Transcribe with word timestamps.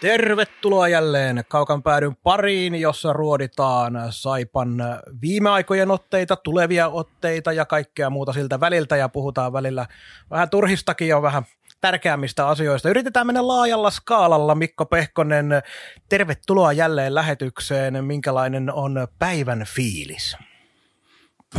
Tervetuloa 0.00 0.88
jälleen 0.88 1.44
Kaukan 1.48 1.82
päädyn 1.82 2.16
pariin, 2.16 2.74
jossa 2.74 3.12
ruoditaan 3.12 3.98
Saipan 4.10 4.76
viime 5.22 5.50
aikojen 5.50 5.90
otteita, 5.90 6.36
tulevia 6.36 6.88
otteita 6.88 7.52
ja 7.52 7.64
kaikkea 7.64 8.10
muuta 8.10 8.32
siltä 8.32 8.60
väliltä 8.60 8.96
ja 8.96 9.08
puhutaan 9.08 9.52
välillä 9.52 9.86
vähän 10.30 10.50
turhistakin 10.50 11.08
ja 11.08 11.22
vähän 11.22 11.44
tärkeämmistä 11.80 12.48
asioista. 12.48 12.90
Yritetään 12.90 13.26
mennä 13.26 13.46
laajalla 13.46 13.90
skaalalla. 13.90 14.54
Mikko 14.54 14.86
Pehkonen, 14.86 15.62
tervetuloa 16.08 16.72
jälleen 16.72 17.14
lähetykseen. 17.14 18.04
Minkälainen 18.04 18.72
on 18.72 19.08
päivän 19.18 19.64
fiilis? 19.74 20.36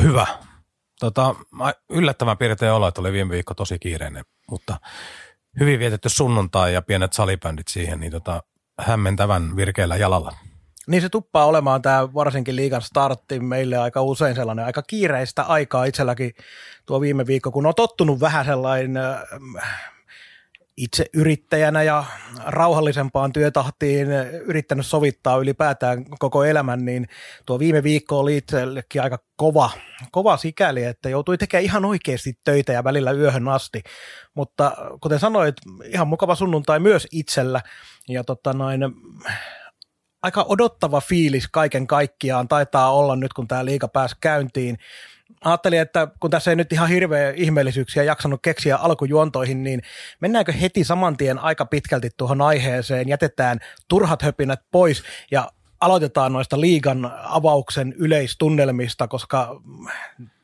Hyvä. 0.01 0.27
Tota, 0.99 1.35
yllättävän 1.89 2.37
piirtein 2.37 2.71
olo, 2.71 2.87
että 2.87 3.01
oli 3.01 3.11
viime 3.11 3.31
viikko 3.31 3.53
tosi 3.53 3.79
kiireinen, 3.79 4.23
mutta 4.49 4.77
hyvin 5.59 5.79
vietetty 5.79 6.09
sunnuntai 6.09 6.73
ja 6.73 6.81
pienet 6.81 7.13
salibändit 7.13 7.67
siihen, 7.67 7.99
niin 7.99 8.11
tota, 8.11 8.43
hämmentävän 8.79 9.55
virkeällä 9.55 9.97
jalalla. 9.97 10.33
Niin 10.87 11.01
se 11.01 11.09
tuppaa 11.09 11.45
olemaan 11.45 11.81
tämä 11.81 12.13
varsinkin 12.13 12.55
liikan 12.55 12.81
startti 12.81 13.39
meille 13.39 13.77
aika 13.77 14.01
usein 14.01 14.35
sellainen 14.35 14.65
aika 14.65 14.81
kiireistä 14.81 15.43
aikaa 15.43 15.85
itselläkin 15.85 16.31
tuo 16.85 17.01
viime 17.01 17.27
viikko, 17.27 17.51
kun 17.51 17.65
on 17.65 17.75
tottunut 17.75 18.19
vähän 18.19 18.45
sellainen 18.45 18.97
äh, 18.97 19.21
itse 20.79 21.05
yrittäjänä 21.13 21.83
ja 21.83 22.03
rauhallisempaan 22.45 23.33
työtahtiin 23.33 24.07
yrittänyt 24.45 24.85
sovittaa 24.85 25.37
ylipäätään 25.37 26.05
koko 26.19 26.43
elämän, 26.43 26.85
niin 26.85 27.07
tuo 27.45 27.59
viime 27.59 27.83
viikko 27.83 28.19
oli 28.19 28.37
itsellekin 28.37 29.01
aika 29.01 29.19
kova, 29.35 29.69
kova 30.11 30.37
sikäli, 30.37 30.83
että 30.83 31.09
joutui 31.09 31.37
tekemään 31.37 31.63
ihan 31.63 31.85
oikeasti 31.85 32.33
töitä 32.43 32.73
ja 32.73 32.83
välillä 32.83 33.11
yöhön 33.11 33.47
asti. 33.47 33.83
Mutta 34.33 34.71
kuten 35.01 35.19
sanoit, 35.19 35.55
ihan 35.85 36.07
mukava 36.07 36.35
sunnuntai 36.35 36.79
myös 36.79 37.07
itsellä 37.11 37.61
ja 38.09 38.23
tota 38.23 38.53
noin, 38.53 38.81
aika 40.21 40.45
odottava 40.49 41.01
fiilis 41.01 41.47
kaiken 41.47 41.87
kaikkiaan 41.87 42.47
taitaa 42.47 42.93
olla 42.93 43.15
nyt, 43.15 43.33
kun 43.33 43.47
tämä 43.47 43.65
liiga 43.65 43.87
pääsi 43.87 44.15
käyntiin 44.21 44.77
ajattelin, 45.45 45.79
että 45.79 46.07
kun 46.19 46.29
tässä 46.29 46.51
ei 46.51 46.55
nyt 46.55 46.73
ihan 46.73 46.89
hirveä 46.89 47.33
ihmeellisyyksiä 47.35 48.03
jaksanut 48.03 48.39
keksiä 48.41 48.77
alkujuontoihin, 48.77 49.63
niin 49.63 49.81
mennäänkö 50.19 50.51
heti 50.51 50.83
saman 50.83 51.17
tien 51.17 51.39
aika 51.39 51.65
pitkälti 51.65 52.09
tuohon 52.17 52.41
aiheeseen, 52.41 53.09
jätetään 53.09 53.59
turhat 53.87 54.21
höpinät 54.21 54.59
pois 54.71 55.03
ja 55.31 55.51
aloitetaan 55.81 56.33
noista 56.33 56.61
liigan 56.61 57.11
avauksen 57.23 57.93
yleistunnelmista, 57.97 59.07
koska 59.07 59.61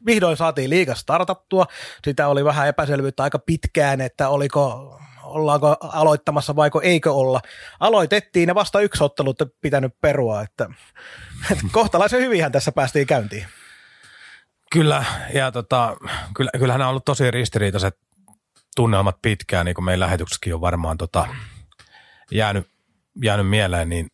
vihdoin 0.06 0.38
saatiin 0.38 0.70
liiga 0.70 0.96
startattua. 0.96 1.66
Sitä 2.04 2.28
oli 2.28 2.46
vähän 2.46 2.68
epäselvyyttä 2.68 3.24
aika 3.24 3.40
pitkään, 3.40 4.02
että 4.02 4.30
oliko 4.30 4.92
ollaanko 5.24 5.76
aloittamassa 5.82 6.56
vaiko 6.56 6.82
eikö 6.82 7.14
olla. 7.14 7.42
Aloitettiin 7.80 8.48
ja 8.48 8.56
vasta 8.56 8.82
yksi 8.82 9.04
ottelu 9.04 9.34
pitänyt 9.62 9.94
perua, 10.02 10.42
että, 10.42 10.70
että 11.52 11.64
kohtalaisen 11.72 12.22
hyvinhän 12.22 12.52
tässä 12.52 12.72
päästiin 12.72 13.08
käyntiin. 13.08 13.46
Kyllä, 14.76 15.06
ja 15.34 15.52
tota, 15.52 15.98
kyllä, 16.36 16.52
kyllähän 16.60 16.82
on 16.82 16.88
ollut 16.88 17.06
tosi 17.06 17.32
ristiriitaiset 17.32 17.98
tunnelmat 18.76 19.22
pitkään, 19.22 19.66
niin 19.66 19.76
kuin 19.76 19.86
meidän 19.86 20.00
lähetyksessäkin 20.00 20.54
on 20.54 20.62
varmaan 20.62 20.98
tota, 20.98 21.28
jäänyt, 22.32 22.68
jäänyt 23.24 23.50
mieleen, 23.50 23.90
niin 23.90 24.08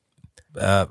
äh, 0.63 0.87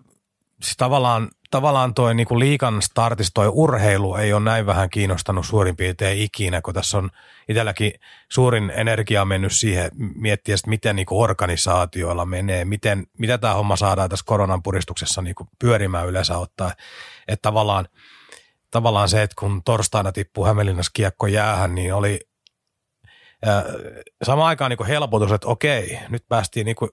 siis 0.62 0.76
tavallaan, 0.76 1.28
tavallaan 1.50 1.94
toi 1.94 2.14
niin 2.14 2.26
kuin 2.26 2.38
liikan 2.38 2.82
startis, 2.82 3.30
toi 3.34 3.48
urheilu 3.52 4.14
ei 4.14 4.32
ole 4.32 4.44
näin 4.44 4.66
vähän 4.66 4.90
kiinnostanut 4.90 5.46
suurin 5.46 5.76
piirtein 5.76 6.18
ikinä, 6.18 6.60
kun 6.60 6.74
tässä 6.74 6.98
on 6.98 7.10
itselläkin 7.48 7.92
suurin 8.28 8.72
energia 8.74 9.24
mennyt 9.24 9.52
siihen 9.52 9.90
miettiä, 10.14 10.54
että 10.54 10.70
miten 10.70 10.96
niin 10.96 11.06
kuin 11.06 11.22
organisaatioilla 11.22 12.26
menee, 12.26 12.64
miten, 12.64 13.06
mitä 13.18 13.38
tämä 13.38 13.54
homma 13.54 13.76
saadaan 13.76 14.10
tässä 14.10 14.26
koronan 14.26 14.62
puristuksessa 14.62 15.22
niin 15.22 15.34
kuin 15.34 15.48
pyörimään 15.58 16.08
yleensä 16.08 16.38
ottaa, 16.38 16.72
että 17.28 17.42
tavallaan– 17.42 17.88
tavallaan 18.70 19.08
se, 19.08 19.22
että 19.22 19.36
kun 19.38 19.62
torstaina 19.64 20.12
tippui 20.12 20.48
Hämeenlinnassa 20.48 20.92
kiekko 20.94 21.26
jäähän, 21.26 21.74
niin 21.74 21.94
oli 21.94 22.20
ää, 23.46 23.64
samaan 24.22 24.48
aikaan 24.48 24.70
niin 24.70 24.86
helpotus, 24.86 25.32
että 25.32 25.48
okei, 25.48 25.98
nyt 26.08 26.24
päästiin 26.28 26.64
niin 26.64 26.76
kuin 26.76 26.90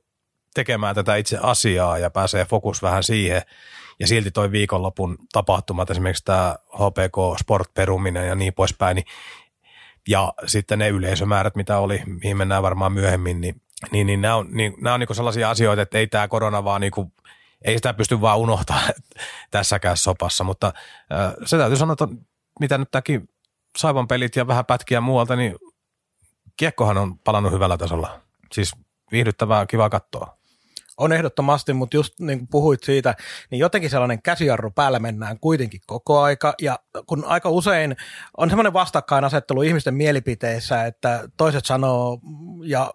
tekemään 0.53 0.95
tätä 0.95 1.15
itse 1.15 1.37
asiaa 1.41 1.97
ja 1.97 2.09
pääsee 2.09 2.45
fokus 2.45 2.81
vähän 2.81 3.03
siihen. 3.03 3.41
Ja 3.99 4.07
silti 4.07 4.31
toi 4.31 4.51
viikonlopun 4.51 5.17
tapahtumat, 5.33 5.89
esimerkiksi 5.89 6.25
tämä 6.25 6.55
HPK 6.73 7.39
Sport 7.39 7.73
peruminen 7.73 8.27
ja 8.27 8.35
niin 8.35 8.53
poispäin, 8.53 8.95
niin, 8.95 9.05
ja 10.07 10.33
sitten 10.45 10.79
ne 10.79 10.89
yleisömäärät, 10.89 11.55
mitä 11.55 11.77
oli, 11.77 12.01
mihin 12.21 12.37
mennään 12.37 12.63
varmaan 12.63 12.91
myöhemmin, 12.91 13.41
niin, 13.41 13.61
niin, 13.91 14.07
niin 14.07 14.21
nämä 14.21 14.35
on, 14.35 14.47
niin, 14.51 14.73
nämä 14.81 14.93
on 14.93 14.99
niin 14.99 15.15
sellaisia 15.15 15.49
asioita, 15.49 15.81
että 15.81 15.97
ei 15.97 16.07
tämä 16.07 16.27
korona 16.27 16.63
vaan 16.63 16.81
niin 16.81 16.91
kuin 16.91 17.13
ei 17.65 17.75
sitä 17.75 17.93
pysty 17.93 18.21
vaan 18.21 18.37
unohtaa 18.37 18.81
tässäkään 19.51 19.97
sopassa, 19.97 20.43
mutta 20.43 20.73
se 21.45 21.57
täytyy 21.57 21.77
sanoa, 21.77 21.93
että 21.93 22.07
mitä 22.59 22.77
nyt 22.77 22.91
tämäkin 22.91 23.29
Saivan 23.77 24.07
pelit 24.07 24.35
ja 24.35 24.47
vähän 24.47 24.65
pätkiä 24.65 25.01
muualta, 25.01 25.35
niin 25.35 25.55
kiekkohan 26.57 26.97
on 26.97 27.19
palannut 27.19 27.51
hyvällä 27.51 27.77
tasolla. 27.77 28.21
Siis 28.53 28.71
viihdyttävää, 29.11 29.65
kiva 29.65 29.89
katsoa. 29.89 30.37
On 30.97 31.13
ehdottomasti, 31.13 31.73
mutta 31.73 31.97
just 31.97 32.19
niin 32.19 32.39
kuin 32.39 32.47
puhuit 32.47 32.83
siitä, 32.83 33.15
niin 33.51 33.59
jotenkin 33.59 33.89
sellainen 33.89 34.21
käsijarru 34.21 34.71
päällä 34.71 34.99
mennään 34.99 35.39
kuitenkin 35.39 35.81
koko 35.87 36.21
aika. 36.21 36.53
Ja 36.61 36.79
kun 37.07 37.25
aika 37.25 37.49
usein 37.49 37.95
on 38.37 38.49
semmoinen 38.49 38.73
vastakkainasettelu 38.73 39.61
ihmisten 39.61 39.93
mielipiteissä, 39.93 40.85
että 40.85 41.29
toiset 41.37 41.65
sanoo 41.65 42.19
ja 42.63 42.91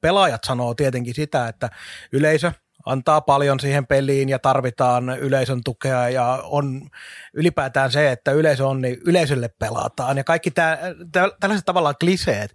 pelaajat 0.00 0.44
sanoo 0.44 0.74
tietenkin 0.74 1.14
sitä, 1.14 1.48
että 1.48 1.70
yleisö 2.12 2.52
antaa 2.86 3.20
paljon 3.20 3.60
siihen 3.60 3.86
peliin 3.86 4.28
ja 4.28 4.38
tarvitaan 4.38 5.18
yleisön 5.18 5.60
tukea 5.64 6.08
ja 6.08 6.42
on 6.44 6.90
ylipäätään 7.34 7.92
se, 7.92 8.12
että 8.12 8.32
yleisö 8.32 8.66
on, 8.66 8.80
niin 8.80 8.98
yleisölle 9.06 9.50
pelataan 9.58 10.16
ja 10.16 10.24
kaikki 10.24 10.50
tää, 10.50 10.78
tää, 11.12 11.28
tällaiset 11.40 11.66
tavallaan 11.66 11.94
kliseet. 12.00 12.50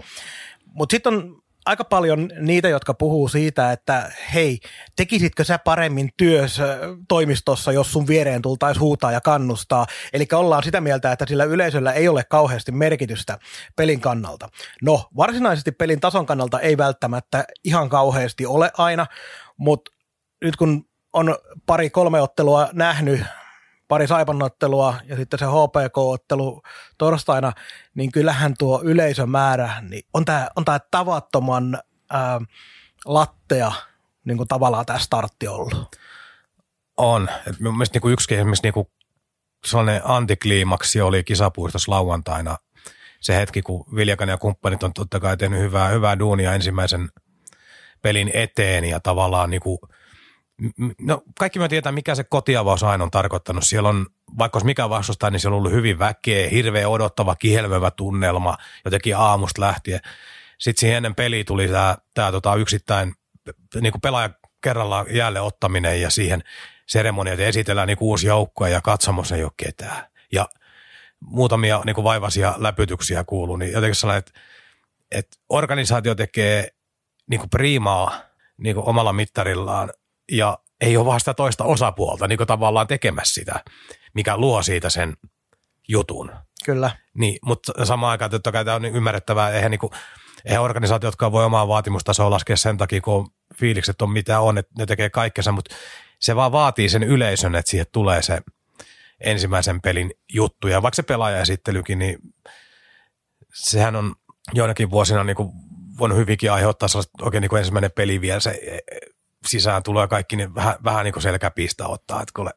Mutta 0.65 0.93
sitten 0.93 1.13
on 1.13 1.41
aika 1.65 1.83
paljon 1.83 2.29
niitä, 2.39 2.69
jotka 2.69 2.93
puhuu 2.93 3.27
siitä, 3.27 3.71
että 3.71 4.11
hei, 4.33 4.59
tekisitkö 4.95 5.43
sä 5.43 5.59
paremmin 5.59 6.09
työs 6.17 6.61
toimistossa, 7.07 7.71
jos 7.71 7.91
sun 7.91 8.07
viereen 8.07 8.41
tultaisi 8.41 8.79
huutaa 8.79 9.11
ja 9.11 9.21
kannustaa. 9.21 9.85
Eli 10.13 10.27
ollaan 10.33 10.63
sitä 10.63 10.81
mieltä, 10.81 11.11
että 11.11 11.25
sillä 11.27 11.43
yleisöllä 11.43 11.93
ei 11.93 12.07
ole 12.07 12.23
kauheasti 12.23 12.71
merkitystä 12.71 13.39
pelin 13.75 14.01
kannalta. 14.01 14.49
No, 14.81 15.09
varsinaisesti 15.17 15.71
pelin 15.71 15.99
tason 15.99 16.25
kannalta 16.25 16.59
ei 16.59 16.77
välttämättä 16.77 17.45
ihan 17.63 17.89
kauheasti 17.89 18.45
ole 18.45 18.71
aina, 18.77 19.05
mutta 19.57 19.94
nyt 20.43 20.55
kun 20.55 20.85
on 21.13 21.35
pari 21.65 21.89
kolme 21.89 22.21
ottelua 22.21 22.69
nähnyt, 22.73 23.21
pari 23.87 24.07
saipannottelua 24.07 24.95
ja 25.05 25.15
sitten 25.15 25.39
se 25.39 25.45
HPK-ottelu 25.45 26.61
torstaina, 26.97 27.53
niin 27.95 28.11
kyllähän 28.11 28.53
tuo 28.59 28.81
yleisömäärä, 28.83 29.81
niin 29.89 30.03
on 30.13 30.25
tämä 30.25 30.47
on 30.55 30.65
tää 30.65 30.79
tavattoman 30.91 31.79
ää, 32.09 32.41
lattea 33.05 33.71
niin 34.25 34.37
kuin 34.37 34.47
tavallaan 34.47 34.85
tämä 34.85 34.99
startti 34.99 35.47
ollut. 35.47 35.95
On. 36.97 37.29
Et 37.47 37.59
mielestäni 37.59 38.01
niin 38.03 38.13
yksi 38.13 38.35
esimerkiksi 38.35 38.71
niin 38.71 38.87
sellainen 39.65 40.01
antikliimaksi 40.03 41.01
oli 41.01 41.23
kisapuistossa 41.23 41.91
lauantaina 41.91 42.57
se 43.19 43.35
hetki, 43.35 43.61
kun 43.61 43.85
Viljakan 43.95 44.29
ja 44.29 44.37
kumppanit 44.37 44.83
on 44.83 44.93
totta 44.93 45.19
kai 45.19 45.37
tehnyt 45.37 45.59
hyvää, 45.59 45.87
hyvää 45.87 46.19
duunia 46.19 46.53
ensimmäisen 46.53 47.09
pelin 48.01 48.31
eteen 48.33 48.85
ja 48.85 48.99
tavallaan 48.99 49.49
niin 49.49 49.61
kuin– 49.61 49.79
No 51.01 51.21
kaikki 51.39 51.59
me 51.59 51.67
tietää, 51.67 51.91
mikä 51.91 52.15
se 52.15 52.23
kotiavaus 52.23 52.83
aina 52.83 53.03
on 53.03 53.11
tarkoittanut. 53.11 53.63
Siellä 53.63 53.89
on, 53.89 54.05
vaikka 54.37 54.57
olisi 54.57 54.65
mikä 54.65 54.89
vastustaa, 54.89 55.29
niin 55.29 55.39
siellä 55.39 55.55
on 55.55 55.57
ollut 55.57 55.71
hyvin 55.71 55.99
väkeä, 55.99 56.49
hirveä 56.49 56.89
odottava, 56.89 57.35
kihelmevä 57.35 57.91
tunnelma 57.91 58.57
jotenkin 58.85 59.17
aamusta 59.17 59.61
lähtien. 59.61 59.99
Sitten 60.57 60.79
siihen 60.79 60.97
ennen 60.97 61.15
peliä 61.15 61.43
tuli 61.43 61.67
tämä, 61.67 61.97
tämä 62.13 62.31
tota 62.31 62.55
yksittäin 62.55 63.13
niin 63.81 63.91
kuin 63.91 64.01
pelaaja 64.01 64.29
kerrallaan 64.61 65.05
jälleen 65.09 65.43
ottaminen 65.45 66.01
ja 66.01 66.09
siihen 66.09 66.43
seremoniat 66.87 67.39
esitellään 67.39 67.87
niin 67.87 67.97
uusi 68.01 68.27
joukko 68.27 68.67
ja 68.67 68.81
katsomossa 68.81 69.35
ei 69.35 69.43
ole 69.43 69.51
ketään. 69.57 70.05
Ja 70.31 70.49
muutamia 71.19 71.81
niin 71.85 71.95
kuin 71.95 72.05
vaivaisia 72.05 72.53
läpytyksiä 72.57 73.23
kuuluu, 73.23 73.57
niin 73.57 73.71
jotenkin 73.71 73.95
sellainen, 73.95 74.19
että, 74.19 74.39
että 75.11 75.37
organisaatio 75.49 76.15
tekee 76.15 76.67
niin 77.27 77.39
kuin 77.39 77.49
priimaa 77.49 78.21
niin 78.57 78.75
kuin 78.75 78.87
omalla 78.87 79.13
mittarillaan– 79.13 79.93
ja 80.31 80.57
ei 80.81 80.97
ole 80.97 81.05
vaan 81.05 81.19
sitä 81.19 81.33
toista 81.33 81.63
osapuolta 81.63 82.27
niin 82.27 82.39
tavallaan 82.47 82.87
tekemässä 82.87 83.33
sitä, 83.33 83.63
mikä 84.13 84.37
luo 84.37 84.61
siitä 84.61 84.89
sen 84.89 85.13
jutun. 85.87 86.31
Kyllä. 86.65 86.91
Niin, 87.13 87.39
mutta 87.45 87.85
samaan 87.85 88.11
aikaan 88.11 88.31
totta 88.31 88.51
kai 88.51 88.65
tämä 88.65 88.75
on 88.75 88.85
ymmärrettävää, 88.85 89.49
eihän, 89.49 89.71
niin 89.71 89.79
kuin, 89.79 89.91
eihän 90.45 90.63
organisaatiot, 90.63 91.11
jotka 91.11 91.31
voi 91.31 91.45
omaa 91.45 91.67
vaatimustasoa 91.67 92.29
laskea 92.29 92.57
sen 92.57 92.77
takia, 92.77 93.01
kun 93.01 93.27
fiilikset 93.59 94.01
on 94.01 94.09
mitä 94.09 94.39
on, 94.39 94.57
että 94.57 94.71
ne 94.77 94.85
tekee 94.85 95.09
kaikkensa, 95.09 95.51
mutta 95.51 95.75
se 96.19 96.35
vaan 96.35 96.51
vaatii 96.51 96.89
sen 96.89 97.03
yleisön, 97.03 97.55
että 97.55 97.71
siihen 97.71 97.87
tulee 97.91 98.21
se 98.21 98.41
ensimmäisen 99.21 99.81
pelin 99.81 100.11
juttu. 100.33 100.67
Ja 100.67 100.81
vaikka 100.81 100.95
se 100.95 101.03
pelaajaesittelykin, 101.03 101.99
niin 101.99 102.17
sehän 103.53 103.95
on 103.95 104.15
joinakin 104.53 104.91
vuosina 104.91 105.23
niin 105.23 105.35
kuin 105.35 105.49
voinut 105.99 106.17
hyvinkin 106.17 106.51
aiheuttaa 106.51 106.87
sellaista 106.87 107.25
oikein 107.25 107.41
niin 107.41 107.49
kuin 107.49 107.59
ensimmäinen 107.59 107.91
peli 107.91 108.21
vielä 108.21 108.39
se 108.39 108.61
sisään 109.47 109.83
tulee 109.83 110.07
kaikki, 110.07 110.35
niin 110.35 110.55
vähän, 110.55 110.75
vähän 110.83 111.03
niin 111.03 111.13
kuin 111.13 111.23
selkäpistä 111.23 111.87
ottaa, 111.87 112.21
että 112.21 112.31
kuule, 112.35 112.51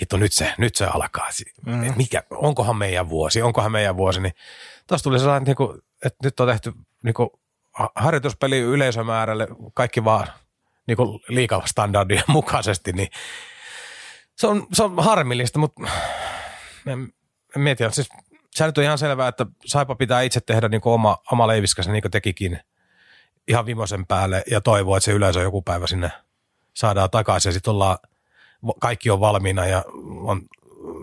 hitto, 0.00 0.16
nyt 0.16 0.32
se, 0.32 0.54
nyt 0.58 0.76
se 0.76 0.86
alkaa. 0.86 1.28
Mm. 1.66 1.94
Mikä, 1.96 2.22
onkohan 2.30 2.76
meidän 2.76 3.08
vuosi, 3.08 3.42
onkohan 3.42 3.72
meidän 3.72 3.96
vuosi, 3.96 4.20
niin 4.20 4.34
tuossa 4.86 5.04
tuli 5.04 5.18
sellainen, 5.18 5.44
niin 5.44 5.56
kuin, 5.56 5.78
että 6.04 6.18
nyt 6.24 6.40
on 6.40 6.48
tehty 6.48 6.72
niin 7.04 7.14
kuin 7.14 7.30
harjoituspeli 7.94 8.58
yleisömäärälle 8.58 9.48
kaikki 9.74 10.04
vaan 10.04 10.26
niin 10.86 10.96
kuin 10.96 11.20
liikastandardien 11.28 12.24
mukaisesti, 12.38 12.92
niin 12.92 13.08
se 14.36 14.46
on, 14.46 14.66
se 14.72 14.82
on 14.82 15.04
harmillista, 15.04 15.58
mutta 15.58 15.82
en, 16.86 17.12
en 17.56 17.62
mieti, 17.62 17.84
siis 17.90 18.08
se 18.54 18.66
nyt 18.66 18.78
on 18.78 18.84
ihan 18.84 18.98
selvää, 18.98 19.28
että 19.28 19.46
Saipa 19.66 19.94
pitää 19.94 20.22
itse 20.22 20.40
tehdä 20.40 20.68
niin 20.68 20.80
kuin 20.80 20.92
oma, 20.92 21.18
oma 21.32 21.46
leiviskäs, 21.46 21.88
niin 21.88 22.02
kuin 22.02 22.12
tekikin 22.12 22.60
ihan 23.48 23.66
vimosen 23.66 24.06
päälle 24.06 24.42
ja 24.50 24.60
toivoo, 24.60 24.96
että 24.96 25.04
se 25.04 25.12
yleisö 25.12 25.40
joku 25.40 25.62
päivä 25.62 25.86
sinne 25.86 26.10
saadaan 26.74 27.10
takaisin 27.10 27.48
ja 27.48 27.52
sitten 27.52 27.70
ollaan, 27.70 27.98
kaikki 28.80 29.10
on 29.10 29.20
valmiina 29.20 29.66
ja 29.66 29.84
on 30.22 30.42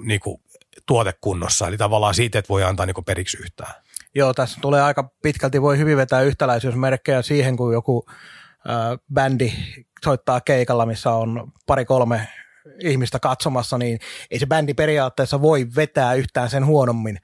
niin 0.03 0.19
kuin, 0.19 0.41
tuotekunnossa. 0.85 1.67
Eli 1.67 1.77
tavallaan 1.77 2.15
siitä, 2.15 2.39
että 2.39 2.49
voi 2.49 2.63
antaa 2.63 2.85
niin 2.85 2.93
kuin 2.93 3.05
periksi 3.05 3.37
yhtään. 3.41 3.73
Joo, 4.15 4.33
tässä 4.33 4.59
tulee 4.61 4.81
aika 4.81 5.09
pitkälti, 5.21 5.61
voi 5.61 5.77
hyvin 5.77 5.97
vetää 5.97 6.21
yhtäläisyysmerkkejä 6.21 7.21
siihen, 7.21 7.57
kun 7.57 7.73
joku 7.73 8.05
äh, 8.09 8.99
bändi 9.13 9.53
soittaa 10.03 10.41
keikalla, 10.41 10.85
missä 10.85 11.11
on 11.11 11.51
pari-kolme 11.65 12.27
ihmistä 12.79 13.19
katsomassa, 13.19 13.77
niin 13.77 13.99
ei 14.31 14.39
se 14.39 14.45
bändi 14.45 14.73
periaatteessa 14.73 15.41
voi 15.41 15.67
vetää 15.75 16.13
yhtään 16.13 16.49
sen 16.49 16.65
huonommin 16.65 17.19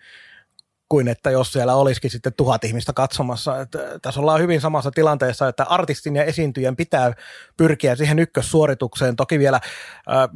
kuin 0.89 1.07
että 1.07 1.31
jos 1.31 1.53
siellä 1.53 1.75
olisikin 1.75 2.11
sitten 2.11 2.33
tuhat 2.33 2.63
ihmistä 2.63 2.93
katsomassa. 2.93 3.61
Että 3.61 3.79
tässä 4.01 4.19
ollaan 4.19 4.41
hyvin 4.41 4.61
samassa 4.61 4.91
tilanteessa, 4.91 5.47
että 5.47 5.63
artistin 5.63 6.15
ja 6.15 6.23
esiintyjän 6.23 6.75
pitää 6.75 7.13
pyrkiä 7.57 7.95
siihen 7.95 8.19
ykkössuoritukseen. 8.19 9.15
Toki 9.15 9.39
vielä 9.39 9.59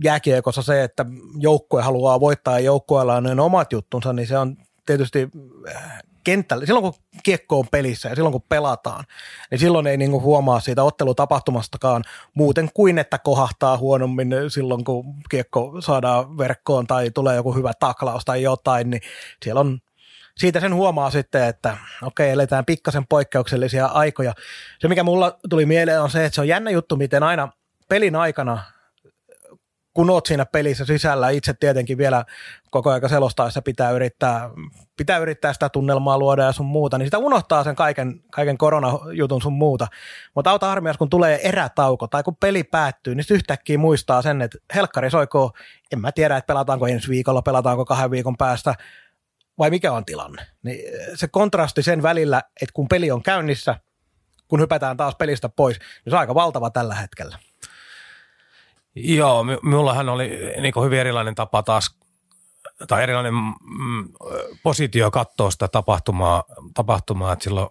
jääkiekossa 0.03 0.61
se, 0.61 0.83
että 0.83 1.05
joukkue 1.37 1.81
haluaa 1.81 2.19
voittaa 2.19 2.59
ja 2.59 2.65
joukkueella 2.65 3.15
on 3.15 3.39
omat 3.39 3.71
juttunsa, 3.71 4.13
niin 4.13 4.27
se 4.27 4.37
on 4.37 4.57
tietysti 4.85 5.29
kentällä, 6.23 6.65
silloin 6.65 6.83
kun 6.83 6.93
kiekko 7.23 7.59
on 7.59 7.67
pelissä 7.71 8.09
ja 8.09 8.15
silloin 8.15 8.31
kun 8.31 8.45
pelataan, 8.49 9.03
niin 9.51 9.59
silloin 9.59 9.87
ei 9.87 9.97
niinku 9.97 10.21
huomaa 10.21 10.59
siitä 10.59 10.83
ottelutapahtumastakaan 10.83 12.03
muuten 12.33 12.69
kuin, 12.73 12.97
että 12.97 13.17
kohahtaa 13.17 13.77
huonommin 13.77 14.33
silloin, 14.47 14.83
kun 14.83 15.05
kiekko 15.29 15.81
saadaan 15.81 16.37
verkkoon 16.37 16.87
tai 16.87 17.11
tulee 17.11 17.35
joku 17.35 17.53
hyvä 17.53 17.71
taklaus 17.79 18.25
tai 18.25 18.41
jotain, 18.41 18.89
niin 18.89 19.01
siellä 19.43 19.61
on 19.61 19.79
siitä 20.37 20.59
sen 20.59 20.75
huomaa 20.75 21.09
sitten, 21.09 21.43
että 21.43 21.77
okei, 22.01 22.29
eletään 22.29 22.65
pikkasen 22.65 23.07
poikkeuksellisia 23.07 23.85
aikoja. 23.85 24.33
Se, 24.79 24.87
mikä 24.87 25.03
mulla 25.03 25.37
tuli 25.49 25.65
mieleen, 25.65 26.01
on 26.01 26.09
se, 26.09 26.25
että 26.25 26.35
se 26.35 26.41
on 26.41 26.47
jännä 26.47 26.71
juttu, 26.71 26.95
miten 26.95 27.23
aina 27.23 27.49
pelin 27.89 28.15
aikana 28.15 28.63
kun 29.93 30.09
oot 30.09 30.25
siinä 30.25 30.45
pelissä 30.45 30.85
sisällä, 30.85 31.29
itse 31.29 31.53
tietenkin 31.53 31.97
vielä 31.97 32.25
koko 32.69 32.89
ajan 32.89 33.09
selostaessa 33.09 33.61
pitää 33.61 33.91
yrittää, 33.91 34.49
pitää 34.97 35.17
yrittää 35.17 35.53
sitä 35.53 35.69
tunnelmaa 35.69 36.17
luoda 36.17 36.43
ja 36.43 36.51
sun 36.51 36.65
muuta, 36.65 36.97
niin 36.97 37.07
sitä 37.07 37.17
unohtaa 37.17 37.63
sen 37.63 37.75
kaiken, 37.75 38.19
kaiken 38.31 38.57
koronajutun 38.57 39.41
sun 39.41 39.53
muuta. 39.53 39.87
Mutta 40.35 40.51
auta 40.51 40.67
harmias, 40.67 40.97
kun 40.97 41.09
tulee 41.09 41.49
erätauko 41.49 42.07
tai 42.07 42.23
kun 42.23 42.35
peli 42.35 42.63
päättyy, 42.63 43.15
niin 43.15 43.25
yhtäkkiä 43.31 43.77
muistaa 43.77 44.21
sen, 44.21 44.41
että 44.41 44.57
helkkari 44.75 45.09
soikoo, 45.09 45.51
en 45.91 45.99
mä 45.99 46.11
tiedä, 46.11 46.37
että 46.37 46.47
pelataanko 46.47 46.87
ensi 46.87 47.09
viikolla, 47.09 47.41
pelataanko 47.41 47.85
kahden 47.85 48.11
viikon 48.11 48.37
päästä, 48.37 48.75
vai 49.57 49.69
mikä 49.69 49.91
on 49.91 50.05
tilanne. 50.05 50.47
Niin 50.63 50.79
se 51.15 51.27
kontrasti 51.27 51.83
sen 51.83 52.03
välillä, 52.03 52.41
että 52.61 52.73
kun 52.73 52.87
peli 52.87 53.11
on 53.11 53.23
käynnissä, 53.23 53.79
kun 54.47 54.59
hypätään 54.59 54.97
taas 54.97 55.15
pelistä 55.15 55.49
pois, 55.49 55.79
niin 55.79 56.11
se 56.11 56.15
on 56.15 56.19
aika 56.19 56.35
valtava 56.35 56.69
tällä 56.69 56.95
hetkellä. 56.95 57.39
Joo, 58.95 59.43
minullahan 59.43 60.09
oli 60.09 60.29
niin 60.61 60.73
hyvin 60.83 60.99
erilainen 60.99 61.35
tapa 61.35 61.63
taas, 61.63 61.97
tai 62.87 63.03
erilainen 63.03 63.33
mm, 63.33 64.09
positio 64.63 65.11
katsoa 65.11 65.51
sitä 65.51 65.67
tapahtumaa, 65.67 66.43
tapahtumaa 66.73 67.33
että 67.33 67.43
silloin 67.43 67.69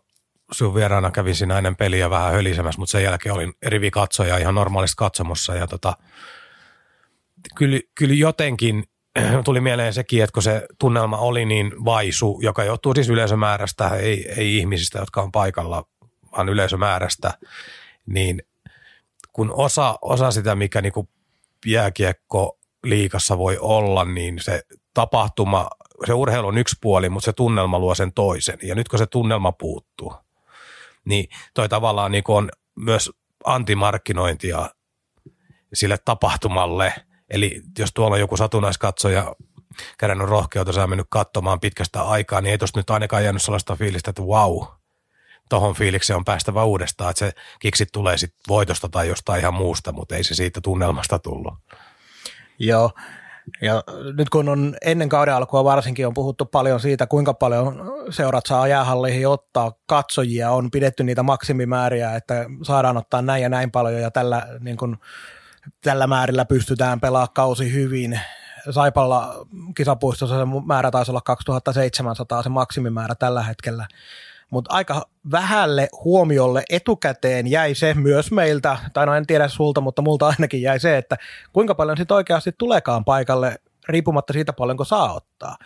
sinun 0.53 0.75
vieraana 0.75 1.11
kävin 1.11 1.35
siinä 1.35 1.59
ennen 1.59 1.77
peliä 1.77 2.11
vähän 2.11 2.33
hölisemässä, 2.33 2.79
mutta 2.79 2.93
sen 2.93 3.03
jälkeen 3.03 3.35
olin 3.35 3.53
rivi 3.67 3.91
katsoja 3.91 4.39
ihan 4.39 4.55
normaalista 4.55 4.97
katsomossa 4.97 5.55
ja 5.55 5.67
tota, 5.67 5.97
kyllä, 7.55 7.81
kyllä 7.95 8.15
jotenkin 8.15 8.85
tuli 9.45 9.61
mieleen 9.61 9.95
sekin, 9.95 10.23
että 10.23 10.35
kun 10.35 10.43
se 10.43 10.67
tunnelma 10.79 11.19
oli 11.19 11.45
niin 11.45 11.85
vaisu, 11.85 12.39
joka 12.43 12.65
johtuu 12.65 12.95
siis 12.95 13.09
yleisömäärästä, 13.09 13.89
ei, 13.89 14.33
ei 14.37 14.57
ihmisistä, 14.59 14.99
jotka 14.99 15.23
on 15.23 15.33
paikalla, 15.33 15.85
vaan 16.37 16.49
yleisömäärästä, 16.49 17.39
niin 18.07 18.43
kun 19.33 19.53
osa, 19.55 19.99
osa 20.03 20.31
sitä, 20.31 20.55
mikä 20.55 20.81
niin 20.81 20.93
kuin 20.93 21.09
jääkiekko 21.67 22.59
liikassa 22.85 23.39
voi 23.39 23.59
olla, 23.61 24.05
niin 24.05 24.41
se 24.41 24.63
tapahtuma, 24.95 25.69
se 26.07 26.13
urheilu 26.13 26.47
on 26.47 26.59
yksi 26.59 26.77
puoli, 26.81 27.09
mutta 27.09 27.25
se 27.25 27.33
tunnelma 27.33 27.79
luo 27.79 27.95
sen 27.95 28.13
toisen. 28.13 28.59
Ja 28.63 28.75
nyt 28.75 28.89
kun 28.89 28.99
se 28.99 29.07
tunnelma 29.07 29.53
puuttuu, 29.53 30.15
niin 31.05 31.29
toi 31.55 31.69
tavallaan 31.69 32.13
niin 32.13 32.25
on 32.29 32.51
myös 32.77 33.11
antimarkkinointia 33.45 34.71
sille 35.75 35.99
tapahtumalle. 36.05 36.95
Eli 37.33 37.63
jos 37.79 37.91
tuolla 37.95 38.15
on 38.15 38.21
joku 38.21 38.37
satunnaiskatsoja 38.37 39.35
kerännyt 39.99 40.29
rohkeutta, 40.29 40.73
saa 40.73 40.87
mennyt 40.87 41.07
katsomaan 41.11 41.61
pitkästä 41.61 42.03
aikaa, 42.03 42.41
niin 42.41 42.51
ei 42.51 42.59
tuosta 42.59 42.79
nyt 42.79 42.91
ainakaan 42.91 43.25
jäänyt 43.25 43.43
sellaista 43.43 43.77
fiilistä, 43.77 44.11
että 44.11 44.23
wow, 44.23 44.65
tohon 45.49 45.75
fiilikseen 45.75 46.17
on 46.17 46.25
päästävä 46.25 46.65
uudestaan, 46.65 47.11
että 47.11 47.19
se 47.19 47.33
kiksit 47.61 47.89
tulee 47.93 48.19
sitten 48.19 48.41
voitosta 48.49 48.89
tai 48.89 49.09
jostain 49.09 49.41
ihan 49.41 49.55
muusta, 49.55 49.93
mutta 49.93 50.17
ei 50.17 50.25
se 50.25 50.35
siitä 50.35 50.61
tunnelmasta 50.61 51.19
tullut. 51.19 51.55
Joo, 52.59 52.91
ja 53.61 53.83
nyt 54.17 54.31
kun 54.31 54.49
on 54.49 54.77
ennen 54.83 55.09
kauden 55.09 55.35
alkua 55.35 55.65
varsinkin 55.65 56.07
on 56.07 56.15
puhuttu 56.15 56.45
paljon 56.45 56.81
siitä, 56.81 57.07
kuinka 57.07 57.35
paljon 57.35 57.93
seurat 58.11 58.47
saa 58.47 58.69
jäähalleihin 58.69 59.29
ottaa 59.29 59.73
katsojia, 59.87 60.51
on 60.51 60.71
pidetty 60.71 61.05
niitä 61.05 61.23
maksimimääriä, 61.23 62.17
että 62.17 62.47
saadaan 62.63 62.97
ottaa 62.97 63.23
näin 63.23 63.43
ja 63.43 63.49
näin 63.49 63.71
paljon 63.71 64.01
ja 64.01 64.11
tällä, 64.11 64.47
niin 64.61 64.77
kun, 64.77 64.99
tällä 65.83 66.07
määrillä 66.07 66.45
pystytään 66.45 67.01
pelaamaan 67.01 67.35
kausi 67.35 67.73
hyvin. 67.73 68.21
Saipalla 68.71 69.47
kisapuistossa 69.77 70.39
se 70.39 70.45
määrä 70.67 70.91
taisi 70.91 71.11
olla 71.11 71.21
2700 71.21 72.43
se 72.43 72.49
maksimimäärä 72.49 73.15
tällä 73.15 73.43
hetkellä 73.43 73.87
mutta 74.53 74.75
aika 74.75 75.07
vähälle 75.31 75.89
huomiolle 76.05 76.63
etukäteen 76.71 77.47
jäi 77.47 77.75
se 77.75 77.95
myös 77.95 78.33
meiltä, 78.33 78.79
tai 78.93 79.07
no 79.07 79.15
en 79.15 79.27
tiedä 79.27 79.49
sulta, 79.49 79.81
mutta 79.81 80.03
multa 80.03 80.27
ainakin 80.27 80.63
jäi 80.63 80.81
se, 80.81 80.97
että 80.97 81.17
kuinka 81.53 81.75
paljon 81.75 81.97
sitten 81.97 82.15
oikeasti 82.15 82.53
tulekaan 82.59 83.05
paikalle 83.05 83.57
riippumatta 83.89 84.33
siitä 84.33 84.53
paljonko 84.53 84.85
saa 84.85 85.15
ottaa. 85.15 85.57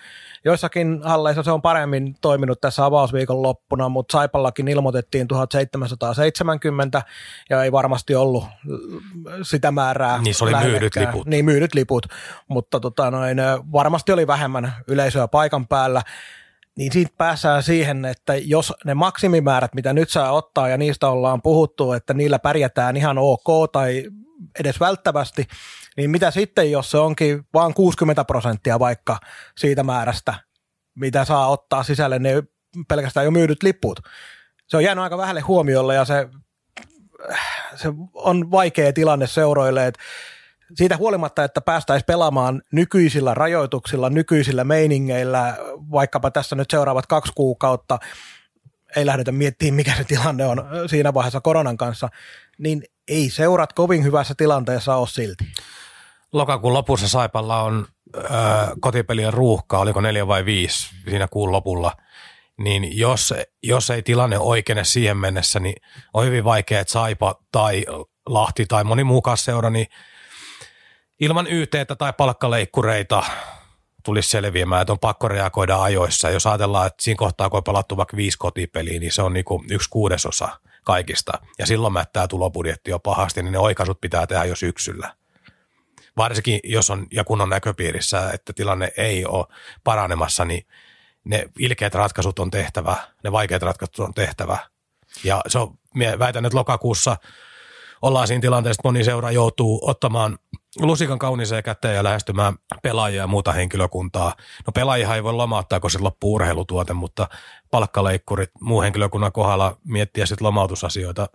Joissakin 0.44 1.00
halleissa 1.04 1.42
se 1.42 1.50
on 1.50 1.62
paremmin 1.62 2.16
toiminut 2.20 2.61
tässä 2.61 2.85
avausviikon 2.85 3.42
loppuna, 3.42 3.88
mutta 3.88 4.12
Saipallakin 4.12 4.68
ilmoitettiin 4.68 5.28
1770 5.28 7.02
ja 7.50 7.62
ei 7.62 7.73
varmasti 7.73 8.14
ollut 8.14 8.44
sitä 9.42 9.70
määrää. 9.70 10.18
Niin 10.18 10.35
se 10.35 10.44
oli 10.44 10.54
myydyt 10.62 10.96
liput. 10.96 11.26
Niin 11.26 11.44
myydyt 11.44 11.75
liput, 11.75 12.06
mutta 12.49 12.80
tota 12.80 13.11
noin, 13.11 13.38
varmasti 13.73 14.12
oli 14.12 14.26
vähemmän 14.26 14.73
yleisöä 14.88 15.28
paikan 15.28 15.68
päällä 15.68 16.02
niin 16.76 16.92
siitä 16.92 17.12
päässään 17.18 17.62
siihen, 17.62 18.04
että 18.04 18.35
jos 18.37 18.73
ne 18.85 18.94
maksimimäärät, 18.94 19.75
mitä 19.75 19.92
nyt 19.92 20.11
saa 20.11 20.32
ottaa 20.32 20.68
ja 20.68 20.76
niistä 20.76 21.08
ollaan 21.08 21.42
puhuttu, 21.42 21.92
että 21.92 22.14
niillä 22.14 22.38
pärjätään 22.38 22.96
ihan 22.96 23.18
ok 23.18 23.73
tai 23.73 24.04
edes 24.61 24.80
välttävästi, 24.80 25.46
niin 25.97 26.11
mitä 26.11 26.31
sitten, 26.31 26.71
jos 26.71 26.91
se 26.91 26.99
onkin 26.99 27.47
vain 27.55 27.75
60 27.75 28.25
prosenttia 28.25 28.79
vaikka 28.79 29.19
siitä 29.59 29.83
määrästä, 29.83 30.35
mitä 30.95 31.25
saa 31.25 31.49
ottaa 31.49 31.83
sisälle 31.83 32.19
ne 32.19 32.43
pelkästään 32.88 33.25
jo 33.25 33.31
myydyt 33.31 33.62
liput. 33.62 34.00
Se 34.67 34.76
on 34.76 34.85
jäänyt 34.85 35.03
aika 35.03 35.19
vähälle 35.19 35.41
huomiolle 35.41 35.95
ja 35.95 36.05
se, 36.05 36.29
se 37.75 37.88
on 38.15 38.50
vaikea 38.50 38.93
tilanne 38.93 39.26
seuroille, 39.26 39.87
että 39.87 40.00
siitä 40.75 40.97
huolimatta, 40.97 41.45
että 41.45 41.61
päästäisiin 41.61 42.07
pelaamaan 42.07 42.62
nykyisillä 42.73 43.35
rajoituksilla, 43.35 44.11
nykyisillä 44.11 44.65
meiningeillä, 44.65 45.57
vaikkapa 45.91 46.31
tässä 46.31 46.57
nyt 46.57 46.71
seuraavat 46.71 47.07
kaksi 47.07 47.33
kuukautta, 47.35 47.99
ei 48.97 49.07
lähdetä 49.07 49.33
miettimään, 49.33 49.75
mikä 49.75 49.95
se 49.97 50.05
tilanne 50.05 50.47
on 50.47 50.65
siinä 50.87 51.15
vaiheessa 51.15 51.41
koronan 51.41 51.76
kanssa, 51.76 52.09
niin 52.59 52.83
ei 53.09 53.31
seurat 53.31 53.73
kovin 53.73 54.05
hyvässä 54.05 54.35
tilanteessa 54.35 54.97
ole 54.97 55.09
silti. 55.09 55.45
Lokakuun 56.37 56.73
lopussa 56.73 57.09
Saipalla 57.09 57.62
on 57.62 57.87
ö, 58.16 58.21
kotipelien 58.81 59.33
ruuhka, 59.33 59.78
oliko 59.78 60.00
neljä 60.00 60.26
vai 60.26 60.45
viisi 60.45 60.88
siinä 61.11 61.28
kuun 61.28 61.52
lopulla, 61.52 61.93
niin 62.59 62.99
jos, 62.99 63.35
jos 63.62 63.90
ei 63.90 64.02
tilanne 64.02 64.38
oikeene 64.38 64.85
siihen 64.85 65.16
mennessä, 65.16 65.61
niin 65.61 65.76
on 66.14 66.25
hyvin 66.25 66.45
vaikea, 66.45 66.81
että 66.81 66.93
Saipa 66.93 67.35
tai 67.52 67.85
Lahti 68.26 68.66
tai 68.66 68.85
moni 68.85 69.05
muu 69.05 69.23
seura, 69.35 69.71
niin 69.71 69.87
ilman 71.21 71.47
YTtä 71.47 71.97
tai 71.99 72.12
palkkaleikkureita 72.12 73.23
tulisi 74.05 74.31
selviämään, 74.31 74.83
että 74.83 74.93
on 74.93 74.99
pakko 74.99 75.28
reagoida 75.28 75.83
ajoissa. 75.83 76.31
Jos 76.31 76.47
ajatellaan, 76.47 76.87
että 76.87 77.02
siinä 77.02 77.19
kohtaa, 77.19 77.50
kun 77.50 77.57
on 77.57 77.64
pelattu 77.64 77.97
vaikka 77.97 78.16
viisi 78.16 78.38
kotipeliä, 78.38 79.00
niin 79.00 79.12
se 79.12 79.23
on 79.23 79.33
niin 79.33 79.45
kuin 79.45 79.64
yksi 79.71 79.90
kuudesosa 79.90 80.49
kaikista. 80.85 81.33
Ja 81.59 81.66
silloin 81.66 81.93
mättää 81.93 82.28
tulobudjetti 82.28 82.90
jo 82.90 82.99
pahasti, 82.99 83.43
niin 83.43 83.52
ne 83.52 83.59
oikaisut 83.59 84.00
pitää 84.00 84.26
tehdä 84.26 84.45
jo 84.45 84.57
syksyllä. 84.57 85.14
Varsinkin 86.16 86.61
jos 86.64 86.90
on 86.90 87.06
ja 87.12 87.25
kun 87.25 87.40
on 87.40 87.49
näköpiirissä, 87.49 88.30
että 88.30 88.52
tilanne 88.52 88.92
ei 88.96 89.26
ole 89.26 89.46
paranemassa, 89.85 90.44
niin 90.44 90.66
ne 91.25 91.49
ilkeät 91.58 91.94
ratkaisut 91.94 92.38
on 92.38 92.50
tehtävä, 92.50 92.96
ne 93.25 93.32
vaikeat 93.32 93.62
ratkaisut 93.62 93.99
on 93.99 94.14
tehtävä. 94.14 94.58
Ja 95.25 95.40
se 95.49 95.58
on, 95.58 95.78
väitän, 96.18 96.46
että 96.46 96.58
lokakuussa 96.58 97.16
ollaan 98.02 98.26
siinä 98.26 98.40
tilanteessa, 98.40 98.80
että 98.80 98.88
moni 98.88 99.04
seura 99.04 99.30
joutuu 99.30 99.80
ottamaan 99.82 100.38
lusikan 100.78 101.18
kauniseen 101.18 101.62
käteen 101.62 101.96
ja 101.96 102.04
lähestymään 102.04 102.54
pelaajia 102.82 103.23
ja 103.23 103.26
muuta 103.26 103.52
henkilökuntaa. 103.52 104.35
No 104.66 104.73
pelaajia 104.73 105.14
ei 105.14 105.25
voi 105.25 105.32
lomauttaa, 105.32 105.80
kun 105.80 105.90
se 105.90 105.99
loppuu 105.99 106.35
urheilutuote, 106.35 106.92
mutta 106.92 107.28
palkkaleikkurit 107.70 108.50
muu 108.61 108.82
henkilökunnan 108.82 109.32
kohdalla 109.32 109.76
miettiä 109.85 110.26
sitten 110.26 110.46
lomautusasioita. 110.46 111.26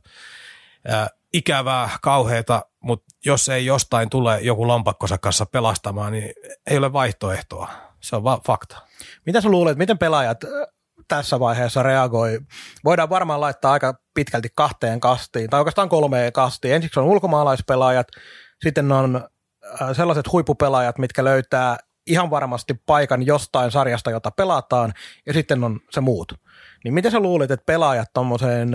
Ää, 0.87 1.07
ikävää, 1.33 1.89
kauheita, 2.01 2.65
mutta 2.81 3.05
jos 3.25 3.49
ei 3.49 3.65
jostain 3.65 4.09
tule 4.09 4.39
joku 4.41 4.67
lompakkonsa 4.67 5.17
kanssa 5.17 5.45
pelastamaan, 5.45 6.11
niin 6.11 6.33
ei 6.69 6.77
ole 6.77 6.93
vaihtoehtoa. 6.93 7.69
Se 8.01 8.15
on 8.15 8.23
vaan 8.23 8.41
fakta. 8.47 8.77
Mitä 9.25 9.41
sä 9.41 9.49
luulet, 9.49 9.77
miten 9.77 9.97
pelaajat 9.97 10.37
tässä 11.07 11.39
vaiheessa 11.39 11.83
reagoi? 11.83 12.39
Voidaan 12.83 13.09
varmaan 13.09 13.41
laittaa 13.41 13.71
aika 13.71 13.93
pitkälti 14.13 14.49
kahteen 14.55 14.99
kastiin, 14.99 15.49
tai 15.49 15.59
oikeastaan 15.59 15.89
kolmeen 15.89 16.33
kastiin. 16.33 16.73
Ensiksi 16.73 16.99
on 16.99 17.05
ulkomaalaispelaajat, 17.05 18.07
sitten 18.63 18.91
on 18.91 19.29
sellaiset 19.93 20.31
huippupelaajat, 20.31 20.97
mitkä 20.97 21.23
löytää 21.23 21.77
ihan 22.07 22.29
varmasti 22.29 22.73
paikan 22.85 23.25
jostain 23.25 23.71
sarjasta, 23.71 24.11
jota 24.11 24.31
pelataan, 24.31 24.93
ja 25.25 25.33
sitten 25.33 25.63
on 25.63 25.79
se 25.91 26.01
muut. 26.01 26.33
Niin 26.83 26.93
miten 26.93 27.11
sä 27.11 27.19
luulit, 27.19 27.51
että 27.51 27.65
pelaajat 27.65 28.13
tuommoiseen 28.13 28.71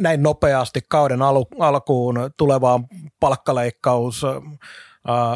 näin 0.00 0.22
nopeasti 0.22 0.80
kauden 0.88 1.22
alu, 1.22 1.46
alkuun 1.58 2.30
tulevaan 2.36 2.86
palkkaleikkaus 3.20 4.26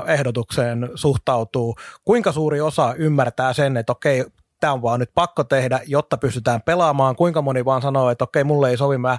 ehdotukseen 0.06 0.90
suhtautuu? 0.94 1.76
Kuinka 2.04 2.32
suuri 2.32 2.60
osa 2.60 2.94
ymmärtää 2.94 3.52
sen, 3.52 3.76
että 3.76 3.92
okei, 3.92 4.24
tämä 4.60 4.72
on 4.72 4.82
vaan 4.82 5.00
nyt 5.00 5.10
pakko 5.14 5.44
tehdä, 5.44 5.80
jotta 5.86 6.16
pystytään 6.16 6.62
pelaamaan. 6.62 7.16
Kuinka 7.16 7.42
moni 7.42 7.64
vaan 7.64 7.82
sanoo, 7.82 8.10
että 8.10 8.24
okei, 8.24 8.44
mulle 8.44 8.70
ei 8.70 8.76
sovi, 8.76 8.98
mä 8.98 9.18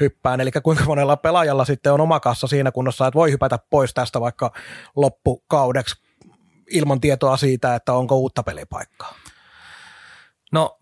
hyppään. 0.00 0.40
Eli 0.40 0.50
kuinka 0.62 0.84
monella 0.84 1.16
pelaajalla 1.16 1.64
sitten 1.64 1.92
on 1.92 2.00
oma 2.00 2.20
kassa 2.20 2.46
siinä 2.46 2.72
kunnossa, 2.72 3.06
että 3.06 3.18
voi 3.18 3.30
hypätä 3.30 3.58
pois 3.70 3.94
tästä 3.94 4.20
vaikka 4.20 4.52
loppukaudeksi 4.96 6.02
ilman 6.70 7.00
tietoa 7.00 7.36
siitä, 7.36 7.74
että 7.74 7.92
onko 7.92 8.16
uutta 8.16 8.42
pelipaikkaa. 8.42 9.14
No 10.52 10.78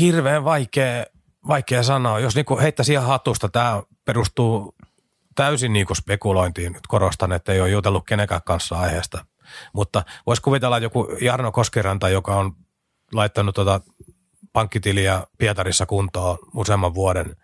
hirveän 0.00 0.44
vaikea, 0.44 1.04
vaikea 1.48 1.82
sanoa. 1.82 2.18
Jos 2.18 2.34
niinku 2.34 2.58
heittäisi 2.58 2.92
ihan 2.92 3.06
hatusta, 3.06 3.48
tämä 3.48 3.82
perustuu 4.04 4.74
täysin 5.34 5.72
niinku 5.72 5.94
spekulointiin. 5.94 6.72
Nyt 6.72 6.86
korostan, 6.86 7.32
että 7.32 7.52
ei 7.52 7.60
ole 7.60 7.70
jutellut 7.70 8.06
kenenkään 8.06 8.42
kanssa 8.44 8.78
aiheesta. 8.78 9.26
Mutta 9.72 10.02
voisi 10.26 10.42
kuvitella 10.42 10.78
joku 10.78 11.08
Jarno 11.20 11.52
Koskiranta, 11.52 12.08
joka 12.08 12.36
on 12.36 12.52
laittanut 13.12 13.54
tota 13.54 13.80
pankkitiliä 14.52 15.26
Pietarissa 15.38 15.86
kuntoon 15.86 16.38
useamman 16.54 16.94
vuoden, 16.94 17.36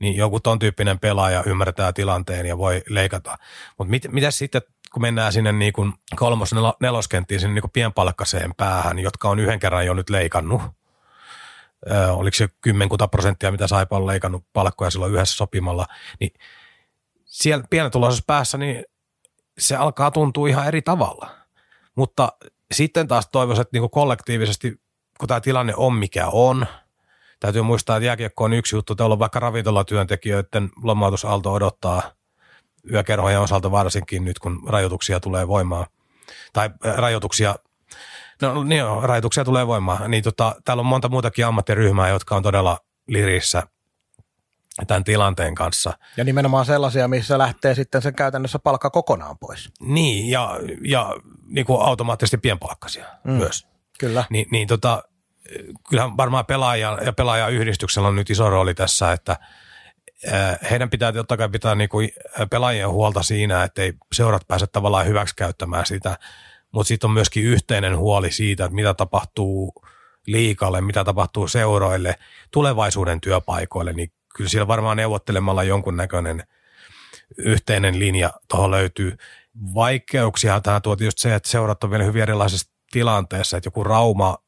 niin 0.00 0.16
joku 0.16 0.40
ton 0.40 0.58
tyyppinen 0.58 0.98
pelaaja 0.98 1.42
ymmärtää 1.46 1.92
tilanteen 1.92 2.46
ja 2.46 2.58
voi 2.58 2.82
leikata. 2.88 3.38
Mutta 3.78 3.90
mit, 3.90 4.08
mitä 4.08 4.30
sitten, 4.30 4.62
kun 4.92 5.02
mennään 5.02 5.32
sinne 5.32 5.52
niin 5.52 5.72
kolmos 6.16 6.54
neloskenttiin, 6.80 7.40
sinne 7.40 7.60
niin 7.60 7.70
pienpalkkaseen 7.72 8.54
päähän, 8.56 8.98
jotka 8.98 9.28
on 9.28 9.38
yhden 9.38 9.60
kerran 9.60 9.86
jo 9.86 9.94
nyt 9.94 10.10
leikannut, 10.10 10.62
Oliko 12.12 12.34
se 12.34 12.48
kymmenkunta 12.60 13.08
prosenttia, 13.08 13.50
mitä 13.52 13.66
Saipa 13.66 13.96
on 13.96 14.06
leikannut 14.06 14.44
palkkoja 14.52 14.90
silloin 14.90 15.12
yhdessä 15.12 15.36
sopimalla, 15.36 15.86
niin 16.20 16.32
siellä 17.24 17.64
pienituloisessa 17.70 18.24
päässä, 18.26 18.58
niin 18.58 18.84
se 19.58 19.76
alkaa 19.76 20.10
tuntua 20.10 20.48
ihan 20.48 20.66
eri 20.66 20.82
tavalla. 20.82 21.30
Mutta 21.94 22.32
sitten 22.72 23.08
taas 23.08 23.28
toivoisin, 23.32 23.62
että 23.62 23.78
niin 23.78 23.90
kollektiivisesti 23.90 24.82
kun 25.22 25.28
tämä 25.28 25.40
tilanne 25.40 25.74
on 25.76 25.94
mikä 25.94 26.28
on, 26.28 26.66
täytyy 27.40 27.62
muistaa, 27.62 27.96
että 27.96 28.06
jääkiekko 28.06 28.44
on 28.44 28.52
yksi 28.52 28.76
juttu. 28.76 28.94
Täällä 28.94 29.12
on 29.12 29.18
vaikka 29.18 29.40
ravintolatyöntekijöiden 29.40 30.70
lomautusalto 30.82 31.52
odottaa 31.52 32.02
yökerhojen 32.92 33.40
osalta 33.40 33.70
varsinkin 33.70 34.24
nyt, 34.24 34.38
kun 34.38 34.62
rajoituksia 34.66 35.20
tulee 35.20 35.48
voimaan. 35.48 35.86
Tai 36.52 36.70
äh, 36.86 36.96
rajoituksia, 36.96 37.54
no 38.42 38.64
niin 38.64 38.78
joo, 38.78 39.00
rajoituksia 39.00 39.44
tulee 39.44 39.66
voimaan. 39.66 40.10
Niin 40.10 40.24
tota, 40.24 40.54
täällä 40.64 40.80
on 40.80 40.86
monta 40.86 41.08
muutakin 41.08 41.46
ammattiryhmää, 41.46 42.08
jotka 42.08 42.36
on 42.36 42.42
todella 42.42 42.78
lirissä 43.06 43.62
tämän 44.86 45.04
tilanteen 45.04 45.54
kanssa. 45.54 45.92
Ja 46.16 46.24
nimenomaan 46.24 46.64
sellaisia, 46.64 47.08
missä 47.08 47.38
lähtee 47.38 47.74
sitten 47.74 48.02
sen 48.02 48.14
käytännössä 48.14 48.58
palkka 48.58 48.90
kokonaan 48.90 49.38
pois. 49.38 49.70
Niin, 49.80 50.30
ja, 50.30 50.58
ja 50.84 51.14
niin 51.46 51.66
kuin 51.66 51.82
automaattisesti 51.82 52.38
pienpalkkaisia 52.38 53.06
mm. 53.24 53.32
myös. 53.32 53.66
Kyllä. 53.98 54.24
Niin, 54.30 54.46
niin 54.50 54.68
tota, 54.68 55.02
kyllähän 55.88 56.16
varmaan 56.16 56.46
pelaaja 56.46 56.98
ja 57.04 57.12
pelaajayhdistyksellä 57.12 58.08
on 58.08 58.16
nyt 58.16 58.30
iso 58.30 58.50
rooli 58.50 58.74
tässä, 58.74 59.12
että 59.12 59.36
heidän 60.70 60.90
pitää 60.90 61.12
totta 61.12 61.36
kai 61.36 61.48
pitää 61.48 61.74
niinku 61.74 61.98
pelaajien 62.50 62.90
huolta 62.90 63.22
siinä, 63.22 63.64
että 63.64 63.82
ei 63.82 63.92
seurat 64.12 64.48
pääse 64.48 64.66
tavallaan 64.66 65.06
hyväksikäyttämään 65.06 65.86
sitä, 65.86 66.18
mutta 66.72 66.88
sitten 66.88 67.08
on 67.08 67.14
myöskin 67.14 67.44
yhteinen 67.44 67.98
huoli 67.98 68.32
siitä, 68.32 68.64
että 68.64 68.74
mitä 68.74 68.94
tapahtuu 68.94 69.74
liikalle, 70.26 70.80
mitä 70.80 71.04
tapahtuu 71.04 71.48
seuroille, 71.48 72.14
tulevaisuuden 72.50 73.20
työpaikoille, 73.20 73.92
niin 73.92 74.12
kyllä 74.34 74.50
siellä 74.50 74.68
varmaan 74.68 74.96
neuvottelemalla 74.96 75.62
jonkunnäköinen 75.62 76.42
yhteinen 77.38 77.98
linja 77.98 78.30
tuohon 78.48 78.70
löytyy. 78.70 79.16
Vaikeuksia 79.74 80.60
tähän 80.60 80.82
tuoti 80.82 81.04
just 81.04 81.18
se, 81.18 81.34
että 81.34 81.48
seurat 81.48 81.84
on 81.84 81.90
vielä 81.90 82.04
hyvin 82.04 82.22
erilaisessa 82.22 82.70
tilanteessa, 82.90 83.56
että 83.56 83.66
joku 83.66 83.84
Rauma 83.84 84.38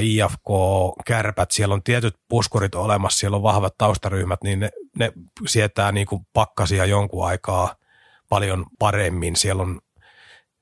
IFK, 0.00 0.48
kärpät, 1.06 1.50
siellä 1.50 1.74
on 1.74 1.82
tietyt 1.82 2.16
puskurit 2.28 2.74
olemassa, 2.74 3.18
siellä 3.18 3.36
on 3.36 3.42
vahvat 3.42 3.78
taustaryhmät, 3.78 4.42
niin 4.44 4.60
ne, 4.60 4.70
ne 4.98 5.12
sietää 5.46 5.92
niin 5.92 6.06
kuin 6.06 6.26
pakkasia 6.32 6.84
jonkun 6.84 7.26
aikaa 7.26 7.74
paljon 8.28 8.66
paremmin. 8.78 9.36
Siellä 9.36 9.62
on 9.62 9.80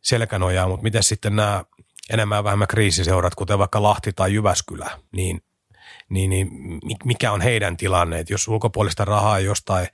selkänojaa, 0.02 0.68
mutta 0.68 0.82
miten 0.82 1.02
sitten 1.02 1.36
nämä 1.36 1.64
enemmän 2.10 2.44
vähemmän 2.44 2.68
kriisiseurat, 2.68 3.34
kuten 3.34 3.58
vaikka 3.58 3.82
Lahti 3.82 4.12
tai 4.12 4.34
Jyväskylä, 4.34 4.90
niin, 5.12 5.42
niin, 6.08 6.30
niin 6.30 6.50
mikä 7.04 7.32
on 7.32 7.40
heidän 7.40 7.76
tilanne? 7.76 8.18
Että 8.18 8.32
jos 8.32 8.48
ulkopuolista 8.48 9.04
rahaa 9.04 9.38
jostain 9.38 9.88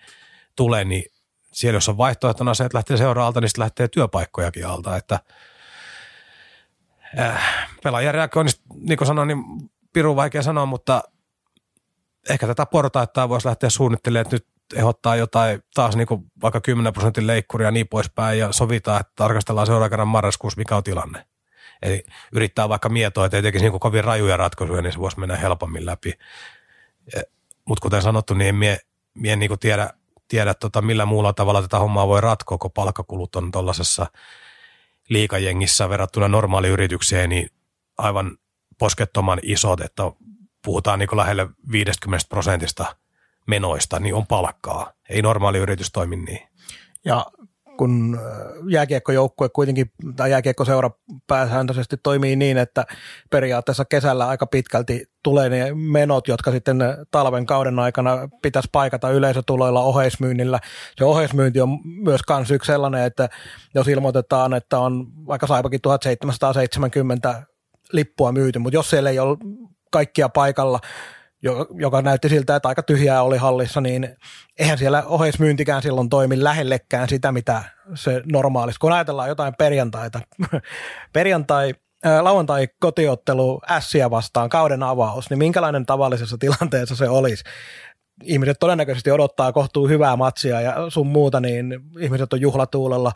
tulee, 0.56 0.84
niin 0.84 1.04
siellä 1.52 1.76
jos 1.76 1.88
on 1.88 1.99
vaihtoehtona 1.99 2.54
se, 2.54 2.64
että 2.64 2.76
lähtee 2.76 2.96
seuraalta, 2.96 3.40
niin 3.40 3.49
sitten 3.49 3.62
lähtee 3.62 3.88
työpaikkojakin 3.88 4.66
alta, 4.66 4.96
että– 4.96 5.20
äh, 7.18 7.68
pelaajan 7.82 8.14
reagoinnista, 8.14 8.62
niin 8.75 8.99
kuin 8.99 9.06
sanoin, 9.06 9.28
niin 9.28 9.44
piru 9.92 10.16
vaikea 10.16 10.42
sanoa, 10.42 10.66
mutta 10.66 11.02
ehkä 12.28 12.46
tätä 12.46 12.66
portaittaa 12.66 13.28
voisi 13.28 13.49
lähteä 13.49 13.70
suunnittelemaan, 13.70 14.23
että 14.23 14.37
nyt 14.37 14.46
ehdottaa 14.75 15.16
jotain 15.16 15.61
taas 15.75 15.97
niin 15.97 16.06
kuin 16.06 16.25
vaikka 16.42 16.61
10 16.61 16.92
prosentin 16.92 17.26
leikkuria 17.26 17.68
ja 17.68 17.73
niin 17.73 17.88
poispäin 17.88 18.38
ja 18.38 18.52
sovitaan, 18.52 19.00
että 19.00 19.12
tarkastellaan 19.16 19.66
seuraavan 19.66 19.90
kerran 19.90 20.09
marraskuussa, 20.09 20.59
mikä 20.59 20.76
on 20.76 20.85
tilanne. 20.85 21.26
Eli 21.83 22.04
yrittää 22.33 22.68
vaikka 22.68 22.88
mietoa, 22.88 23.25
että 23.25 23.37
ei 23.37 23.42
tekisi 23.42 23.64
niin 23.64 23.80
kovin 23.80 24.04
rajuja 24.04 24.37
ratkaisuja, 24.37 24.83
niin 24.83 24.92
se 24.92 24.99
voisi 24.99 25.21
mennä 25.21 25.37
helpommin 25.37 25.87
läpi. 25.87 26.12
Mutta 27.64 27.83
kuten 27.83 28.02
sanottu, 28.02 28.35
niin 28.35 28.49
en 28.49 28.54
mie, 28.54 28.78
mie 29.14 29.37
niin 29.37 29.59
tiedä, 29.61 29.90
tiedä 30.28 30.54
tota, 30.54 30.83
millä 30.83 31.06
muulla 31.06 31.33
tavalla 31.33 31.62
tätä 31.62 31.78
hommaa 31.78 32.09
voi 32.09 32.21
ratkoa, 32.21 32.59
kun 32.59 32.71
palkkakulut 32.73 33.37
on 33.37 33.50
tuollaisessa– 33.50 34.06
liikajengissä 35.09 35.88
verrattuna 35.88 36.28
normaaliyritykseen 36.28 37.30
niin 37.30 37.49
aivan 37.99 38.38
poskettoman 38.78 39.38
isot, 39.42 39.80
että 39.80 40.02
puhutaan 40.64 40.99
niin 40.99 41.16
lähelle 41.16 41.49
50 41.73 42.28
prosentista 42.28 42.97
menoista, 43.46 44.00
niin 44.00 44.14
on 44.14 44.26
palkkaa. 44.26 44.92
Ei 45.08 45.22
normaali 45.22 45.58
yritys 45.58 45.92
toimi 45.92 46.16
niin. 46.16 46.48
Ja 47.04 47.26
kun 47.76 48.20
jääkiekkojoukkue 48.68 49.48
kuitenkin, 49.48 49.90
tai 50.16 50.30
jääkiekkoseura 50.30 50.90
pääsääntöisesti 51.26 51.96
toimii 52.02 52.36
niin, 52.36 52.58
että 52.58 52.84
periaatteessa 53.30 53.84
kesällä 53.84 54.28
aika 54.28 54.46
pitkälti 54.46 55.04
tulee 55.22 55.48
ne 55.48 55.74
menot, 55.74 56.28
jotka 56.28 56.50
sitten 56.50 56.78
talven 57.10 57.46
kauden 57.46 57.78
aikana 57.78 58.28
pitäisi 58.42 58.68
paikata 58.72 59.10
yleisötuloilla 59.10 59.82
oheismyynnillä. 59.82 60.60
Se 60.96 61.04
oheismyynti 61.04 61.60
on 61.60 61.78
myös 61.84 62.22
kans 62.22 62.50
yksi 62.50 62.66
sellainen, 62.66 63.04
että 63.04 63.28
jos 63.74 63.88
ilmoitetaan, 63.88 64.54
että 64.54 64.78
on 64.78 65.06
vaikka 65.26 65.46
saipakin 65.46 65.80
1770 65.80 67.42
lippua 67.92 68.32
myyty, 68.32 68.58
mutta 68.58 68.76
jos 68.76 68.90
siellä 68.90 69.10
ei 69.10 69.18
ole 69.18 69.38
kaikkia 69.90 70.28
paikalla, 70.28 70.80
joka 71.78 72.02
näytti 72.02 72.28
siltä, 72.28 72.56
että 72.56 72.68
aika 72.68 72.82
tyhjää 72.82 73.22
oli 73.22 73.36
hallissa, 73.36 73.80
niin 73.80 74.16
eihän 74.58 74.78
siellä 74.78 75.02
oheismyyntikään 75.02 75.82
silloin 75.82 76.08
toimi 76.08 76.44
lähellekään 76.44 77.08
sitä, 77.08 77.32
mitä 77.32 77.62
se 77.94 78.22
normaalisti. 78.32 78.78
Kun 78.80 78.92
ajatellaan 78.92 79.28
jotain 79.28 79.54
perjantaita, 79.58 80.20
perjantai, 81.12 81.74
lauantai 82.20 82.68
kotiottelu 82.80 83.60
Ässiä 83.70 84.10
vastaan, 84.10 84.48
kauden 84.48 84.82
avaus, 84.82 85.30
niin 85.30 85.38
minkälainen 85.38 85.86
tavallisessa 85.86 86.38
tilanteessa 86.38 86.96
se 86.96 87.08
olisi? 87.08 87.44
Ihmiset 88.22 88.56
todennäköisesti 88.60 89.10
odottaa 89.10 89.52
kohtuu 89.52 89.88
hyvää 89.88 90.16
matsia 90.16 90.60
ja 90.60 90.74
sun 90.88 91.06
muuta, 91.06 91.40
niin 91.40 91.80
ihmiset 91.98 92.32
on 92.32 92.40
juhlatuulella 92.40 93.12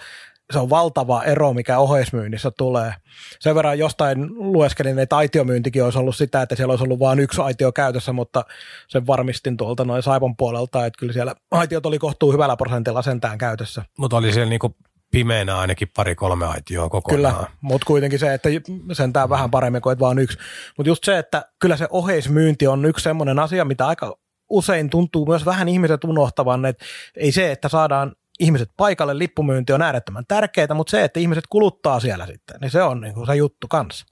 se 0.53 0.59
on 0.59 0.71
valtava 0.71 1.23
ero, 1.23 1.53
mikä 1.53 1.79
oheismyynnissä 1.79 2.51
tulee. 2.51 2.95
Sen 3.41 3.55
verran 3.55 3.79
jostain 3.79 4.27
lueskelin, 4.53 4.99
että 4.99 5.17
aitiomyyntikin 5.17 5.85
olisi 5.85 5.99
ollut 5.99 6.17
sitä, 6.17 6.43
että 6.43 6.57
siellä 6.57 6.73
olisi 6.73 6.85
ollut 6.85 6.99
vain 6.99 7.19
yksi 7.19 7.41
aitio 7.41 7.73
käytössä, 7.73 8.13
mutta 8.13 8.45
sen 8.89 9.07
varmistin 9.07 9.57
tuolta 9.57 9.85
noin 9.85 10.03
Saipon 10.03 10.37
puolelta, 10.37 10.87
että 10.87 10.99
kyllä 10.99 11.13
siellä 11.13 11.35
aitiot 11.51 11.87
oli 11.87 11.99
kohtuu 11.99 12.33
hyvällä 12.33 12.57
prosentilla 12.57 13.03
sentään 13.03 13.39
käytössä. 13.39 13.85
Mutta 13.99 14.17
oli 14.17 14.33
siellä 14.33 14.51
niinku 14.51 14.77
pimeänä 15.11 15.59
ainakin 15.59 15.89
pari-kolme 15.97 16.47
aitioa 16.47 16.89
kokonaan. 16.89 17.35
Kyllä, 17.35 17.51
mutta 17.61 17.87
kuitenkin 17.87 18.19
se, 18.19 18.35
että 18.35 18.49
sentään 18.93 19.29
vähän 19.29 19.51
paremmin 19.51 19.83
kuin 19.83 19.99
vaan 19.99 20.19
yksi. 20.19 20.39
Mutta 20.77 20.91
just 20.91 21.05
se, 21.05 21.19
että 21.19 21.45
kyllä 21.59 21.77
se 21.77 21.87
oheismyynti 21.91 22.67
on 22.67 22.85
yksi 22.85 23.03
semmoinen 23.03 23.39
asia, 23.39 23.65
mitä 23.65 23.87
aika 23.87 24.19
usein 24.51 24.91
tuntuu 24.91 25.27
myös 25.27 25.47
vähän 25.47 25.69
ihmiset 25.69 26.05
unohtavan, 26.05 26.67
että 26.67 26.85
ei 27.17 27.33
se, 27.33 27.53
että 27.53 27.69
saadaan 27.69 28.13
ihmiset 28.39 28.71
paikalle, 28.77 29.19
lippumyynti 29.19 29.73
on 29.73 29.83
äärettömän 29.83 30.25
tärkeää, 30.29 30.75
mutta 30.75 30.91
se, 30.91 31.05
että 31.05 31.21
ihmiset 31.21 31.45
kuluttaa 31.49 32.01
siellä 32.01 32.27
sitten, 32.27 32.61
niin 32.61 32.71
se 32.71 32.83
on 32.83 33.01
niin 33.01 33.15
kuin 33.15 33.27
se 33.27 33.35
juttu 33.35 33.69
kanssa. 33.69 34.07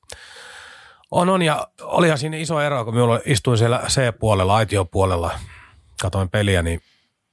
On, 1.10 1.28
on, 1.28 1.42
ja 1.42 1.66
olihan 1.80 2.18
siinä 2.18 2.36
iso 2.36 2.60
ero, 2.60 2.84
kun 2.84 2.94
minulla 2.94 3.20
istuin 3.24 3.58
siellä 3.58 3.82
C-puolella, 3.88 4.56
aitiopuolella, 4.56 5.38
katoin 6.02 6.30
peliä, 6.30 6.62
niin 6.62 6.80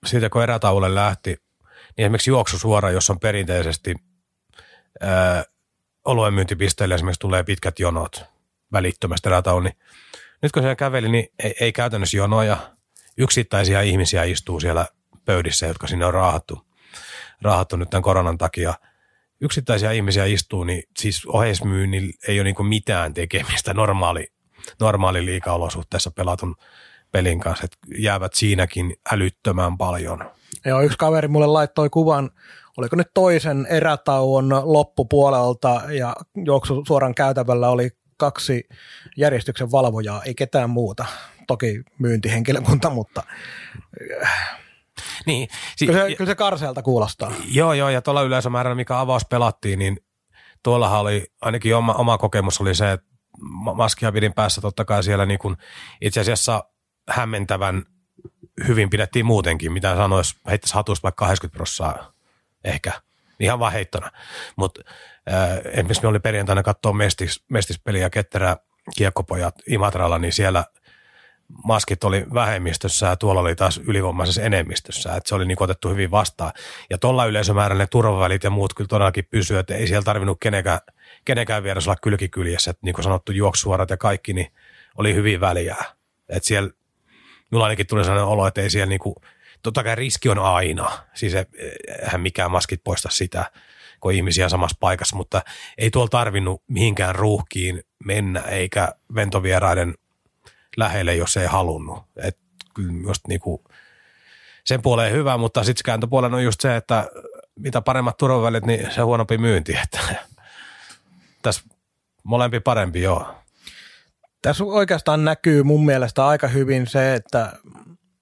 siitä 0.06 0.30
kun 0.30 0.44
erätauolle 0.44 0.96
lähti, 0.96 1.30
niin 1.98 2.06
esimerkiksi 2.06 2.30
juoksu 2.30 2.60
suora, 2.60 2.92
jos 2.92 3.10
on 3.10 3.20
perinteisesti 3.20 3.96
oluen 6.06 6.34
myyntipisteelle 6.34 6.96
esimerkiksi 6.96 7.20
tulee 7.20 7.44
pitkät 7.44 7.80
jonot 7.80 8.26
välittömästi 8.72 9.30
erätauon, 9.30 9.64
niin 9.64 9.78
nyt 10.42 10.52
kun 10.52 10.62
siellä 10.62 10.76
käveli, 10.76 11.10
niin 11.10 11.28
ei, 11.44 11.56
ei 11.60 11.72
käytännössä 11.72 12.18
jonoja, 12.18 12.58
yksittäisiä 13.18 13.82
ihmisiä 13.82 14.24
istuu 14.24 14.60
siellä 14.60 14.86
pöydissä, 15.26 15.68
jotka 15.68 15.88
sinne 15.88 16.06
on 16.06 16.14
raahattu 16.14 16.73
raahattu 17.44 17.76
nyt 17.76 17.90
tämän 17.90 18.04
koronan 18.04 18.38
takia. 18.38 18.74
Yksittäisiä 19.42 19.92
ihmisiä 19.92 20.26
istuu, 20.26 20.64
niin 20.64 20.84
siis 20.98 21.26
oheismyynnillä 21.26 22.14
ei 22.28 22.40
ole 22.40 22.44
niin 22.44 22.68
mitään 22.68 23.14
tekemistä 23.14 23.74
normaali, 23.74 24.28
normaali 24.80 25.26
liikaolosuhteessa 25.26 26.12
pelatun 26.12 26.56
pelin 27.12 27.40
kanssa, 27.40 27.66
että 27.66 27.78
jäävät 27.98 28.34
siinäkin 28.34 28.96
älyttömän 29.12 29.78
paljon. 29.78 30.32
Joo, 30.66 30.82
yksi 30.82 30.98
kaveri 30.98 31.28
mulle 31.28 31.48
laittoi 31.48 31.90
kuvan, 31.90 32.30
oliko 32.78 32.96
nyt 32.96 33.08
toisen 33.14 33.66
erätauon 33.70 34.50
loppupuolelta 34.64 35.82
ja 35.92 36.16
juoksu 36.46 36.84
suoran 36.88 37.16
käytävällä 37.16 37.70
oli 37.70 37.90
kaksi 38.18 38.68
järjestyksen 39.18 39.72
valvojaa, 39.72 40.24
ei 40.24 40.36
ketään 40.36 40.70
muuta. 40.70 41.06
Toki 41.48 41.82
myyntihenkilökunta, 42.00 42.90
mutta 42.90 43.24
niin. 45.28 45.48
Si- 45.76 45.86
kyllä, 45.88 46.08
se, 46.10 46.16
kyllä 46.16 46.32
se 46.32 46.36
karseelta 46.36 46.82
kuulostaa. 46.82 47.32
Joo, 47.46 47.74
joo, 47.74 47.90
ja 47.90 48.02
tuolla 48.02 48.22
yleisömäärällä, 48.22 48.76
mikä 48.76 49.00
avaus 49.00 49.26
pelattiin, 49.26 49.80
niin 49.80 49.98
tuollahan 50.64 51.00
oli, 51.00 51.28
ainakin 51.42 51.76
oma, 51.76 51.94
oma 51.94 52.18
kokemus 52.18 52.62
oli 52.62 52.76
se, 52.76 52.92
että 52.92 53.08
maskia 53.76 54.12
pidin 54.12 54.34
päässä 54.34 54.62
totta 54.62 54.86
kai 54.86 55.04
siellä 55.04 55.26
niin 55.26 55.40
kuin 55.40 55.58
itse 56.02 56.20
asiassa 56.20 56.64
hämmentävän 57.10 57.84
hyvin 58.68 58.90
pidettiin 58.90 59.26
muutenkin, 59.26 59.72
mitä 59.72 59.96
sanoisi, 59.96 60.36
heittäisi 60.48 60.74
hatusta 60.74 61.04
vaikka 61.04 61.26
80 61.26 61.58
prosenttia 61.58 62.14
ehkä, 62.64 62.92
ihan 63.40 63.60
vaan 63.60 63.72
heittona. 63.72 64.12
Mutta 64.56 64.82
äh, 65.32 65.58
esimerkiksi 65.66 66.02
me 66.02 66.08
oli 66.08 66.20
perjantaina 66.20 66.64
katsoa 66.64 66.94
mestis, 66.94 67.44
mestispeliä 67.50 68.10
ketterä 68.10 68.58
kiekkopojat 68.96 69.56
Imatralla, 69.68 70.20
niin 70.20 70.34
siellä– 70.34 70.66
maskit 71.64 72.04
oli 72.04 72.26
vähemmistössä 72.34 73.06
ja 73.06 73.16
tuolla 73.16 73.42
oli 73.42 73.56
taas 73.56 73.82
ylivoimaisessa 73.88 74.42
enemmistössä, 74.42 75.16
että 75.16 75.30
se 75.30 75.36
oli 75.36 75.46
niin 75.46 75.64
otettu 75.64 75.90
hyvin 75.90 76.12
vastaan. 76.12 76.52
Ja 76.90 76.98
tuolla 76.98 77.26
yleisömäärällä 77.26 77.84
ne 77.84 77.88
turvavälit 77.88 78.44
ja 78.44 78.50
muut 78.50 78.74
kyllä 78.74 78.88
todellakin 78.88 79.28
pysyy, 79.30 79.60
että 79.60 79.76
ei 79.76 79.88
siellä 79.88 80.04
tarvinnut 80.04 80.38
kenenkään, 80.40 80.80
kenenkään 81.26 81.64
vieras 81.64 81.88
olla 81.88 81.98
kylkikyljessä, 82.02 82.72
että 82.72 82.86
niin 82.86 82.94
kuin 82.94 83.04
sanottu 83.04 83.32
juoksuorat 83.32 83.90
ja 83.90 83.98
kaikki, 83.98 84.34
niin 84.34 84.54
oli 84.98 85.16
hyvin 85.16 85.42
väliä. 85.42 85.76
Että 86.30 86.48
siellä, 86.48 86.70
minulla 87.52 87.66
ainakin 87.66 87.88
tuli 87.88 88.04
sellainen 88.04 88.28
olo, 88.28 88.48
että 88.48 88.62
ei 88.62 88.70
siellä 88.70 88.90
niin 88.90 89.00
kuin, 89.00 89.16
totta 89.64 89.84
kai 89.84 89.96
riski 89.96 90.30
on 90.30 90.40
aina, 90.40 90.92
siis 91.14 91.34
eihän 92.02 92.22
mikään 92.22 92.52
maskit 92.52 92.84
poista 92.84 93.10
sitä, 93.12 93.52
kun 94.00 94.14
ihmisiä 94.14 94.50
samassa 94.50 94.78
paikassa, 94.80 95.16
mutta 95.16 95.42
ei 95.78 95.92
tuolla 95.92 96.10
tarvinnut 96.10 96.64
mihinkään 96.68 97.16
ruuhkiin 97.16 97.84
mennä, 98.06 98.40
eikä 98.40 98.90
ventovieraiden 99.16 99.94
lähelle, 100.78 101.16
jos 101.16 101.38
ei 101.38 101.48
halunnut. 101.48 102.04
Et 102.18 102.38
just 103.06 103.28
niinku, 103.28 103.64
sen 104.66 104.82
puoleen 104.82 105.14
hyvä, 105.14 105.38
mutta 105.38 105.64
sitten 105.64 105.84
kääntöpuolen 105.86 106.34
on 106.34 106.44
just 106.44 106.62
se, 106.62 106.76
että 106.76 107.10
mitä 107.60 107.82
paremmat 107.82 108.18
turvavälit, 108.18 108.66
niin 108.66 108.92
se 108.92 109.02
huonompi 109.02 109.38
myynti. 109.38 109.78
Että 109.84 110.00
tässä 111.42 111.64
molempi 112.24 112.60
parempi, 112.60 113.02
joo. 113.02 113.36
Tässä 114.42 114.64
oikeastaan 114.64 115.26
näkyy 115.26 115.64
mun 115.64 115.86
mielestä 115.86 116.28
aika 116.28 116.48
hyvin 116.48 116.88
se, 116.88 117.14
että 117.14 117.54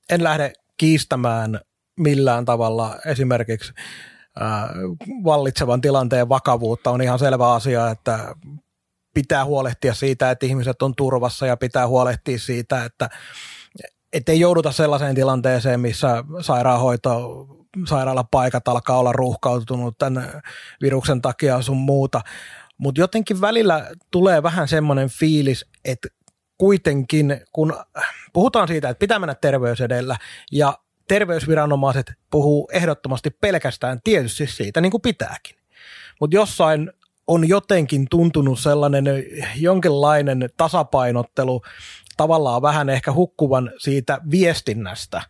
en 0.10 0.24
lähde 0.24 0.54
kiistämään 0.78 1.60
millään 2.00 2.46
tavalla 2.46 2.96
esimerkiksi 3.06 3.74
vallitsevan 5.24 5.82
tilanteen 5.82 6.30
vakavuutta. 6.30 6.92
On 6.92 7.02
ihan 7.02 7.20
selvä 7.20 7.54
asia, 7.54 7.90
että 7.90 8.36
pitää 9.14 9.46
huolehtia 9.46 9.94
siitä, 9.94 10.32
että 10.32 10.46
ihmiset 10.46 10.82
on 10.82 10.96
turvassa 10.96 11.46
ja 11.46 11.58
pitää 11.58 11.88
huolehtia 11.88 12.40
siitä, 12.40 12.86
että 14.14 14.32
ei 14.32 14.40
jouduta 14.40 14.72
sellaiseen 14.72 15.16
tilanteeseen, 15.16 15.80
missä 15.80 16.24
sairaanhoito, 16.42 17.48
sairaalapaikat 17.88 18.68
alkaa 18.68 19.00
olla 19.00 19.12
ruuhkautunut 19.12 19.98
tämän 19.98 20.42
viruksen 20.82 21.22
takia 21.22 21.62
sun 21.62 21.78
muuta. 21.78 22.22
Mutta 22.78 23.02
jotenkin 23.02 23.42
välillä 23.42 23.92
tulee 24.12 24.44
vähän 24.44 24.68
semmoinen 24.68 25.10
fiilis, 25.10 25.66
että 25.86 26.08
kuitenkin, 26.58 27.42
kun 27.52 27.74
puhutaan 28.34 28.68
siitä, 28.68 28.90
että 28.90 29.00
pitää 29.00 29.20
mennä 29.20 29.36
terveys 29.36 29.82
edellä 29.82 30.18
ja 30.52 30.80
terveysviranomaiset 31.08 32.14
puhuu 32.32 32.70
ehdottomasti 32.74 33.30
pelkästään 33.30 34.00
tietysti 34.04 34.48
siitä, 34.48 34.82
niin 34.82 34.92
kuin 34.92 35.02
pitääkin. 35.02 35.56
Mutta 36.20 36.36
jossain 36.36 36.92
on 37.32 37.48
jotenkin 37.48 38.08
tuntunut 38.10 38.60
sellainen 38.60 39.06
jonkinlainen 39.56 40.50
tasapainottelu 40.58 41.62
tavallaan 42.18 42.62
vähän 42.62 42.90
ehkä 42.90 43.14
hukkuvan 43.14 43.72
siitä 43.78 44.22
viestinnästä. 44.32 45.22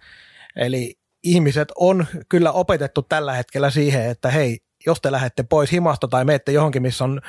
Eli 0.56 0.98
ihmiset 1.24 1.68
on 1.76 2.06
kyllä 2.30 2.52
opetettu 2.52 3.02
tällä 3.02 3.34
hetkellä 3.34 3.70
siihen, 3.70 4.06
että 4.10 4.30
hei, 4.30 4.60
jos 4.86 5.02
te 5.02 5.12
lähdette 5.12 5.44
pois 5.44 5.72
himasta 5.72 6.08
tai 6.08 6.26
menette 6.26 6.52
johonkin, 6.52 6.82
missä 6.82 7.04
on 7.04 7.22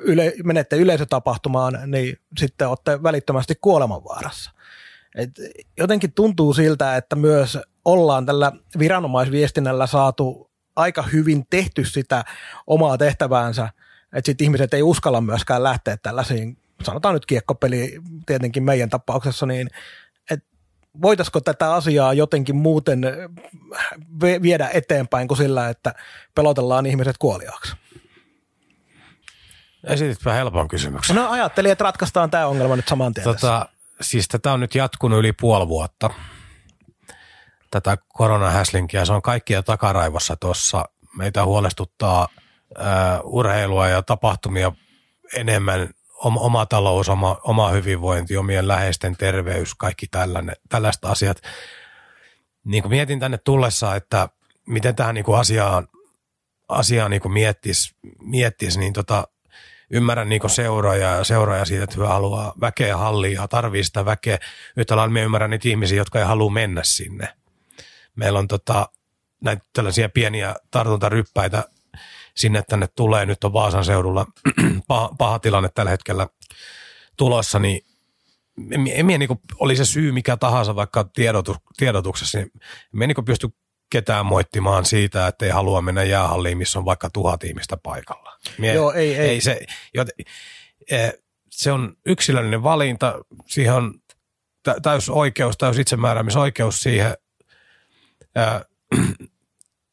yle, 0.00 0.32
menette 0.44 0.76
yleisötapahtumaan, 0.76 1.78
niin 1.86 2.16
sitten 2.38 2.68
olette 2.68 3.02
välittömästi 3.02 3.54
kuolemanvaarassa. 3.60 4.50
Et 5.14 5.30
jotenkin 5.78 6.12
tuntuu 6.12 6.54
siltä, 6.54 6.96
että 6.96 7.16
myös 7.16 7.58
ollaan 7.84 8.26
tällä 8.26 8.52
viranomaisviestinnällä 8.78 9.86
saatu 9.86 10.50
aika 10.76 11.02
hyvin 11.02 11.46
tehty 11.50 11.84
sitä 11.84 12.24
omaa 12.66 12.98
tehtäväänsä– 12.98 13.68
että 14.12 14.26
sitten 14.26 14.44
ihmiset 14.44 14.74
ei 14.74 14.82
uskalla 14.82 15.20
myöskään 15.20 15.62
lähteä 15.62 15.96
tällaisiin, 15.96 16.58
sanotaan 16.82 17.14
nyt 17.14 17.26
kiekkopeli 17.26 18.00
tietenkin 18.26 18.62
meidän 18.62 18.90
tapauksessa, 18.90 19.46
niin 19.46 19.70
että 20.30 20.46
voitaisiko 21.02 21.40
tätä 21.40 21.74
asiaa 21.74 22.12
jotenkin 22.12 22.56
muuten 22.56 23.02
viedä 24.42 24.68
eteenpäin 24.74 25.28
kuin 25.28 25.38
sillä, 25.38 25.68
että 25.68 25.94
pelotellaan 26.34 26.86
ihmiset 26.86 27.18
kuoliaaksi? 27.18 27.76
Esititpä 29.84 30.32
helpon 30.32 30.68
kysymyksen. 30.68 31.16
No 31.16 31.30
ajattelin, 31.30 31.72
että 31.72 31.84
ratkaistaan 31.84 32.30
tämä 32.30 32.46
ongelma 32.46 32.76
nyt 32.76 32.88
saman 32.88 33.14
tien 33.14 33.24
tota, 33.24 33.68
Siis 34.00 34.28
tätä 34.28 34.52
on 34.52 34.60
nyt 34.60 34.74
jatkunut 34.74 35.18
yli 35.18 35.32
puoli 35.32 35.68
vuotta, 35.68 36.10
tätä 37.70 37.98
koronahäslinkiä. 38.08 39.04
Se 39.04 39.12
on 39.12 39.22
kaikkia 39.22 39.62
takaraivossa 39.62 40.36
tuossa 40.36 40.84
meitä 41.16 41.44
huolestuttaa 41.44 42.28
urheilua 43.24 43.88
ja 43.88 44.02
tapahtumia 44.02 44.72
enemmän 45.34 45.90
oma, 46.14 46.40
oma 46.40 46.66
talous, 46.66 47.08
oma, 47.08 47.40
oma 47.44 47.68
hyvinvointi, 47.68 48.36
omien 48.36 48.68
läheisten 48.68 49.16
terveys, 49.16 49.74
kaikki 49.74 50.06
tällaiset 50.68 51.04
asiat. 51.04 51.42
Niin 52.64 52.82
kuin 52.82 52.92
mietin 52.92 53.20
tänne 53.20 53.38
tullessa, 53.38 53.96
että 53.96 54.28
miten 54.66 54.94
tähän 54.96 55.14
niin 55.14 55.24
kuin 55.24 55.38
asiaan, 55.38 55.88
asiaan 56.68 57.10
niin 57.10 57.32
miettisi, 57.32 57.94
miettis, 58.20 58.78
niin 58.78 58.92
tota, 58.92 59.28
ymmärrän 59.90 60.28
niin 60.28 60.50
seuraaja 60.50 61.14
ja 61.14 61.24
seuraaja 61.24 61.64
siitä, 61.64 61.84
että 61.84 61.96
hyvä 61.96 62.08
haluaa 62.08 62.52
väkeä 62.60 62.96
halliin 62.96 63.34
ja 63.34 63.48
tarvii 63.48 63.84
sitä 63.84 64.04
väkeä. 64.04 64.38
Yhtä 64.76 64.96
lailla 64.96 65.12
me 65.12 65.22
ymmärrän 65.22 65.50
niitä 65.50 65.68
ihmisiä, 65.68 65.96
jotka 65.96 66.18
ei 66.18 66.24
halua 66.24 66.50
mennä 66.50 66.80
sinne. 66.84 67.28
Meillä 68.16 68.38
on 68.38 68.48
tota, 68.48 68.88
näitä 69.40 69.64
tällaisia 69.72 70.08
pieniä 70.08 70.54
tartuntaryppäitä 70.70 71.64
sinne 72.36 72.62
tänne 72.68 72.86
tulee. 72.96 73.26
Nyt 73.26 73.44
on 73.44 73.52
Vaasan 73.52 73.84
seudulla 73.84 74.26
paha, 74.88 75.10
paha 75.18 75.38
tilanne 75.38 75.68
tällä 75.74 75.90
hetkellä 75.90 76.28
tulossa, 77.16 77.58
niin 77.58 77.80
en 78.90 79.06
niin 79.06 79.28
kuin, 79.28 79.40
oli 79.58 79.76
se 79.76 79.84
syy 79.84 80.12
mikä 80.12 80.36
tahansa 80.36 80.76
vaikka 80.76 81.04
tiedotu, 81.04 81.56
tiedotuksessa, 81.76 82.38
niin 82.38 82.50
en 83.02 83.08
niin 83.08 83.24
pysty 83.24 83.48
ketään 83.90 84.26
moittimaan 84.26 84.84
siitä, 84.84 85.26
että 85.26 85.44
ei 85.44 85.50
halua 85.50 85.82
mennä 85.82 86.02
jäähalliin, 86.02 86.58
missä 86.58 86.78
on 86.78 86.84
vaikka 86.84 87.10
tuhat 87.10 87.44
ihmistä 87.44 87.76
paikalla. 87.76 88.38
Mie, 88.58 88.74
Joo, 88.74 88.92
ei, 88.92 89.14
ei. 89.14 89.28
ei 89.28 89.40
se, 89.40 89.60
joten, 89.94 90.14
e, 90.90 91.10
se 91.50 91.72
on 91.72 91.96
yksilöllinen 92.06 92.62
valinta, 92.62 93.14
siihen 93.46 93.74
on 93.74 93.94
täys 94.82 95.08
oikeus, 95.10 95.58
täys 95.58 95.78
itsemääräämisoikeus 95.78 96.80
siihen. 96.80 97.14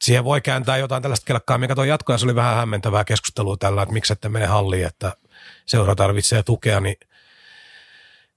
Siihen 0.04 0.24
voi 0.24 0.42
kääntää 0.42 0.78
jotain 0.78 1.02
tällaista 1.02 1.26
kelkkaa, 1.26 1.58
mikä 1.58 1.76
tuo 1.76 1.84
jatkoja, 1.84 2.18
se 2.18 2.26
oli 2.26 2.36
vähän 2.36 2.56
hämmentävää 2.56 3.04
keskustelua 3.04 3.58
tällä, 3.58 3.82
että 3.82 3.94
miksi 3.94 4.14
ette 4.14 4.30
mene 4.30 4.46
halliin, 4.46 4.86
että 4.86 5.14
seura 5.66 5.96
tarvitsee 5.96 6.44
tukea, 6.44 6.80
niin 6.80 6.96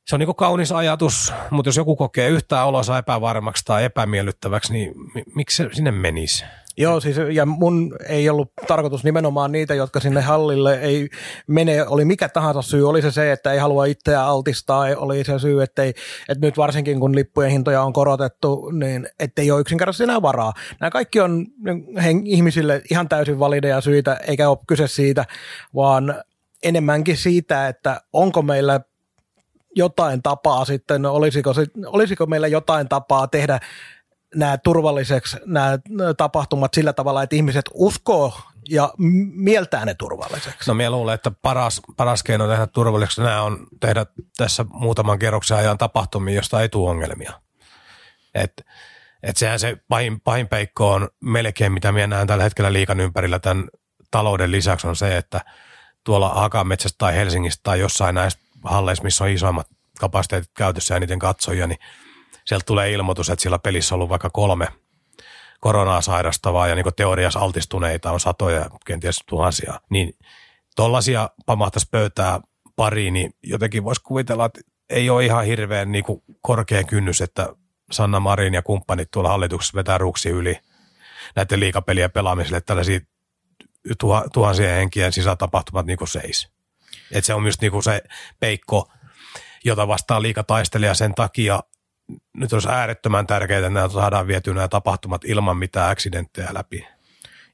se 0.07 0.17
on 0.17 0.19
niin 0.19 0.27
kuin 0.27 0.37
kaunis 0.37 0.73
ajatus, 0.73 1.33
mutta 1.51 1.69
jos 1.69 1.77
joku 1.77 1.97
kokee 1.97 2.29
yhtään 2.29 2.67
olonsa 2.67 2.99
epävarmaksi 2.99 3.65
tai 3.65 3.85
epämiellyttäväksi, 3.85 4.73
niin 4.73 4.95
miksi 5.35 5.57
se 5.57 5.69
sinne 5.73 5.91
menisi? 5.91 6.45
Joo, 6.79 7.01
siis 7.01 7.17
ja 7.33 7.47
mun 7.47 7.97
ei 8.09 8.29
ollut 8.29 8.53
tarkoitus 8.67 9.05
nimenomaan 9.05 9.53
niitä, 9.53 9.75
jotka 9.75 10.01
sinne 10.01 10.21
hallille 10.21 10.75
ei 10.81 11.09
mene, 11.47 11.87
oli 11.87 12.05
mikä 12.05 12.29
tahansa 12.29 12.63
syy, 12.63 12.89
oli 12.89 13.03
se 13.03 13.11
se, 13.11 13.33
että 13.33 13.53
ei 13.53 13.59
halua 13.59 13.85
itseä 13.85 14.25
altistaa, 14.25 14.87
oli 14.97 15.25
se 15.25 15.39
syy, 15.39 15.63
että, 15.63 15.83
ei, 15.83 15.95
että 16.29 16.47
nyt 16.47 16.57
varsinkin 16.57 17.01
kun 17.01 17.15
lippujen 17.15 17.51
hintoja 17.51 17.83
on 17.83 17.93
korotettu, 17.93 18.71
niin 18.71 19.09
ettei 19.19 19.51
ole 19.51 19.61
yksinkertaisesti 19.61 20.05
enää 20.05 20.23
varaa. 20.23 20.53
Nämä 20.81 20.91
kaikki 20.91 21.21
on 21.21 21.47
ihmisille 22.25 22.83
ihan 22.91 23.09
täysin 23.09 23.39
valideja 23.39 23.81
syitä, 23.81 24.15
eikä 24.15 24.49
ole 24.49 24.59
kyse 24.67 24.89
siitä, 24.89 25.25
vaan 25.75 26.23
enemmänkin 26.63 27.17
siitä, 27.17 27.69
että 27.69 28.01
onko 28.13 28.43
meillä 28.43 28.81
jotain 29.77 30.23
tapaa 30.23 30.65
sitten, 30.65 31.07
olisiko, 31.07 31.55
olisiko 31.87 32.27
meillä 32.27 32.47
jotain 32.47 32.89
tapaa 32.89 33.29
tehdä 33.29 33.61
nämä 34.35 34.59
turvalliseksi 34.59 35.37
nämä 35.47 35.79
tapahtumat 36.17 36.75
sillä 36.75 36.93
tavalla, 36.93 37.23
että 37.23 37.37
ihmiset 37.37 37.65
uskoo 37.75 38.41
ja 38.69 38.93
mieltää 39.35 39.85
ne 39.85 39.95
turvalliseksi. 39.95 40.71
No 40.71 40.75
minä 40.75 40.91
luulen, 40.91 41.15
että 41.15 41.31
paras, 41.43 41.81
paras 41.97 42.23
keino 42.23 42.49
tehdä 42.49 42.67
turvalliseksi 42.67 43.23
nämä 43.23 43.43
on 43.43 43.67
tehdä 43.81 44.07
tässä 44.37 44.65
muutaman 44.69 45.19
kerroksen 45.19 45.57
ajan 45.57 45.79
tapahtumia, 45.79 46.35
josta 46.35 46.63
ei 46.63 46.69
tule 46.69 46.91
ongelmia. 46.91 47.33
Et, 48.35 48.67
et 49.23 49.37
sehän 49.37 49.59
se 49.59 49.77
pahin, 49.89 50.21
pahin 50.21 50.49
peikko 50.49 50.93
on 50.93 51.09
melkein, 51.21 51.73
mitä 51.73 51.93
minä 51.93 52.07
näen 52.07 52.27
tällä 52.27 52.45
hetkellä 52.45 52.73
liikan 52.73 53.01
ympärillä 53.01 53.39
tämän 53.39 53.69
talouden 54.11 54.51
lisäksi 54.51 54.87
on 54.87 54.97
se, 54.97 55.17
että 55.17 55.41
tuolla 56.05 56.29
Hakametsästä 56.29 56.99
tai 56.99 57.15
Helsingistä 57.15 57.61
tai 57.63 57.81
jossain 57.81 58.15
näissä 58.15 58.39
halleissa, 58.65 59.05
missä 59.05 59.25
on 59.25 59.31
isoimmat 59.31 59.67
kapasiteetit 60.01 60.51
käytössä 60.57 60.95
ja 60.95 61.01
niiden 61.01 61.19
katsojia, 61.19 61.67
niin 61.67 61.79
sieltä 62.45 62.65
tulee 62.67 62.93
ilmoitus, 62.93 63.31
että 63.31 63.43
sillä 63.43 63.59
pelissä 63.59 63.95
on 63.95 63.97
ollut 63.97 64.09
vaikka 64.09 64.31
kolme 64.31 64.69
koronaa 65.61 66.01
sairastavaa 66.01 66.69
ja 66.69 66.75
niin 66.75 66.87
teoriassa 66.97 67.41
altistuneita 67.41 68.13
on 68.13 68.21
satoja, 68.21 68.71
kenties 68.87 69.21
tuhansia, 69.29 69.81
niin 69.91 70.13
tollaisia 70.77 71.31
pamahtaisi 71.47 71.89
pöytää 71.91 72.41
pariin, 72.77 73.15
niin 73.15 73.33
jotenkin 73.43 73.85
voisi 73.85 74.03
kuvitella, 74.03 74.45
että 74.45 74.61
ei 74.91 75.11
ole 75.11 75.25
ihan 75.25 75.45
hirveän 75.45 75.93
niin 75.93 76.05
kuin 76.05 76.23
korkea 76.41 76.85
kynnys, 76.85 77.21
että 77.21 77.49
Sanna 77.93 78.21
Marin 78.21 78.55
ja 78.55 78.63
kumppanit 78.63 79.11
tuolla 79.11 79.29
hallituksessa 79.29 79.77
vetää 79.77 79.99
ruksi 79.99 80.29
yli 80.29 80.59
näiden 81.37 81.61
liikapelien 81.61 82.11
pelaamiselle, 82.11 82.61
tällaisia 82.61 83.01
tuhansien 84.33 84.75
henkien 84.75 85.13
sisätapahtumat 85.13 85.87
niin 85.87 85.99
kuin 85.99 86.09
seis. 86.09 86.56
Et 87.13 87.25
se 87.25 87.35
on 87.35 87.43
myös 87.43 87.61
niin 87.61 87.73
kuin 87.73 87.83
se 87.83 88.03
peikko, 88.41 88.93
jota 89.65 89.89
vastaan 89.89 90.23
liika 90.23 90.43
taistelee 90.43 90.89
ja 90.89 90.95
sen 90.95 91.15
takia 91.15 91.61
nyt 92.37 92.53
olisi 92.53 92.69
äärettömän 92.69 93.27
tärkeää, 93.27 93.59
että 93.59 93.71
nämä 93.71 93.89
saadaan 93.89 94.27
vietyä 94.27 94.55
nämä 94.55 94.69
tapahtumat 94.69 95.25
ilman 95.25 95.57
mitään 95.57 95.91
accidenttejä 95.91 96.49
läpi. 96.55 96.87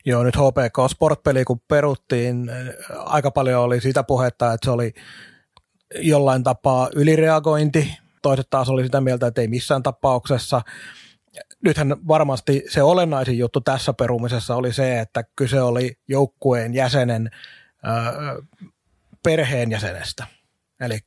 Joo, 0.05 0.25
nyt 0.25 0.37
HPK 0.37 0.91
Sportpeli 0.91 1.45
kun 1.45 1.61
peruttiin, 1.69 2.51
aika 2.97 3.31
paljon 3.31 3.63
oli 3.63 3.81
sitä 3.81 4.03
puhetta, 4.03 4.53
että 4.53 4.65
se 4.65 4.71
oli 4.71 4.93
jollain 5.95 6.43
tapaa 6.43 6.89
ylireagointi. 6.95 7.99
Toiset 8.23 8.51
taas 8.51 8.69
oli 8.69 8.85
sitä 8.85 9.01
mieltä, 9.01 9.27
että 9.27 9.41
ei 9.41 9.49
missään 9.49 9.83
tapauksessa. 9.83 10.63
Nythän 11.65 11.97
varmasti 12.09 12.63
se 12.69 12.83
olennaisin 12.83 13.39
juttu 13.39 13.61
tässä 13.61 13.93
perumisessa 13.93 14.57
oli 14.57 14.73
se, 14.73 15.01
että 15.01 15.25
kyse 15.37 15.63
oli 15.63 15.99
joukkueen 16.09 16.75
jäsenen 16.75 17.31
perheenjäsenestä. 19.23 20.27
Eli 20.81 20.99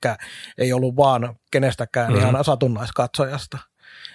ei 0.58 0.74
ollut 0.74 0.96
vaan 0.96 1.36
kenestäkään 1.52 2.14
mm-hmm. 2.14 2.30
ihan 2.30 2.44
satunnaiskatsojasta. 2.44 3.58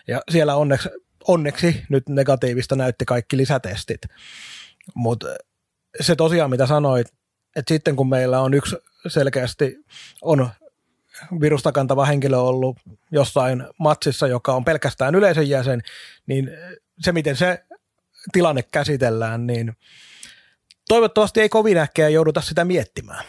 Ja 0.09 0.23
siellä 0.31 0.57
onneksi, 0.57 0.89
onneksi 1.29 1.83
nyt 1.89 2.09
negatiivista 2.09 2.77
näytti 2.77 3.05
kaikki 3.05 3.37
lisätestit. 3.37 4.01
Mutta 4.95 5.27
se 6.01 6.17
tosiaan, 6.17 6.51
mitä 6.51 6.67
sanoit, 6.67 7.07
että 7.57 7.75
sitten 7.75 7.97
kun 7.97 8.09
meillä 8.09 8.41
on 8.41 8.55
yksi 8.55 8.77
selkeästi 9.09 9.77
on 10.23 10.51
virusta 11.41 11.73
kantava 11.73 12.05
henkilö 12.05 12.37
ollut 12.37 12.77
jossain 13.11 13.67
matsissa, 13.79 14.27
joka 14.27 14.55
on 14.55 14.65
pelkästään 14.65 15.15
yleisön 15.15 15.49
jäsen, 15.49 15.83
niin 16.27 16.51
se, 17.01 17.13
miten 17.13 17.37
se 17.37 17.65
tilanne 18.33 18.63
käsitellään, 18.63 19.47
niin 19.47 19.73
toivottavasti 20.89 21.41
ei 21.41 21.49
kovin 21.49 21.79
äkkiä 21.79 22.09
jouduta 22.09 22.41
sitä 22.41 22.65
miettimään. 22.65 23.25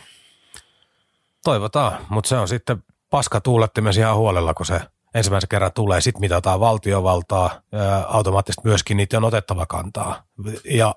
Toivotaan, 1.43 2.05
mutta 2.09 2.27
se 2.27 2.37
on 2.37 2.47
sitten 2.47 2.83
paska 3.09 3.41
tuulettimes 3.41 3.97
ihan 3.97 4.15
huolella, 4.15 4.53
kun 4.53 4.65
se 4.65 4.81
ensimmäisen 5.15 5.47
kerran 5.47 5.71
tulee. 5.73 6.01
Sitten 6.01 6.21
mitataan 6.21 6.59
valtiovaltaa, 6.59 7.61
automaattisesti 8.07 8.67
myöskin 8.67 8.97
niitä 8.97 9.17
on 9.17 9.23
otettava 9.23 9.65
kantaa. 9.65 10.23
Ja, 10.65 10.95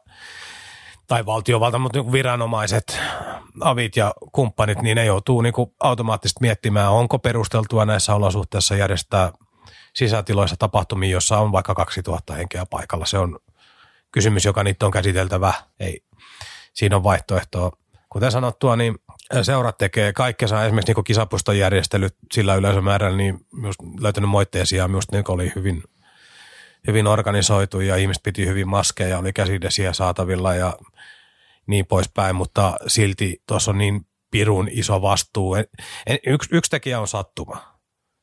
tai 1.07 1.26
valtiovalta, 1.26 1.78
mutta 1.78 1.98
niin 1.98 2.12
viranomaiset, 2.12 3.00
avit 3.61 3.96
ja 3.96 4.14
kumppanit, 4.33 4.83
niin 4.83 4.96
ne 4.96 5.04
joutuu 5.04 5.40
niin 5.40 5.52
kuin 5.52 5.74
automaattisesti 5.80 6.38
miettimään, 6.40 6.92
onko 6.92 7.18
perusteltua 7.18 7.85
näissä 7.85 8.14
olosuhteissa 8.14 8.76
järjestää 8.76 9.33
sisätiloissa 9.94 10.57
tapahtumia, 10.57 11.11
jossa 11.11 11.38
on 11.38 11.52
vaikka 11.52 11.74
2000 11.74 12.35
henkeä 12.35 12.66
paikalla. 12.70 13.07
Se 13.07 13.18
on 13.18 13.38
kysymys, 14.12 14.44
joka 14.44 14.64
niitä 14.64 14.87
on 14.87 14.92
käsiteltävä. 14.92 15.52
Ei, 15.80 16.00
siinä 16.72 16.96
on 16.96 17.04
vaihtoehtoa. 17.04 17.70
Kuten 18.09 18.33
sanottua, 18.33 18.76
niin 18.76 18.94
seurat 19.42 19.78
tekee 19.78 20.12
kaikkensa, 20.12 20.64
esimerkiksi 20.64 20.92
niin 20.92 21.04
kisapuston 21.04 21.58
järjestelyt 21.58 22.16
sillä 22.32 22.54
yleisömäärällä, 22.54 23.16
niin 23.16 23.46
myös 23.52 23.76
löytänyt 24.00 24.30
moitteisia, 24.30 24.88
myös 24.88 25.04
niin 25.12 25.24
oli 25.28 25.52
hyvin, 25.56 25.82
hyvin 26.87 27.06
organisoitu 27.06 27.80
ja 27.80 27.96
ihmiset 27.96 28.22
piti 28.22 28.46
hyvin 28.46 28.68
maskeja, 28.68 29.18
oli 29.18 29.32
käsidesiä 29.32 29.92
saatavilla 29.92 30.54
ja 30.54 30.78
niin 31.66 31.87
poispäin, 31.87 32.37
mutta 32.37 32.76
silti 32.87 33.42
tuossa 33.46 33.70
on 33.70 33.78
niin 33.78 34.06
pirun 34.30 34.68
iso 34.70 35.02
vastuu. 35.02 35.56
Yksi, 36.26 36.48
yksi 36.52 36.70
tekijä 36.70 37.00
on 37.00 37.08
sattuma. 37.08 37.74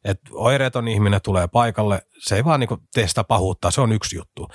Et 0.04 0.20
oireeton 0.32 0.88
ihminen 0.88 1.22
tulee 1.22 1.48
paikalle, 1.48 2.02
se 2.20 2.36
ei 2.36 2.46
vaan 2.46 2.60
niinku 2.60 2.78
tee 2.94 3.08
sitä 3.08 3.24
pahuutta, 3.24 3.72
se 3.72 3.82
on 3.82 3.92
yksi 3.92 4.16
juttu. 4.16 4.48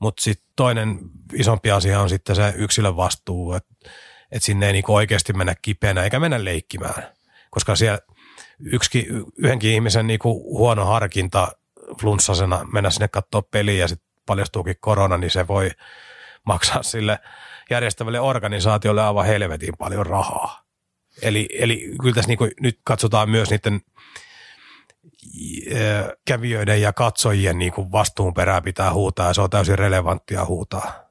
Mutta 0.00 0.22
sitten 0.22 0.48
toinen 0.56 0.98
isompi 1.34 1.70
asia 1.70 2.00
on 2.00 2.08
sitten 2.08 2.36
se 2.36 2.54
yksilön 2.56 2.96
vastuu, 2.96 3.52
että 3.52 3.74
että 4.32 4.46
sinne 4.46 4.66
ei 4.66 4.72
niinku 4.72 4.94
oikeasti 4.94 5.32
mennä 5.32 5.54
kipeänä 5.62 6.02
eikä 6.02 6.20
mennä 6.20 6.44
leikkimään. 6.44 7.02
Koska 7.50 7.76
siellä 7.76 7.98
yksikin, 8.60 9.06
yhdenkin 9.38 9.70
ihmisen 9.70 10.06
niinku 10.06 10.58
huono 10.58 10.84
harkinta 10.84 11.52
flunssasena 12.00 12.64
mennä 12.72 12.90
sinne 12.90 13.08
katsoa 13.08 13.42
peliä 13.42 13.80
ja 13.80 13.88
sitten 13.88 14.08
paljastuukin 14.26 14.76
korona, 14.80 15.16
niin 15.16 15.30
se 15.30 15.48
voi 15.48 15.70
maksaa 16.46 16.82
sille 16.82 17.18
järjestävälle 17.70 18.20
organisaatiolle 18.20 19.02
aivan 19.02 19.26
helvetin 19.26 19.74
paljon 19.78 20.06
rahaa. 20.06 20.66
Eli, 21.22 21.48
eli 21.52 21.94
kyllä 22.02 22.14
tässä 22.14 22.28
niinku 22.28 22.48
nyt 22.60 22.80
katsotaan 22.84 23.30
myös 23.30 23.50
niiden 23.50 23.80
kävijöiden 26.26 26.80
ja 26.80 26.92
katsojien 26.92 27.58
niin 27.58 27.72
kuin 27.72 27.92
vastuun 27.92 28.34
perään 28.34 28.62
pitää 28.62 28.92
huutaa 28.92 29.28
ja 29.28 29.34
se 29.34 29.40
on 29.40 29.50
täysin 29.50 29.78
relevanttia 29.78 30.44
huutaa. 30.44 31.05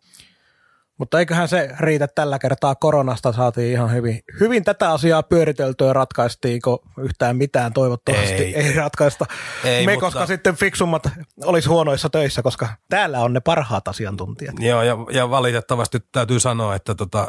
Mutta 0.97 1.19
eiköhän 1.19 1.47
se 1.47 1.69
riitä 1.79 2.07
tällä 2.07 2.39
kertaa. 2.39 2.75
Koronasta 2.75 3.33
saatiin 3.33 3.71
ihan 3.71 3.91
hyvin, 3.91 4.19
hyvin 4.39 4.63
tätä 4.63 4.91
asiaa 4.91 5.23
pyöriteltyä 5.23 5.93
ratkaistiinko 5.93 6.83
yhtään 6.97 7.37
mitään 7.37 7.73
toivottavasti. 7.73 8.33
Ei, 8.33 8.55
ei 8.55 8.73
ratkaista. 8.73 9.25
Ei, 9.63 9.85
Me, 9.85 9.91
mutta... 9.91 10.05
koska 10.05 10.25
sitten 10.25 10.55
fiksummat 10.55 11.03
olisi 11.43 11.69
huonoissa 11.69 12.09
töissä, 12.09 12.41
koska 12.41 12.67
täällä 12.89 13.19
on 13.19 13.33
ne 13.33 13.39
parhaat 13.39 13.87
asiantuntijat. 13.87 14.55
Joo, 14.59 14.81
ja, 14.81 14.97
ja 15.11 15.29
valitettavasti 15.29 15.99
täytyy 16.11 16.39
sanoa, 16.39 16.75
että 16.75 16.95
tota, 16.95 17.27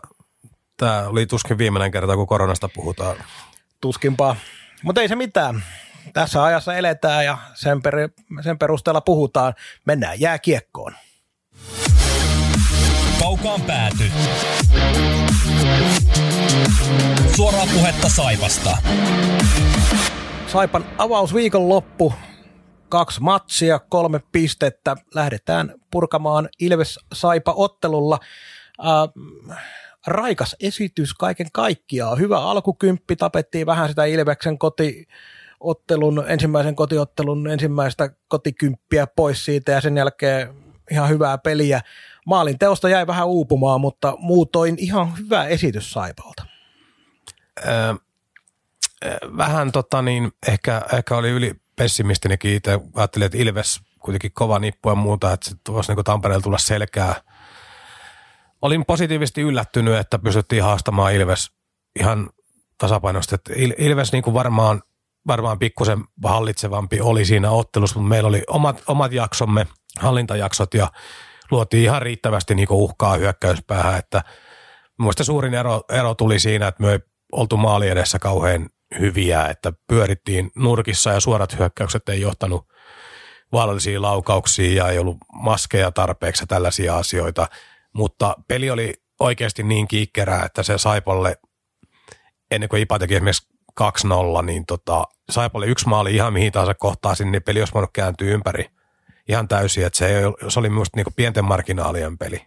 tämä 0.76 1.08
oli 1.08 1.26
tuskin 1.26 1.58
viimeinen 1.58 1.90
kerta, 1.90 2.16
kun 2.16 2.26
koronasta 2.26 2.68
puhutaan. 2.74 3.16
Tuskinpa. 3.80 4.36
Mutta 4.82 5.00
ei 5.00 5.08
se 5.08 5.16
mitään. 5.16 5.62
Tässä 6.12 6.44
ajassa 6.44 6.74
eletään 6.74 7.24
ja 7.24 7.38
sen, 7.54 7.82
per, 7.82 7.94
sen 8.40 8.58
perusteella 8.58 9.00
puhutaan. 9.00 9.54
Mennään 9.84 10.20
jääkiekkoon. 10.20 10.92
Kaukaan 13.46 13.66
pääty. 13.66 14.04
Suoraa 17.36 17.66
puhetta 17.74 18.08
Saipasta. 18.08 18.76
Saipan 20.46 20.84
avausviikon 20.98 21.68
loppu. 21.68 22.12
Kaksi 22.88 23.20
matsia, 23.20 23.78
kolme 23.78 24.20
pistettä. 24.32 24.96
Lähdetään 25.14 25.74
purkamaan 25.90 26.48
Ilves-Saipa-ottelulla. 26.60 28.18
Äh, 28.80 29.24
raikas 30.06 30.56
esitys 30.60 31.14
kaiken 31.14 31.48
kaikkiaan. 31.52 32.18
Hyvä 32.18 32.38
alkukymppi, 32.38 33.16
tapettiin 33.16 33.66
vähän 33.66 33.88
sitä 33.88 34.04
Ilveksen 34.04 34.58
koti, 34.58 35.08
ottelun, 35.60 36.24
ensimmäisen 36.28 36.76
kotiottelun 36.76 37.48
ensimmäistä 37.48 38.10
kotikymppiä 38.28 39.06
pois 39.06 39.44
siitä 39.44 39.72
ja 39.72 39.80
sen 39.80 39.96
jälkeen 39.96 40.54
ihan 40.90 41.08
hyvää 41.08 41.38
peliä. 41.38 41.80
Maalin 42.26 42.58
teosta 42.58 42.88
jäi 42.88 43.06
vähän 43.06 43.26
uupumaan, 43.26 43.80
mutta 43.80 44.14
muutoin 44.18 44.76
ihan 44.78 45.18
hyvä 45.18 45.44
esitys 45.44 45.92
Saipalta. 45.92 46.46
Öö, 47.66 47.94
vähän 49.36 49.72
tota 49.72 50.02
niin, 50.02 50.32
ehkä, 50.48 50.82
ehkä 50.92 51.16
oli 51.16 51.30
yli 51.30 51.54
pessimistinikin 51.76 52.54
itse. 52.54 52.80
Ajattelin, 52.94 53.26
että 53.26 53.38
Ilves 53.38 53.80
kuitenkin 53.98 54.32
kova 54.32 54.58
nippu 54.58 54.88
ja 54.88 54.94
muuta, 54.94 55.32
että 55.32 55.50
voisi 55.68 55.94
niin 55.94 56.04
Tampereella 56.04 56.42
tulla 56.42 56.58
selkää. 56.58 57.14
Olin 58.62 58.84
positiivisesti 58.84 59.40
yllättynyt, 59.40 59.94
että 59.94 60.18
pystyttiin 60.18 60.62
haastamaan 60.62 61.14
Ilves 61.14 61.50
ihan 61.98 62.30
tasapainoisesti. 62.78 63.52
Ilves 63.78 64.12
niin 64.12 64.22
kuin 64.22 64.34
varmaan 64.34 64.82
varmaan 65.26 65.58
pikkusen 65.58 66.04
hallitsevampi 66.24 67.00
oli 67.00 67.24
siinä 67.24 67.50
ottelussa, 67.50 67.98
mutta 67.98 68.08
meillä 68.08 68.28
oli 68.28 68.42
omat, 68.48 68.82
omat 68.86 69.12
jaksomme, 69.12 69.66
hallintajaksot 69.98 70.74
ja 70.74 70.92
luotiin 71.50 71.82
ihan 71.82 72.02
riittävästi 72.02 72.54
niin 72.54 72.66
uhkaa 72.70 73.16
hyökkäyspäähän, 73.16 73.98
että 73.98 74.22
Mielestäni 74.98 75.24
suurin 75.24 75.54
ero, 75.54 75.80
ero 75.88 76.14
tuli 76.14 76.38
siinä, 76.38 76.68
että 76.68 76.82
me 76.82 76.92
ei 76.92 76.98
oltu 77.32 77.56
maali 77.56 77.88
edessä 77.88 78.18
kauhean 78.18 78.68
hyviä, 78.98 79.46
että 79.46 79.72
pyörittiin 79.86 80.50
nurkissa 80.56 81.10
ja 81.10 81.20
suorat 81.20 81.58
hyökkäykset 81.58 82.08
ei 82.08 82.20
johtanut 82.20 82.66
vaarallisiin 83.52 84.02
laukauksiin 84.02 84.76
ja 84.76 84.88
ei 84.88 84.98
ollut 84.98 85.16
maskeja 85.32 85.92
tarpeeksi 85.92 86.42
ja 86.42 86.46
tällaisia 86.46 86.96
asioita, 86.96 87.48
mutta 87.94 88.34
peli 88.48 88.70
oli 88.70 88.94
oikeasti 89.20 89.62
niin 89.62 89.88
kiikkerää, 89.88 90.44
että 90.44 90.62
se 90.62 90.78
Saipalle, 90.78 91.36
ennen 92.50 92.68
kuin 92.68 92.82
Ipa 92.82 92.98
teki 92.98 93.14
esimerkiksi 93.14 93.48
2-0, 93.80 94.42
niin 94.42 94.66
tota, 94.66 95.04
Saipalle 95.30 95.66
yksi 95.66 95.88
maali 95.88 96.14
ihan 96.14 96.32
mihin 96.32 96.52
tahansa 96.52 96.74
kohtaan 96.74 97.16
sinne, 97.16 97.30
niin 97.30 97.42
peli 97.42 97.60
olisi 97.60 97.74
voinut 97.74 97.90
kääntyä 97.92 98.30
ympäri 98.30 98.66
ihan 99.28 99.48
täysin, 99.48 99.86
että 99.86 99.98
se, 99.98 100.18
ei, 100.18 100.24
se 100.48 100.58
oli 100.58 100.68
minusta 100.70 100.96
niin 100.96 101.14
pienten 101.16 101.44
marginaalien 101.44 102.18
peli. 102.18 102.46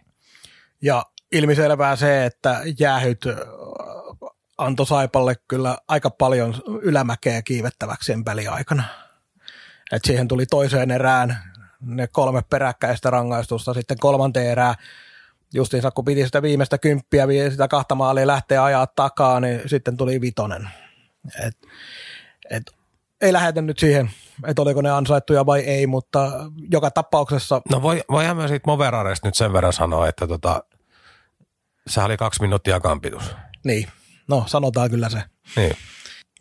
Ja 0.82 1.06
ilmiselvää 1.32 1.96
se, 1.96 2.24
että 2.24 2.60
jäähyt 2.78 3.24
antoi 4.58 4.86
Saipalle 4.86 5.34
kyllä 5.48 5.78
aika 5.88 6.10
paljon 6.10 6.54
ylämäkeä 6.82 7.42
kiivettäväksi 7.42 8.06
sen 8.06 8.24
aikana. 8.50 8.84
Et 9.92 10.04
siihen 10.04 10.28
tuli 10.28 10.46
toiseen 10.46 10.90
erään 10.90 11.36
ne 11.80 12.06
kolme 12.06 12.42
peräkkäistä 12.50 13.10
rangaistusta, 13.10 13.74
sitten 13.74 13.98
kolmanteen 13.98 14.50
erään 14.50 14.74
justiinsa 15.54 15.90
kun 15.90 16.04
piti 16.04 16.24
sitä 16.24 16.42
viimeistä 16.42 16.78
kymppiä, 16.78 17.26
sitä 17.50 17.68
kahta 17.68 17.94
maalia 17.94 18.26
lähteä 18.26 18.64
ajaa 18.64 18.86
takaa, 18.86 19.40
niin 19.40 19.60
sitten 19.66 19.96
tuli 19.96 20.20
vitonen. 20.20 20.70
Et, 21.46 21.56
et, 22.50 22.62
ei 23.20 23.32
lähetä 23.32 23.62
nyt 23.62 23.78
siihen, 23.78 24.10
että 24.46 24.62
oliko 24.62 24.82
ne 24.82 24.90
ansaittuja 24.90 25.46
vai 25.46 25.60
ei, 25.60 25.86
mutta 25.86 26.32
joka 26.70 26.90
tapauksessa... 26.90 27.62
No 27.70 27.82
voi, 27.82 28.02
voihan 28.10 28.36
mä 28.36 28.48
siitä 28.48 28.66
Moveraresta 28.66 29.28
nyt 29.28 29.34
sen 29.34 29.52
verran 29.52 29.72
sanoa, 29.72 30.08
että 30.08 30.26
tota, 30.26 30.64
se 31.86 32.02
oli 32.02 32.16
kaksi 32.16 32.42
minuuttia 32.42 32.80
kampitus. 32.80 33.36
Niin, 33.64 33.88
no 34.28 34.44
sanotaan 34.46 34.90
kyllä 34.90 35.08
se. 35.08 35.22
Niin. 35.56 35.76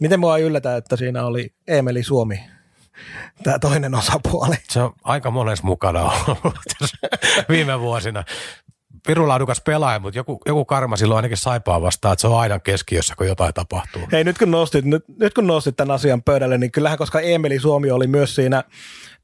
Miten 0.02 0.20
mua 0.20 0.38
yllätä, 0.38 0.78
että 0.78 0.96
siinä 0.96 1.26
oli 1.26 1.54
Emeli 1.68 2.04
Suomi, 2.04 2.40
tämä 3.44 3.60
toinen 3.60 3.96
osapuoli. 3.96 4.56
Se 4.70 4.82
on 4.82 4.94
aika 5.04 5.32
monessa 5.32 5.66
mukana 5.66 6.02
ollut 6.04 6.60
viime 7.50 7.80
vuosina 7.80 8.24
pirulaadukas 9.08 9.62
pelaaja, 9.62 10.00
mutta 10.00 10.20
joku, 10.20 10.42
joku 10.46 10.66
karma 10.66 10.98
silloin 10.98 11.16
ainakin 11.16 11.38
saipaa 11.38 11.82
vastaan, 11.82 12.14
että 12.14 12.22
se 12.22 12.28
on 12.28 12.40
aina 12.40 12.60
keskiössä, 12.60 13.14
kun 13.18 13.28
jotain 13.28 13.54
tapahtuu. 13.54 14.02
Hei, 14.12 14.24
nyt 14.24 14.38
kun 14.38 14.52
nostit, 14.52 14.86
nyt, 14.86 15.04
nyt 15.20 15.34
kun 15.34 15.48
nostit 15.48 15.76
tämän 15.76 15.96
asian 15.96 16.24
pöydälle, 16.24 16.58
niin 16.58 16.72
kyllähän 16.72 16.98
koska 16.98 17.20
Emeli 17.20 17.60
Suomi 17.60 17.92
oli 17.92 18.08
myös 18.08 18.36
siinä 18.36 18.64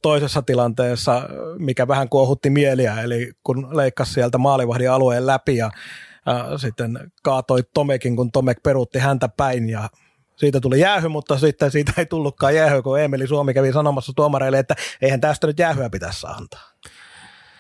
toisessa 0.02 0.42
tilanteessa, 0.42 1.22
mikä 1.60 1.88
vähän 1.88 2.10
kuohutti 2.10 2.50
mieliä, 2.50 3.02
eli 3.02 3.32
kun 3.44 3.78
leikkasi 3.78 4.14
sieltä 4.14 4.38
maalivahdin 4.38 4.92
alueen 4.92 5.28
läpi 5.28 5.58
ja 5.58 5.66
äh, 5.66 6.46
sitten 6.58 7.12
kaatoi 7.24 7.64
Tomekin, 7.74 8.16
kun 8.16 8.32
Tomek 8.32 8.64
peruutti 8.64 9.00
häntä 9.00 9.30
päin 9.30 9.70
ja 9.70 9.90
siitä 10.36 10.60
tuli 10.60 10.80
jäähy, 10.80 11.08
mutta 11.08 11.38
sitten 11.38 11.72
siitä 11.72 11.94
ei 11.98 12.06
tullutkaan 12.06 12.56
jäähy, 12.56 12.82
kun 12.82 13.00
Emeli 13.00 13.28
Suomi 13.28 13.54
kävi 13.54 13.74
sanomassa 13.74 14.14
tuomareille, 14.16 14.60
että 14.60 14.76
eihän 15.02 15.22
tästä 15.22 15.48
nyt 15.48 15.60
jäähyä 15.60 15.90
pitäisi 15.90 16.28
antaa 16.28 16.72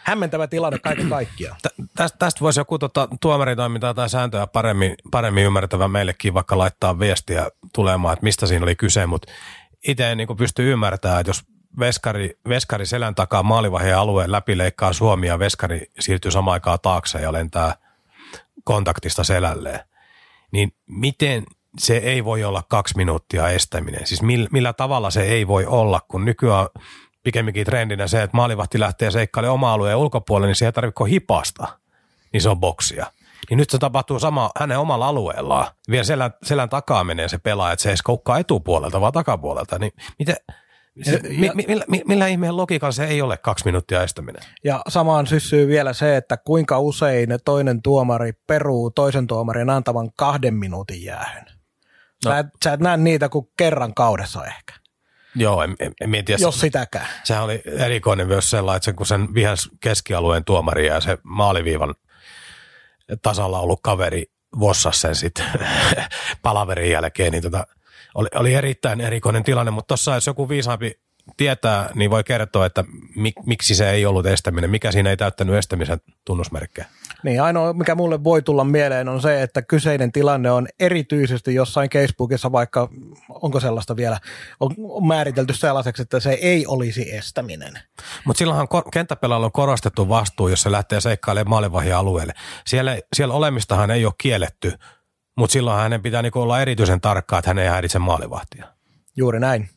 hämmentävä 0.05 0.47
tilanne 0.47 0.79
kaiken 0.79 1.09
kaikkiaan. 1.09 1.57
Tästä, 1.95 2.17
tästä 2.17 2.41
voisi 2.41 2.59
joku 2.59 2.79
tota, 2.79 3.07
tuomaritoimintaa 3.21 3.93
tai 3.93 4.09
sääntöä 4.09 4.47
paremmin, 4.47 4.95
paremmin 5.11 5.43
ymmärtävä 5.43 5.87
meillekin 5.87 6.33
vaikka 6.33 6.57
laittaa 6.57 6.99
viestiä 6.99 7.49
tulemaan, 7.73 8.13
että 8.13 8.23
mistä 8.23 8.47
siinä 8.47 8.63
oli 8.63 8.75
kyse, 8.75 9.05
mutta 9.05 9.31
itse 9.87 10.11
en 10.11 10.17
niin 10.17 10.37
pysty 10.37 10.71
ymmärtämään, 10.71 11.19
että 11.19 11.29
jos 11.29 11.43
veskari, 11.79 12.37
veskari 12.49 12.85
selän 12.85 13.15
takaa 13.15 13.43
maalivahdin 13.43 13.95
alueen 13.95 14.31
läpi 14.31 14.57
leikkaa 14.57 14.93
Suomi 14.93 15.27
ja 15.27 15.39
veskari 15.39 15.91
siirtyy 15.99 16.31
samaan 16.31 16.53
aikaan 16.53 16.79
taakse 16.81 17.19
ja 17.19 17.33
lentää 17.33 17.75
kontaktista 18.63 19.23
selälleen, 19.23 19.79
niin 20.51 20.73
miten 20.87 21.43
se 21.79 21.97
ei 21.97 22.25
voi 22.25 22.43
olla 22.43 22.63
kaksi 22.69 22.97
minuuttia 22.97 23.49
estäminen? 23.49 24.07
Siis 24.07 24.21
millä, 24.21 24.47
millä 24.51 24.73
tavalla 24.73 25.11
se 25.11 25.21
ei 25.21 25.47
voi 25.47 25.65
olla, 25.65 26.01
kun 26.07 26.25
nykyään 26.25 26.67
pikemminkin 27.25 27.65
trendinä 27.65 28.07
se, 28.07 28.23
että 28.23 28.37
maalivahti 28.37 28.79
lähtee 28.79 29.11
seikkailemaan 29.11 29.53
oma 29.53 29.73
alueen 29.73 29.97
ulkopuolelle, 29.97 30.47
niin 30.47 30.55
se 30.55 30.65
ei 30.65 30.71
tarvitse 30.71 31.03
hipasta, 31.09 31.67
niin 32.33 32.41
se 32.41 32.49
on 32.49 32.59
boksia. 32.59 33.05
Niin 33.49 33.57
nyt 33.57 33.69
se 33.69 33.77
tapahtuu 33.77 34.19
sama 34.19 34.51
hänen 34.59 34.79
omalla 34.79 35.07
alueellaan. 35.07 35.67
Vielä 35.89 36.03
selän, 36.03 36.33
selän 36.43 36.69
takaa 36.69 37.03
menee 37.03 37.27
se 37.27 37.37
pelaaja, 37.37 37.73
että 37.73 37.83
se 37.83 37.89
ei 37.89 37.95
koukkaa 38.03 38.39
etupuolelta, 38.39 39.01
vaan 39.01 39.13
takapuolelta. 39.13 39.79
Niin 39.79 39.91
miten, 40.19 40.35
se, 41.03 41.11
ja, 41.11 41.19
mi, 41.29 41.51
mi, 41.53 41.65
millä, 41.67 41.85
millä 42.07 42.27
ihmeen 42.27 42.57
logiikan 42.57 42.93
se 42.93 43.05
ei 43.05 43.21
ole 43.21 43.37
kaksi 43.37 43.65
minuuttia 43.65 44.03
estäminen? 44.03 44.41
Ja 44.63 44.81
samaan 44.89 45.27
syssyy 45.27 45.67
vielä 45.67 45.93
se, 45.93 46.17
että 46.17 46.37
kuinka 46.37 46.79
usein 46.79 47.29
toinen 47.45 47.81
tuomari 47.81 48.33
peruu 48.47 48.91
toisen 48.91 49.27
tuomarin 49.27 49.69
antavan 49.69 50.09
kahden 50.15 50.53
minuutin 50.53 51.03
jäähyn. 51.03 51.45
No. 52.25 52.31
Sä, 52.31 52.39
et, 52.39 52.47
sä 52.63 52.73
et 52.73 52.79
näe 52.79 52.97
niitä 52.97 53.29
kuin 53.29 53.49
kerran 53.57 53.93
kaudessa 53.93 54.45
ehkä. 54.45 54.73
Joo, 55.35 55.63
en, 55.63 55.75
en, 55.79 55.93
en 56.01 56.25
tiedä. 56.25 56.41
Jos 56.41 56.59
sitäkään. 56.59 57.07
Sehän 57.23 57.43
oli 57.43 57.61
erikoinen 57.65 58.27
myös 58.27 58.49
sellainen, 58.49 58.77
että 58.77 58.85
sen, 58.85 58.95
kun 58.95 59.05
sen 59.05 59.33
vihas 59.33 59.69
keskialueen 59.79 60.45
tuomari 60.45 60.87
ja 60.87 61.01
se 61.01 61.17
maaliviivan 61.23 61.95
tasalla 63.21 63.59
ollut 63.59 63.79
kaveri 63.83 64.25
vossasi 64.59 64.99
sen 64.99 65.15
sitten 65.15 65.45
palaverin 66.41 66.91
jälkeen, 66.91 67.31
niin 67.31 67.43
tota, 67.43 67.67
oli, 68.15 68.27
oli 68.35 68.53
erittäin 68.53 69.01
erikoinen 69.01 69.43
tilanne, 69.43 69.71
mutta 69.71 69.87
tuossa 69.87 70.15
jos 70.15 70.27
joku 70.27 70.49
viisaampi 70.49 70.99
tietää, 71.37 71.89
niin 71.95 72.11
voi 72.11 72.23
kertoa, 72.23 72.65
että 72.65 72.83
mik, 73.15 73.35
miksi 73.45 73.75
se 73.75 73.91
ei 73.91 74.05
ollut 74.05 74.25
estäminen, 74.25 74.69
mikä 74.69 74.91
siinä 74.91 75.09
ei 75.09 75.17
täyttänyt 75.17 75.55
estämisen 75.55 76.01
tunnusmerkkejä. 76.25 76.87
Niin, 77.25 77.41
ainoa 77.41 77.73
mikä 77.73 77.95
mulle 77.95 78.23
voi 78.23 78.41
tulla 78.41 78.63
mieleen 78.63 79.09
on 79.09 79.21
se, 79.21 79.41
että 79.41 79.61
kyseinen 79.61 80.11
tilanne 80.11 80.51
on 80.51 80.67
erityisesti 80.79 81.55
jossain 81.55 81.89
Facebookissa, 81.93 82.51
vaikka 82.51 82.89
onko 83.29 83.59
sellaista 83.59 83.95
vielä, 83.95 84.19
on, 84.59 84.71
määritelty 85.07 85.53
sellaiseksi, 85.53 86.01
että 86.01 86.19
se 86.19 86.31
ei 86.31 86.67
olisi 86.67 87.15
estäminen. 87.15 87.79
Mutta 88.25 88.39
silloinhan 88.39 88.67
kor- 88.67 88.91
kenttäpelailla 88.93 89.45
on 89.45 89.51
korostettu 89.51 90.09
vastuu, 90.09 90.47
jos 90.47 90.61
se 90.61 90.71
lähtee 90.71 91.01
seikkailemaan 91.01 91.49
maalivahia 91.49 91.99
alueelle. 91.99 92.33
Siellä, 92.67 92.97
siellä 93.15 93.33
olemistahan 93.33 93.91
ei 93.91 94.05
ole 94.05 94.13
kielletty, 94.17 94.73
mutta 95.37 95.53
silloin 95.53 95.79
hänen 95.79 96.01
pitää 96.01 96.21
niinku 96.21 96.41
olla 96.41 96.61
erityisen 96.61 97.01
tarkkaa, 97.01 97.39
että 97.39 97.49
hän 97.49 97.59
ei 97.59 97.67
häiritse 97.67 97.99
maalivahtia. 97.99 98.65
Juuri 99.17 99.39
näin. 99.39 99.69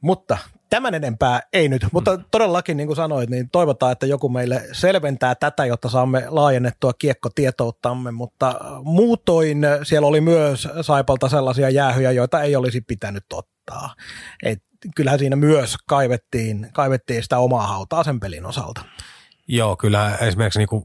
Mutta 0.00 0.38
Tämän 0.72 0.94
enempää 0.94 1.40
ei 1.52 1.68
nyt, 1.68 1.86
mutta 1.92 2.18
todellakin 2.30 2.76
niin 2.76 2.86
kuin 2.86 2.96
sanoit, 2.96 3.30
niin 3.30 3.50
toivotaan, 3.50 3.92
että 3.92 4.06
joku 4.06 4.28
meille 4.28 4.62
selventää 4.72 5.34
tätä, 5.34 5.66
jotta 5.66 5.88
saamme 5.88 6.24
laajennettua 6.28 6.92
kiekkotietouttamme, 6.92 8.10
mutta 8.10 8.54
muutoin 8.82 9.58
siellä 9.82 10.06
oli 10.06 10.20
myös 10.20 10.68
Saipalta 10.80 11.28
sellaisia 11.28 11.70
jäähyjä, 11.70 12.12
joita 12.12 12.42
ei 12.42 12.56
olisi 12.56 12.80
pitänyt 12.80 13.24
ottaa. 13.32 13.94
Et 14.42 14.62
kyllähän 14.96 15.18
siinä 15.18 15.36
myös 15.36 15.76
kaivettiin, 15.88 16.68
kaivettiin 16.72 17.22
sitä 17.22 17.38
omaa 17.38 17.66
hautaa 17.66 18.04
sen 18.04 18.20
pelin 18.20 18.46
osalta. 18.46 18.84
Joo, 19.48 19.76
kyllä 19.76 20.16
esimerkiksi 20.20 20.58
niin 20.58 20.68
kuin 20.68 20.84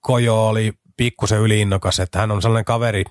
Kojo 0.00 0.48
oli 0.48 0.72
pikkusen 0.96 1.40
yliinnokas, 1.40 2.00
että 2.00 2.18
hän 2.18 2.30
on 2.30 2.42
sellainen 2.42 2.64
kaveri, 2.64 3.04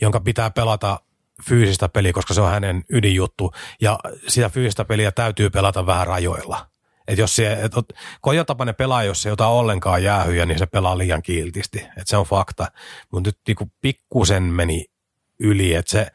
jonka 0.00 0.20
pitää 0.20 0.50
pelata 0.50 1.00
fyysistä 1.44 1.88
peliä, 1.88 2.12
koska 2.12 2.34
se 2.34 2.40
on 2.40 2.50
hänen 2.50 2.84
ydinjuttu. 2.90 3.52
Ja 3.80 3.98
sitä 4.28 4.48
fyysistä 4.48 4.84
peliä 4.84 5.12
täytyy 5.12 5.50
pelata 5.50 5.86
vähän 5.86 6.06
rajoilla. 6.06 6.66
Et 7.08 7.18
jos 7.18 7.36
se, 7.36 7.52
et, 7.52 7.72
Kojon 8.20 8.46
tapainen 8.46 8.74
pelaa, 8.74 9.02
jos 9.02 9.22
se 9.22 9.32
ota 9.32 9.46
ollenkaan 9.46 10.02
jäähyjä, 10.02 10.46
niin 10.46 10.58
se 10.58 10.66
pelaa 10.66 10.98
liian 10.98 11.22
kiiltisti. 11.22 11.86
Et 11.96 12.06
se 12.06 12.16
on 12.16 12.26
fakta. 12.26 12.66
Mutta 13.12 13.28
nyt 13.28 13.38
niinku 13.46 13.72
pikkusen 13.80 14.42
meni 14.42 14.84
yli. 15.38 15.74
Et 15.74 15.88
se, 15.88 16.06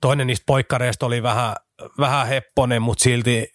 toinen 0.00 0.26
niistä 0.26 0.44
poikkareista 0.46 1.06
oli 1.06 1.22
vähän, 1.22 1.54
vähän 1.98 2.26
hepponen, 2.26 2.82
mutta 2.82 3.02
silti 3.02 3.38
eh, 3.38 3.48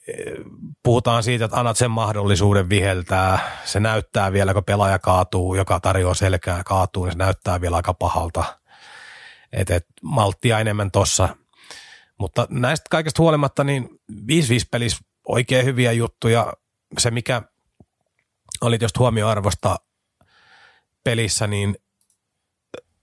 puhutaan 0.84 1.24
siitä, 1.24 1.46
että 1.46 1.60
annat 1.60 1.78
sen 1.78 1.92
mahdollisuuden 1.92 2.70
viheltää. 2.70 3.40
Se 3.66 3.80
näyttää 3.80 4.34
vielä, 4.34 4.54
kun 4.54 4.64
pelaaja 4.64 5.00
kaatuu, 5.00 5.56
joka 5.56 5.80
tarjoaa 5.80 6.14
selkää 6.14 6.64
kaatuu, 6.66 7.06
niin 7.06 7.14
se 7.14 7.18
näyttää 7.18 7.62
vielä 7.62 7.76
aika 7.76 7.94
pahalta– 7.94 8.44
et, 9.54 9.70
et 9.70 9.86
malttia 10.04 10.60
enemmän 10.60 10.92
tossa. 10.92 11.30
Mutta 12.18 12.48
näistä 12.50 12.86
kaikesta 12.90 13.22
huolimatta, 13.22 13.64
niin 13.64 13.90
5-5 14.12 14.14
pelissä 14.72 15.06
oikein 15.28 15.66
hyviä 15.66 15.92
juttuja. 15.92 16.54
Se, 16.98 17.12
mikä 17.12 17.42
oli 18.62 18.78
just 18.82 19.00
huomioarvosta 19.00 19.80
pelissä, 21.04 21.48
niin 21.48 21.78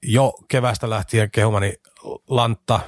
jo 0.02 0.32
kevästä 0.48 0.90
lähtien 0.90 1.30
kehumani 1.30 1.74
Lantta, 2.28 2.80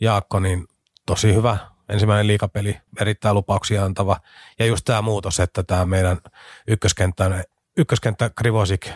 Jaakko, 0.00 0.40
niin 0.40 0.66
tosi 1.06 1.34
hyvä 1.34 1.58
ensimmäinen 1.88 2.26
liikapeli, 2.26 2.80
erittäin 3.00 3.34
lupauksia 3.34 3.84
antava. 3.84 4.20
Ja 4.58 4.66
just 4.66 4.84
tämä 4.84 5.02
muutos, 5.02 5.40
että 5.40 5.62
tämä 5.62 5.86
meidän 5.86 6.18
ykköskenttä, 6.68 7.44
ykköskenttä 7.76 8.30
Krivosik, 8.36 8.90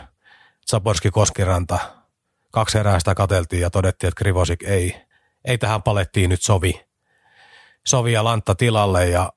Zaborski, 0.71 1.11
Koskiranta– 1.11 1.79
kaksi 2.53 2.79
erää 2.79 2.99
sitä 2.99 3.15
kateltiin 3.15 3.63
ja 3.63 3.71
todettiin, 3.71 4.09
että 4.09 4.19
Krivosik 4.19 4.63
ei, 4.63 4.97
ei 5.45 5.59
tähän 5.59 5.83
palettiin 5.83 6.31
nyt 6.31 6.43
sovi. 6.43 6.81
Sovi 7.87 8.13
ja 8.13 8.25
lantta 8.25 8.55
tilalle 8.55 9.09
ja 9.09 9.33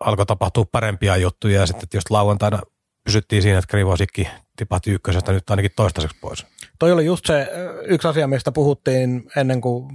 alkoi 0.00 0.26
tapahtua 0.26 0.64
parempia 0.72 1.16
juttuja 1.16 1.60
ja 1.60 1.66
sitten 1.66 1.88
just 1.94 2.10
lauantaina 2.10 2.60
pysyttiin 3.04 3.42
siinä, 3.42 3.58
että 3.58 3.70
Krivosikki 3.70 4.28
tipahti 4.56 4.90
ykkösestä 4.90 5.32
nyt 5.32 5.50
ainakin 5.50 5.70
toistaiseksi 5.76 6.16
pois. 6.20 6.46
Toi 6.78 6.92
oli 6.92 7.04
just 7.04 7.26
se 7.26 7.48
yksi 7.84 8.08
asia, 8.08 8.26
mistä 8.26 8.52
puhuttiin 8.52 9.30
ennen 9.36 9.60
kuin 9.60 9.90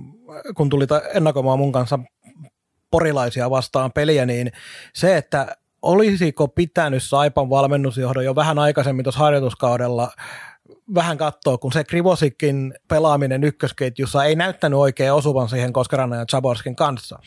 kun 0.55 0.69
tuli 0.69 0.85
ennakoimaan 1.13 1.59
mun 1.59 1.71
kanssa 1.71 1.99
porilaisia 2.91 3.49
vastaan 3.49 3.91
peliä, 3.91 4.25
niin 4.25 4.51
se, 4.93 5.17
että 5.17 5.55
olisiko 5.81 6.47
pitänyt 6.47 7.03
Saipan 7.03 7.49
valmennusjohdon 7.49 8.25
jo 8.25 8.35
vähän 8.35 8.59
aikaisemmin 8.59 9.03
tuossa 9.03 9.19
harjoituskaudella 9.19 10.11
vähän 10.93 11.17
katsoa, 11.17 11.57
kun 11.57 11.71
se 11.71 11.83
Krivosikin 11.83 12.73
pelaaminen 12.87 13.43
ykkösketjussa 13.43 14.23
ei 14.23 14.35
näyttänyt 14.35 14.79
oikein 14.79 15.13
osuvan 15.13 15.49
siihen 15.49 15.73
Koskerannan 15.73 16.19
ja 16.19 16.25
Chaborskin 16.25 16.75
kanssa. 16.75 17.19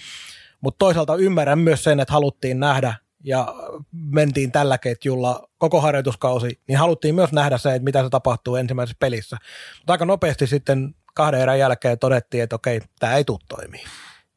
Mutta 0.61 0.79
toisaalta 0.79 1.17
ymmärrän 1.17 1.59
myös 1.59 1.85
sen, 1.85 2.01
että 2.01 2.13
haluttiin 2.13 2.61
nähdä 2.61 2.95
ja 3.25 3.55
mentiin 3.93 4.53
tällä 4.53 4.79
ketjulla 4.79 5.49
koko 5.59 5.81
harjoituskausi, 5.81 6.61
niin 6.69 6.79
haluttiin 6.79 7.15
myös 7.15 7.33
nähdä 7.33 7.59
se, 7.59 7.75
että 7.75 7.85
mitä 7.85 8.03
se 8.03 8.09
tapahtuu 8.11 8.57
ensimmäisessä 8.57 8.97
pelissä. 9.01 9.37
Mutta 9.79 9.93
aika 9.93 10.05
nopeasti 10.05 10.47
sitten 10.47 10.95
kahden 11.15 11.41
erän 11.41 11.59
jälkeen 11.59 11.99
todettiin, 11.99 12.43
että 12.43 12.57
okei, 12.57 12.81
tämä 12.99 13.15
ei 13.15 13.25
tule 13.25 13.39
toimii. 13.49 13.85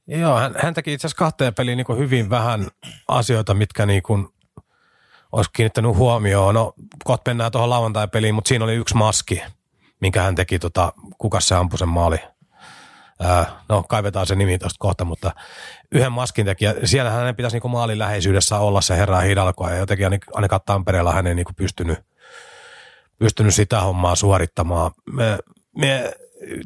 Joo, 0.07 0.37
hän, 0.37 0.55
hän 0.57 0.73
teki 0.73 0.93
itse 0.93 1.07
asiassa 1.07 1.19
kahteen 1.19 1.53
peliin 1.53 1.77
niin 1.77 1.97
hyvin 1.97 2.29
vähän 2.29 2.67
asioita, 3.07 3.53
mitkä 3.53 3.85
niin 3.85 4.03
kuin 4.03 4.27
olisi 5.31 5.49
kiinnittänyt 5.53 5.95
huomioon. 5.95 6.55
No, 6.55 6.73
kohta 7.03 7.29
mennään 7.29 7.51
tuohon 7.51 7.69
lauantai-peliin, 7.69 8.35
mutta 8.35 8.47
siinä 8.47 8.65
oli 8.65 8.75
yksi 8.75 8.95
maski, 8.95 9.41
minkä 9.99 10.21
hän 10.21 10.35
teki, 10.35 10.59
tota, 10.59 10.93
kuka 11.17 11.39
se 11.39 11.55
ampui 11.55 11.79
sen 11.79 11.89
maali. 11.89 12.17
Ää, 13.19 13.45
no, 13.69 13.83
kaivetaan 13.83 14.25
se 14.27 14.35
nimi 14.35 14.57
tuosta 14.57 14.77
kohta, 14.79 15.05
mutta 15.05 15.31
yhden 15.91 16.11
maskin 16.11 16.45
teki. 16.45 16.65
Siellä 16.83 17.11
hänen 17.11 17.35
pitäisi 17.35 17.55
niinku 17.55 17.69
maalin 17.69 17.99
läheisyydessä 17.99 18.57
olla 18.57 18.81
se 18.81 18.97
herra 18.97 19.19
Hidalko, 19.19 19.69
ja 19.69 19.75
jotenkin 19.75 20.07
ainakaan 20.33 20.61
Tampereella 20.65 21.13
hän 21.13 21.27
ei 21.27 21.35
niinku 21.35 21.53
pystynyt, 21.55 21.99
pystynyt 23.19 23.53
sitä 23.53 23.81
hommaa 23.81 24.15
suorittamaan. 24.15 24.91
Me, 25.13 25.39
me 25.77 26.13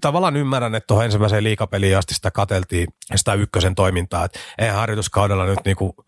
tavallaan 0.02 0.36
ymmärrän, 0.36 0.76
että 0.76 0.88
tuohon 0.88 1.06
ensimmäiseen 1.06 1.44
liikapeliin 1.44 1.98
asti 1.98 2.14
sitä 2.14 2.32
kateltiin 2.32 2.88
sitä 3.16 3.34
ykkösen 3.34 3.76
toimintaa. 3.76 4.26
että 4.26 4.40
eihän 4.58 4.76
harjoituskaudella 4.76 5.46
nyt 5.46 5.60
niinku 5.66 6.06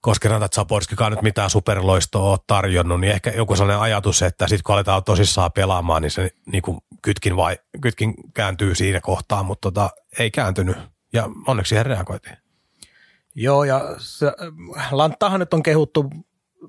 Koskeranta 0.00 0.48
Zaborskikaan 0.48 1.12
nyt 1.12 1.22
mitään 1.22 1.50
superloistoa 1.50 2.30
ole 2.30 2.38
tarjonnut, 2.46 3.00
niin 3.00 3.12
ehkä 3.12 3.30
joku 3.30 3.56
sellainen 3.56 3.82
ajatus, 3.82 4.22
että 4.22 4.48
sitten 4.48 4.62
kun 4.64 4.74
aletaan 4.74 5.04
tosissaan 5.04 5.52
pelaamaan, 5.52 6.02
niin 6.02 6.10
se 6.10 6.30
niin 6.46 6.62
kuin 6.62 6.78
kytkin, 7.02 7.36
vai, 7.36 7.58
kytkin 7.80 8.14
kääntyy 8.34 8.74
siinä 8.74 9.00
kohtaa, 9.00 9.42
mutta 9.42 9.66
tota, 9.66 9.90
ei 10.18 10.30
kääntynyt. 10.30 10.76
Ja 11.12 11.28
onneksi 11.46 11.68
siihen 11.68 11.86
reagoitiin. 11.86 12.36
Joo, 13.34 13.64
ja 13.64 13.80
Lanttahan 14.90 15.40
nyt 15.40 15.54
on 15.54 15.62
kehuttu 15.62 16.10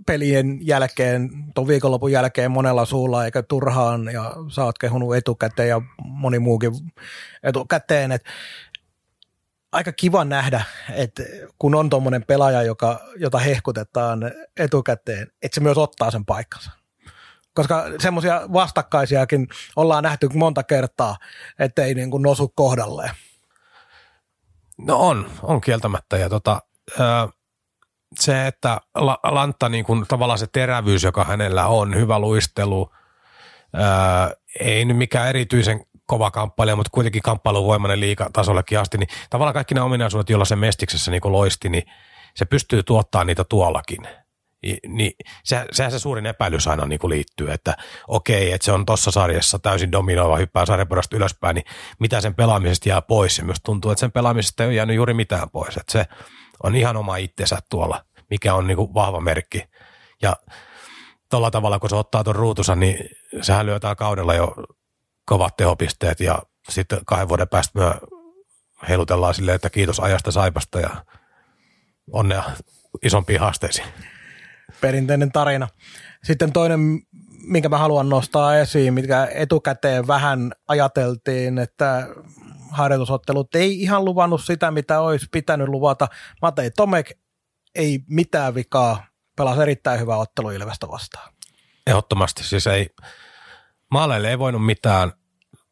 pelien 0.06 0.58
jälkeen, 0.62 1.30
tuon 1.56 1.67
viikonlopun 1.67 2.12
jälkeen 2.12 2.52
monella 2.52 2.86
suulla, 2.86 3.26
eikä 3.26 3.44
turhaan, 3.44 4.10
ja 4.13 4.36
sä 4.50 4.63
oot 4.63 4.78
kehunut 4.78 5.15
etukäteen 5.15 5.70
ja 5.70 5.82
moni 6.04 6.39
muukin 6.39 6.72
etukäteen, 7.44 8.12
että 8.12 8.30
aika 9.72 9.92
kiva 9.92 10.26
nähdä, 10.26 10.64
että 10.94 11.24
kun 11.60 11.76
on 11.76 11.90
tuommoinen 11.90 12.24
pelaaja, 12.24 12.64
joka, 12.64 13.00
jota 13.16 13.38
hehkutetaan 13.40 14.32
etukäteen, 14.58 15.28
että 15.42 15.56
se 15.56 15.62
myös 15.62 15.78
ottaa 15.78 16.12
sen 16.12 16.26
paikkansa. 16.26 16.72
Koska 17.54 17.86
semmoisia 18.00 18.42
vastakkaisiakin 18.54 19.48
ollaan 19.76 20.04
nähty 20.04 20.30
monta 20.34 20.64
kertaa, 20.64 21.18
ettei 21.60 21.94
niin 21.94 22.12
kuin 22.12 22.24
nosu 22.24 22.48
kohdalleen. 22.56 23.12
No 24.78 24.98
on, 24.98 25.30
on 25.44 25.62
kieltämättä. 25.62 26.18
Ja 26.18 26.30
tota, 26.30 26.62
se, 28.20 28.48
että 28.48 28.82
Lantta, 29.24 29.70
niin 29.70 29.86
kuin, 29.86 30.06
tavallaan 30.08 30.40
se 30.40 30.48
terävyys, 30.48 31.04
joka 31.04 31.24
hänellä 31.24 31.68
on, 31.68 31.96
hyvä 31.96 32.20
luistelu, 32.20 32.92
ei 34.60 34.86
nyt 34.86 34.98
mikään 34.98 35.30
erityisen 35.30 35.86
kova 36.12 36.32
kamppailija, 36.32 36.76
mutta 36.76 36.89
kuitenkin 36.93 37.21
kamppailuvoimainen 37.21 38.00
liikatasollekin 38.00 38.80
asti, 38.80 38.97
niin 38.97 39.10
tavallaan 39.30 39.54
kaikki 39.54 39.76
ne 39.76 39.82
ominaisuudet, 39.82 40.30
joilla 40.30 40.45
se 40.45 40.56
mestiksessä 40.56 41.12
niin 41.12 41.21
loisti, 41.24 41.69
niin 41.69 41.84
se 42.36 42.45
pystyy 42.45 42.84
tuottamaan 42.84 43.28
niitä 43.28 43.43
tuollakin. 43.43 44.08
Niin 44.88 45.12
se, 45.43 45.65
sehän 45.71 45.91
se 45.91 46.00
suurin 46.00 46.26
epäilys 46.26 46.67
aina 46.67 46.86
niin 46.86 47.00
kuin 47.00 47.10
liittyy, 47.10 47.52
että 47.52 47.78
okei, 48.08 48.52
että 48.52 48.65
se 48.65 48.71
on 48.71 48.86
tuossa 48.86 49.12
sarjassa 49.12 49.60
täysin 49.60 49.91
dominoiva, 49.91 50.38
hyppää 50.38 50.65
sarjapodasta 50.65 51.15
ylöspäin, 51.15 51.56
niin 51.56 51.65
mitä 52.00 52.21
sen 52.21 52.36
pelaamisesta 52.36 52.89
jää 52.89 53.02
pois? 53.02 53.38
Ja 53.38 53.43
myös 53.43 53.58
tuntuu, 53.63 53.91
että 53.91 54.00
sen 54.00 54.12
pelaamisesta 54.12 54.63
ei 54.63 54.67
ole 54.67 54.76
jäänyt 54.76 54.95
juuri 54.95 55.13
mitään 55.13 55.50
pois. 55.50 55.78
Että 55.78 55.91
se 55.91 56.06
on 56.63 56.76
ihan 56.76 56.97
oma 56.97 57.17
itsensä 57.17 57.60
tuolla, 57.69 58.06
mikä 58.30 58.54
on 58.54 58.67
niin 58.67 58.78
kuin 58.78 58.93
vahva 58.93 59.21
merkki. 59.21 59.63
Ja 60.21 60.36
tuolla 61.30 61.52
tavalla, 61.52 61.80
kun 61.80 61.89
se 61.89 61.95
ottaa 61.95 62.24
tuon 62.24 62.36
ruutunsa, 62.36 62.76
niin 62.76 62.97
sehän 63.41 63.65
lyö 63.65 63.80
kaudella 63.97 64.34
jo 64.34 64.54
kovat 65.32 65.58
tehopisteet 65.58 66.20
ja 66.20 66.44
sitten 66.70 67.00
kahden 67.06 67.30
vuoden 67.30 67.50
päästä 67.50 67.80
me 67.80 67.96
heilutellaan 68.89 69.34
silleen, 69.34 69.56
että 69.56 69.70
kiitos 69.70 70.00
ajasta 70.00 70.32
Saipasta 70.32 70.80
ja 70.80 71.06
onnea 72.12 72.44
isompiin 73.04 73.39
haasteisiin. 73.39 73.88
Perinteinen 74.82 75.32
tarina. 75.32 75.67
Sitten 76.24 76.54
toinen, 76.54 76.80
minkä 77.44 77.70
mä 77.70 77.78
haluan 77.78 78.10
nostaa 78.10 78.58
esiin, 78.58 78.94
mikä 78.94 79.28
etukäteen 79.34 80.08
vähän 80.08 80.52
ajateltiin, 80.67 81.58
että 81.58 82.08
harjoitusottelut 82.72 83.56
ei 83.56 83.82
ihan 83.82 84.06
luvannut 84.06 84.44
sitä, 84.44 84.72
mitä 84.72 85.02
olisi 85.02 85.28
pitänyt 85.32 85.67
luvata. 85.67 86.08
Matei 86.41 86.72
Tomek 86.72 87.12
ei 87.75 88.00
mitään 88.10 88.56
vikaa, 88.56 89.06
pelasi 89.38 89.62
erittäin 89.62 90.00
hyvää 90.00 90.17
ottelu 90.17 90.50
Ilvestä 90.50 90.88
vastaan. 90.88 91.34
Ehdottomasti, 91.88 92.44
siis 92.44 92.67
ei, 92.67 92.90
maaleille 93.92 94.29
ei 94.29 94.40
voinut 94.40 94.65
mitään, 94.65 95.12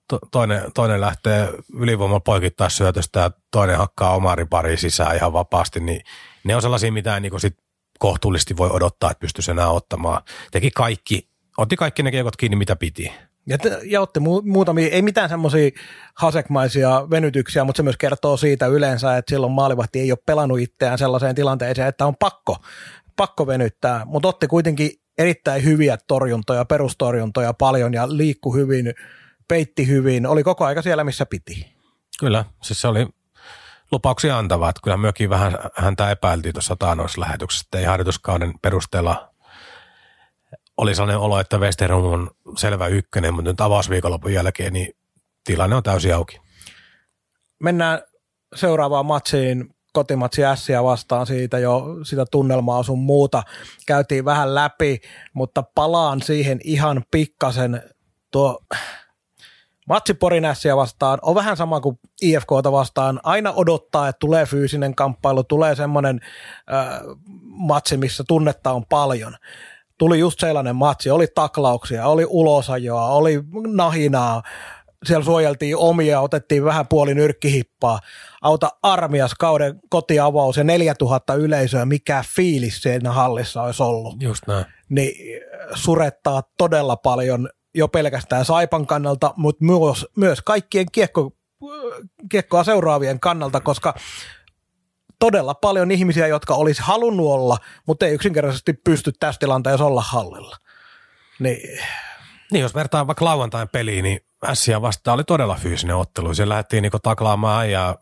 to, 0.09 0.19
toinen, 0.31 0.61
toinen 0.73 1.01
lähtee 1.01 1.49
ylivoimalla 1.73 2.19
poikittaa 2.19 2.69
syötöstä 2.69 3.19
ja 3.19 3.31
toinen 3.51 3.77
hakkaa 3.77 4.15
omaa 4.15 4.35
ripariin 4.35 4.77
sisään 4.77 5.15
ihan 5.15 5.33
vapaasti, 5.33 5.79
niin 5.79 6.01
ne 6.43 6.55
on 6.55 6.61
sellaisia, 6.61 6.91
mitä 6.91 7.15
ei 7.15 7.21
niin 7.21 7.39
sit 7.39 7.57
kohtuullisesti 7.99 8.57
voi 8.57 8.69
odottaa, 8.69 9.11
että 9.11 9.21
pystyisi 9.21 9.51
enää 9.51 9.69
ottamaan. 9.69 10.21
Teki 10.51 10.71
kaikki, 10.71 11.29
otti 11.57 11.75
kaikki 11.75 12.03
ne 12.03 12.11
kiekot 12.11 12.35
kiinni, 12.35 12.55
mitä 12.55 12.75
piti. 12.75 13.11
Ja, 13.47 13.57
te, 13.57 13.79
ja 13.83 14.01
otti 14.01 14.19
mu- 14.19 14.51
muutamia, 14.51 14.89
ei 14.91 15.01
mitään 15.01 15.29
semmoisia 15.29 15.69
hasekmaisia 16.15 17.07
venytyksiä, 17.09 17.63
mutta 17.63 17.77
se 17.77 17.83
myös 17.83 17.97
kertoo 17.97 18.37
siitä 18.37 18.67
yleensä, 18.67 19.17
että 19.17 19.29
silloin 19.29 19.53
maalivahti 19.53 19.99
ei 19.99 20.11
ole 20.11 20.19
pelannut 20.25 20.59
itseään 20.59 20.97
sellaiseen 20.97 21.35
tilanteeseen, 21.35 21.87
että 21.87 22.05
on 22.05 22.15
pakko, 22.15 22.57
pakko 23.15 23.47
venyttää, 23.47 24.01
mutta 24.05 24.27
otti 24.27 24.47
kuitenkin 24.47 24.91
erittäin 25.17 25.63
hyviä 25.63 25.97
torjuntoja, 26.07 26.65
perustorjuntoja 26.65 27.53
paljon 27.53 27.93
ja 27.93 28.17
liikku 28.17 28.55
hyvin, 28.55 28.93
peitti 29.49 29.87
hyvin, 29.87 30.25
oli 30.25 30.43
koko 30.43 30.65
aika 30.65 30.81
siellä, 30.81 31.03
missä 31.03 31.25
piti. 31.25 31.75
Kyllä, 32.19 32.45
siis 32.63 32.81
se 32.81 32.87
oli 32.87 33.07
lupauksia 33.91 34.37
antava, 34.37 34.69
että 34.69 34.81
kyllä 34.83 34.97
myökin 34.97 35.29
vähän 35.29 35.57
häntä 35.75 36.11
epäiltiin 36.11 36.53
tuossa 36.53 36.75
taanoislähetyksessä, 36.75 37.65
että 37.67 37.79
ei 37.79 37.85
harjoituskauden 37.85 38.53
perusteella 38.61 39.29
oli 40.79 40.95
sellainen 40.95 41.19
olo, 41.19 41.39
että 41.39 41.57
Westerholm 41.57 42.13
on 42.13 42.31
selvä 42.57 42.87
ykkönen, 42.87 43.33
mutta 43.33 43.51
nyt 43.51 43.61
avausviikonlopun 43.61 44.33
jälkeen 44.33 44.73
niin 44.73 44.95
tilanne 45.43 45.75
on 45.75 45.83
täysin 45.83 46.15
auki. 46.15 46.41
Mennään 47.59 48.01
seuraavaan 48.55 49.05
matsiin, 49.05 49.75
kotimatsi 49.93 50.45
Ässiä 50.45 50.83
vastaan 50.83 51.27
siitä 51.27 51.59
jo 51.59 51.83
sitä 52.03 52.25
tunnelmaa 52.31 52.83
sun 52.83 52.99
muuta. 52.99 53.43
Käytiin 53.87 54.25
vähän 54.25 54.55
läpi, 54.55 54.99
mutta 55.33 55.63
palaan 55.75 56.21
siihen 56.21 56.59
ihan 56.63 57.03
pikkasen. 57.11 57.83
Tuo 58.31 58.59
matsi 59.89 60.13
Porin 60.13 60.45
Ässiä 60.45 60.77
vastaan 60.77 61.19
on 61.21 61.35
vähän 61.35 61.57
sama 61.57 61.79
kuin 61.79 61.99
IFKta 62.21 62.71
vastaan. 62.71 63.19
Aina 63.23 63.53
odottaa, 63.55 64.07
että 64.07 64.19
tulee 64.19 64.45
fyysinen 64.45 64.95
kamppailu, 64.95 65.43
tulee 65.43 65.75
semmoinen 65.75 66.19
äh, 66.73 66.99
matsi, 67.43 67.97
missä 67.97 68.23
tunnetta 68.27 68.71
on 68.71 68.85
paljon 68.89 69.35
tuli 69.99 70.19
just 70.19 70.39
sellainen 70.39 70.75
matsi, 70.75 71.09
oli 71.09 71.27
taklauksia, 71.35 72.07
oli 72.07 72.25
ulosajoa, 72.29 73.05
oli 73.07 73.43
nahinaa, 73.67 74.43
siellä 75.05 75.25
suojeltiin 75.25 75.77
omia, 75.77 76.21
otettiin 76.21 76.63
vähän 76.63 76.87
puoli 76.87 77.13
nyrkkihippaa, 77.13 77.99
auta 78.41 78.69
armias 78.83 79.33
kauden 79.39 79.79
kotiavaus 79.89 80.57
ja 80.57 80.63
4000 80.63 81.33
yleisöä, 81.33 81.85
mikä 81.85 82.23
fiilis 82.35 82.81
siinä 82.81 83.11
hallissa 83.11 83.61
olisi 83.61 83.83
ollut. 83.83 84.15
Just 84.21 84.47
näin. 84.47 84.65
Niin 84.89 85.41
surettaa 85.73 86.43
todella 86.57 86.95
paljon 86.95 87.49
jo 87.75 87.87
pelkästään 87.87 88.45
Saipan 88.45 88.87
kannalta, 88.87 89.33
mutta 89.37 89.65
myös, 89.65 90.07
myös 90.15 90.41
kaikkien 90.41 90.85
kiekko, 90.91 91.31
kiekkoa 92.31 92.63
seuraavien 92.63 93.19
kannalta, 93.19 93.59
koska 93.59 93.93
todella 95.19 95.53
paljon 95.53 95.91
ihmisiä, 95.91 96.27
jotka 96.27 96.55
olisi 96.55 96.81
halunnut 96.81 97.27
olla, 97.27 97.57
mutta 97.87 98.05
ei 98.05 98.13
yksinkertaisesti 98.13 98.73
pysty 98.73 99.11
tässä 99.19 99.39
tilanteessa 99.39 99.85
olla 99.85 100.01
hallilla. 100.01 100.57
Niin. 101.39 101.79
niin 102.51 102.61
jos 102.61 102.75
vertaa 102.75 103.07
vaikka 103.07 103.25
lauantain 103.25 103.69
peliin, 103.69 104.03
niin 104.03 104.19
Ässiä 104.45 104.81
vastaan 104.81 105.15
oli 105.15 105.23
todella 105.23 105.55
fyysinen 105.55 105.95
ottelu. 105.95 106.33
Siellä 106.33 106.51
lähdettiin 106.51 106.81
niin 106.81 106.91
taklaamaan 107.03 107.71
ja 107.71 107.95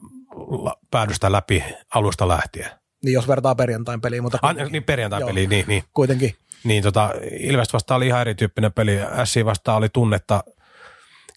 päädystä 0.92 1.32
läpi 1.32 1.64
alusta 1.96 2.28
lähtien. 2.28 2.70
Niin 3.04 3.14
jos 3.14 3.28
vertaa 3.28 3.56
perjantain 3.56 4.02
peliin. 4.02 4.24
Mutta 4.24 4.40
An, 4.42 4.56
niin 4.70 4.84
perjantain 4.84 5.26
peliin, 5.26 5.50
niin, 5.50 5.66
niin. 5.68 5.84
Kuitenkin. 5.94 6.36
Niin 6.64 6.84
tota, 6.84 7.14
Ilvest 7.40 7.74
vastaan 7.74 7.96
oli 7.96 8.08
ihan 8.08 8.22
erityyppinen 8.22 8.74
peli. 8.74 9.00
Ässiä 9.12 9.46
vastaan 9.46 9.78
oli 9.78 9.90
tunnetta 9.90 10.44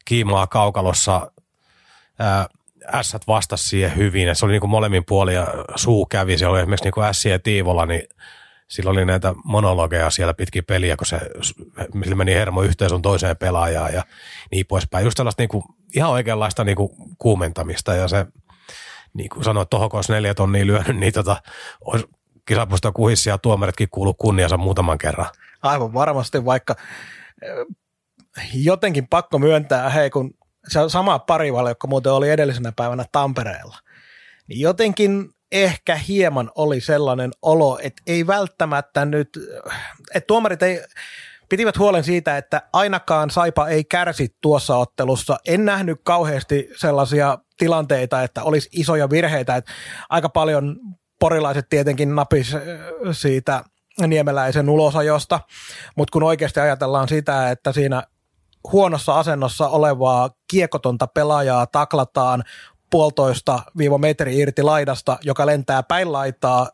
kiimaa 0.04 0.46
kaukalossa. 0.46 1.32
Ässät 2.94 3.26
vastasi 3.26 3.68
siihen 3.68 3.96
hyvin, 3.96 4.36
se 4.36 4.44
oli 4.44 4.52
niin 4.52 4.60
kuin 4.60 4.70
molemmin 4.70 5.04
puolin 5.04 5.34
ja 5.34 5.46
suu 5.76 6.06
kävi, 6.06 6.38
se 6.38 6.46
oli 6.46 6.58
esimerkiksi 6.58 6.84
niin 6.84 6.92
kuin 6.92 7.06
ässiä 7.06 7.32
ja 7.32 7.38
Tiivola, 7.38 7.86
niin 7.86 8.02
sillä 8.68 8.90
oli 8.90 9.04
näitä 9.04 9.34
monologeja 9.44 10.10
siellä 10.10 10.34
pitkin 10.34 10.64
peliä, 10.64 10.96
kun 10.96 11.06
se 11.06 11.20
sillä 12.02 12.16
meni 12.16 12.34
hermo 12.34 12.62
yhteen 12.62 12.90
sun 12.90 13.02
toiseen 13.02 13.36
pelaajaan 13.36 13.94
ja 13.94 14.04
niin 14.50 14.66
poispäin. 14.66 15.04
Just 15.04 15.16
tällaista 15.16 15.42
niin 15.42 15.48
kuin, 15.48 15.64
ihan 15.94 16.10
oikeanlaista 16.10 16.64
niin 16.64 16.76
kuin 16.76 16.90
kuumentamista 17.18 17.94
ja 17.94 18.08
se, 18.08 18.26
niin 19.14 19.28
kuin 19.28 19.44
sanoin, 19.44 19.62
että 19.62 19.70
tohon 19.70 19.90
olisi 19.92 20.12
neljä 20.12 20.34
tonnia 20.34 20.66
lyönyt, 20.66 20.96
niin 20.96 21.12
tota, 21.12 21.42
olisi 21.84 22.06
kisapuista 22.46 22.92
kuhissa 22.92 23.30
ja 23.30 23.38
tuomaritkin 23.38 23.88
kuulu 23.90 24.14
kunniansa 24.14 24.56
muutaman 24.56 24.98
kerran. 24.98 25.26
Aivan 25.62 25.94
varmasti, 25.94 26.44
vaikka 26.44 26.76
jotenkin 28.54 29.08
pakko 29.08 29.38
myöntää, 29.38 29.88
hei 29.88 30.10
kun 30.10 30.34
se 30.68 30.80
on 30.80 30.90
sama 30.90 31.18
parivalle, 31.18 31.70
joka 31.70 31.88
muuten 31.88 32.12
oli 32.12 32.30
edellisenä 32.30 32.72
päivänä 32.76 33.04
Tampereella. 33.12 33.76
Niin 34.48 34.60
jotenkin 34.60 35.30
ehkä 35.52 35.94
hieman 35.94 36.50
oli 36.54 36.80
sellainen 36.80 37.30
olo, 37.42 37.78
että 37.82 38.02
ei 38.06 38.26
välttämättä 38.26 39.04
nyt, 39.04 39.28
että 40.14 40.26
tuomarit 40.26 40.62
ei, 40.62 40.84
pitivät 41.48 41.78
huolen 41.78 42.04
siitä, 42.04 42.36
että 42.36 42.62
ainakaan 42.72 43.30
Saipa 43.30 43.68
ei 43.68 43.84
kärsi 43.84 44.36
tuossa 44.40 44.76
ottelussa. 44.76 45.38
En 45.46 45.64
nähnyt 45.64 46.00
kauheasti 46.04 46.68
sellaisia 46.76 47.38
tilanteita, 47.58 48.22
että 48.22 48.42
olisi 48.42 48.68
isoja 48.72 49.10
virheitä. 49.10 49.56
Että 49.56 49.72
aika 50.08 50.28
paljon 50.28 50.76
porilaiset 51.20 51.66
tietenkin 51.70 52.14
napis 52.14 52.56
siitä 53.12 53.64
niemeläisen 54.06 54.68
ulosajosta, 54.68 55.40
mutta 55.96 56.12
kun 56.12 56.22
oikeasti 56.22 56.60
ajatellaan 56.60 57.08
sitä, 57.08 57.50
että 57.50 57.72
siinä 57.72 58.02
huonossa 58.72 59.18
asennossa 59.18 59.68
olevaa 59.68 60.30
kiekotonta 60.50 61.06
pelaajaa 61.06 61.66
taklataan 61.66 62.44
puolitoista 62.90 63.62
viiva 63.78 63.98
metri 63.98 64.38
irti 64.38 64.62
laidasta, 64.62 65.18
joka 65.22 65.46
lentää 65.46 65.82
päin 65.82 66.12
laitaa, 66.12 66.70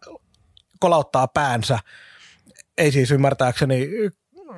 kolauttaa 0.80 1.28
päänsä. 1.28 1.78
Ei 2.78 2.92
siis 2.92 3.10
ymmärtääkseni 3.10 3.88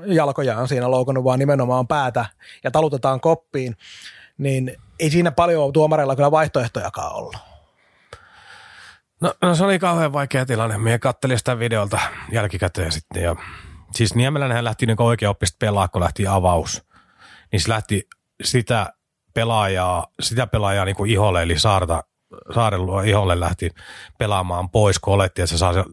jalkojaan 0.07 0.69
siinä 0.69 0.91
loukannut, 0.91 1.25
vaan 1.25 1.39
nimenomaan 1.39 1.89
päätä 1.89 2.27
ja 2.65 2.71
talutetaan 2.71 3.21
koppiin, 3.21 3.77
niin 4.39 4.77
ei 5.01 5.11
siinä 5.11 5.31
paljon 5.31 5.73
tuomareilla 5.73 6.17
kyllä 6.17 6.31
vaihtoehtojakaan 6.31 7.15
ollut. 7.15 7.48
No, 9.21 9.35
no 9.43 9.55
se 9.55 9.65
oli 9.65 9.79
kauhean 9.79 10.13
vaikea 10.13 10.47
tilanne. 10.47 10.79
Mie 10.79 10.99
kattelin 10.99 11.39
sitä 11.39 11.59
videolta 11.59 12.01
jälkikäteen 12.33 12.93
sitten. 12.93 13.23
Ja, 13.23 13.37
siis 13.95 14.15
Niemelänhän 14.15 14.65
lähti 14.65 14.87
niin 14.87 15.03
oikein 15.03 15.29
oppista 15.31 15.57
pelaa, 15.59 15.89
kun 15.89 16.03
lähti 16.03 16.27
avaus 16.27 16.89
niin 17.53 17.61
se 17.61 17.69
lähti 17.69 18.09
sitä 18.43 18.93
pelaajaa, 19.35 20.07
sitä 20.21 20.47
pelaajaa 20.47 20.85
niin 20.85 20.97
kuin 20.97 21.11
iholle, 21.11 21.43
eli 21.43 21.59
Saarta, 21.59 22.05
Saaren 22.55 22.81
iholle 23.07 23.41
lähti 23.41 23.71
pelaamaan 24.19 24.71
pois, 24.71 24.99
kun 24.99 25.15
olettiin, 25.15 25.43
että 25.43 25.51
se 25.51 25.59
saa 25.59 25.73
sen 25.73 25.85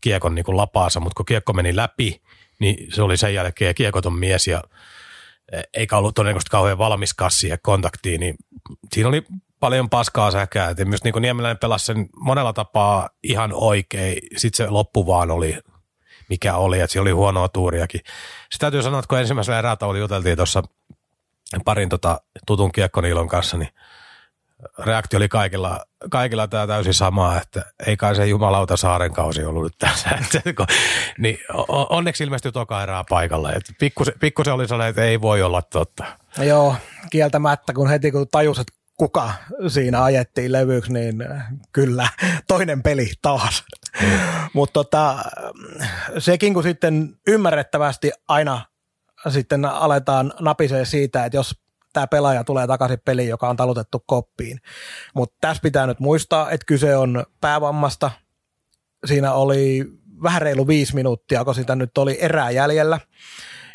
kiekon 0.00 0.34
niin 0.34 0.44
kuin 0.44 0.56
lapaansa, 0.56 1.00
mutta 1.00 1.16
kun 1.16 1.26
kiekko 1.26 1.52
meni 1.52 1.76
läpi, 1.76 2.22
niin 2.60 2.92
se 2.92 3.02
oli 3.02 3.16
sen 3.16 3.34
jälkeen 3.34 3.74
kiekoton 3.74 4.18
mies 4.18 4.46
ja 4.46 4.62
eikä 5.74 5.96
ollut 5.96 6.14
todennäköisesti 6.14 6.50
kauhean 6.50 6.78
valmiskaan 6.78 7.30
siihen 7.30 7.58
kontaktiin, 7.62 8.20
niin 8.20 8.34
siinä 8.92 9.08
oli 9.08 9.22
paljon 9.64 9.90
paskaa 9.90 10.30
säkää. 10.30 10.70
Et 10.70 10.88
myös 10.88 11.04
niin 11.04 11.14
Niemeläinen 11.20 11.58
pelasi 11.58 11.84
sen 11.84 12.08
monella 12.16 12.52
tapaa 12.52 13.10
ihan 13.22 13.50
oikein. 13.54 14.18
Sitten 14.36 14.66
se 14.66 14.70
loppu 14.70 15.06
vaan 15.06 15.30
oli 15.30 15.58
mikä 16.28 16.56
oli, 16.56 16.80
että 16.80 16.92
siellä 16.92 17.04
oli 17.04 17.10
huonoa 17.10 17.48
tuuriakin. 17.48 18.00
Sitten 18.00 18.60
täytyy 18.60 18.82
sanoa, 18.82 18.98
että 18.98 19.08
kun 19.08 19.18
ensimmäisellä 19.18 19.58
erätauolla 19.58 20.00
juteltiin 20.00 20.36
tuossa 20.36 20.62
parin 21.64 21.88
tota, 21.88 22.20
tutun 22.46 22.72
kiekkoniilon 22.72 23.28
kanssa, 23.28 23.56
niin 23.56 23.68
reaktio 24.78 25.16
oli 25.16 25.28
kaikilla, 25.28 25.84
kaikilla 26.10 26.48
tämä 26.48 26.66
täysin 26.66 26.94
sama, 26.94 27.36
että 27.36 27.62
ei 27.86 27.96
kai 27.96 28.14
se 28.14 28.26
jumalauta 28.26 28.76
saaren 28.76 29.12
kausi 29.12 29.44
ollut 29.44 29.64
nyt 29.64 29.78
tässä. 29.78 30.10
niin 31.18 31.38
onneksi 31.68 32.24
ilmestyi 32.24 32.52
toka 32.52 32.82
erää 32.82 33.04
paikalle. 33.08 33.60
Pikkusen, 33.80 34.14
pikkusen 34.20 34.54
oli 34.54 34.68
sellainen, 34.68 34.90
että 34.90 35.04
ei 35.04 35.20
voi 35.20 35.42
olla 35.42 35.62
totta. 35.62 36.04
Joo, 36.38 36.76
kieltämättä, 37.10 37.72
kun 37.72 37.88
heti 37.88 38.10
kun 38.10 38.26
tajus, 38.30 38.58
että 38.58 38.83
kuka 38.96 39.32
siinä 39.68 40.04
ajettiin 40.04 40.52
levyksi, 40.52 40.92
niin 40.92 41.24
kyllä 41.72 42.08
toinen 42.48 42.82
peli 42.82 43.12
taas. 43.22 43.64
Mm. 44.02 44.08
Mutta 44.52 44.72
tota, 44.72 45.18
sekin 46.18 46.54
kun 46.54 46.62
sitten 46.62 47.16
ymmärrettävästi 47.26 48.10
aina 48.28 48.66
sitten 49.28 49.64
aletaan 49.64 50.32
napisee 50.40 50.84
siitä, 50.84 51.24
että 51.24 51.36
jos 51.36 51.54
tämä 51.92 52.06
pelaaja 52.06 52.44
tulee 52.44 52.66
takaisin 52.66 52.98
peliin, 53.04 53.28
joka 53.28 53.48
on 53.48 53.56
talutettu 53.56 54.02
koppiin. 54.06 54.58
Mutta 55.14 55.36
tässä 55.40 55.60
pitää 55.62 55.86
nyt 55.86 56.00
muistaa, 56.00 56.50
että 56.50 56.66
kyse 56.66 56.96
on 56.96 57.24
päävammasta. 57.40 58.10
Siinä 59.06 59.32
oli 59.32 59.84
vähän 60.22 60.42
reilu 60.42 60.66
viisi 60.66 60.94
minuuttia, 60.94 61.44
kun 61.44 61.54
sitä 61.54 61.76
nyt 61.76 61.98
oli 61.98 62.18
erää 62.20 62.50
jäljellä. 62.50 63.00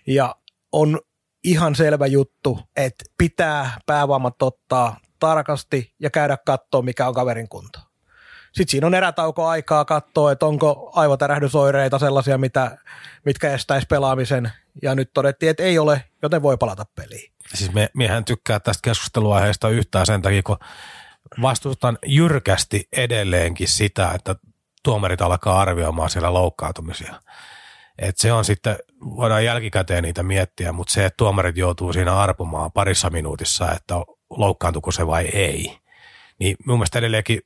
Ja 0.07 0.35
on 0.71 0.99
ihan 1.43 1.75
selvä 1.75 2.07
juttu, 2.07 2.59
että 2.75 3.05
pitää 3.17 3.79
päävammat 3.85 4.41
ottaa 4.41 4.97
tarkasti 5.19 5.93
ja 5.99 6.09
käydä 6.09 6.37
katsoa, 6.45 6.81
mikä 6.81 7.07
on 7.07 7.13
kaverin 7.13 7.49
kunto. 7.49 7.79
Sitten 8.51 8.71
siinä 8.71 8.87
on 8.87 8.95
erätauko 8.95 9.47
aikaa 9.47 9.85
katsoa, 9.85 10.31
että 10.31 10.45
onko 10.45 10.91
aivotärähdysoireita 10.95 11.99
sellaisia, 11.99 12.37
mitä, 12.37 12.77
mitkä 13.25 13.53
estäisi 13.53 13.87
pelaamisen. 13.87 14.51
Ja 14.81 14.95
nyt 14.95 15.09
todettiin, 15.13 15.49
että 15.49 15.63
ei 15.63 15.79
ole, 15.79 16.03
joten 16.21 16.41
voi 16.41 16.57
palata 16.57 16.85
peliin. 16.95 17.31
Siis 17.55 17.73
me, 17.73 17.89
miehän 17.93 18.25
tykkää 18.25 18.59
tästä 18.59 18.81
keskusteluaiheesta 18.83 19.69
yhtään 19.69 20.05
sen 20.05 20.21
takia, 20.21 20.43
kun 20.43 20.57
vastustan 21.41 21.97
jyrkästi 22.05 22.87
edelleenkin 22.91 23.67
sitä, 23.67 24.11
että 24.15 24.35
tuomarit 24.83 25.21
alkaa 25.21 25.61
arvioimaan 25.61 26.09
siellä 26.09 26.33
loukkaantumisia. 26.33 27.21
Et 27.99 28.17
se 28.17 28.33
on 28.33 28.45
sitten 28.45 28.75
voidaan 29.01 29.45
jälkikäteen 29.45 30.03
niitä 30.03 30.23
miettiä, 30.23 30.71
mutta 30.71 30.93
se, 30.93 31.05
että 31.05 31.17
tuomarit 31.17 31.57
joutuu 31.57 31.93
siinä 31.93 32.17
arpumaan 32.17 32.71
parissa 32.71 33.09
minuutissa, 33.09 33.71
että 33.71 33.95
loukkaantuko 34.29 34.91
se 34.91 35.07
vai 35.07 35.25
ei, 35.25 35.79
niin 36.39 36.55
mun 36.65 36.77
mielestä 36.77 36.99
edelleenkin 36.99 37.41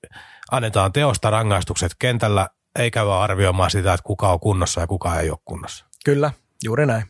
annetaan 0.52 0.94
teosta 0.94 1.30
rangaistukset 1.30 1.92
kentällä, 2.00 2.50
ei 2.80 2.92
käy 2.92 3.24
arvioimaan 3.24 3.72
sitä, 3.72 3.94
että 3.94 4.04
kuka 4.04 4.32
on 4.32 4.40
kunnossa 4.40 4.82
ja 4.82 4.88
kuka 4.88 5.20
ei 5.20 5.30
ole 5.30 5.40
kunnossa. 5.46 5.86
Kyllä, 6.06 6.32
juuri 6.64 6.86
näin. 6.86 7.04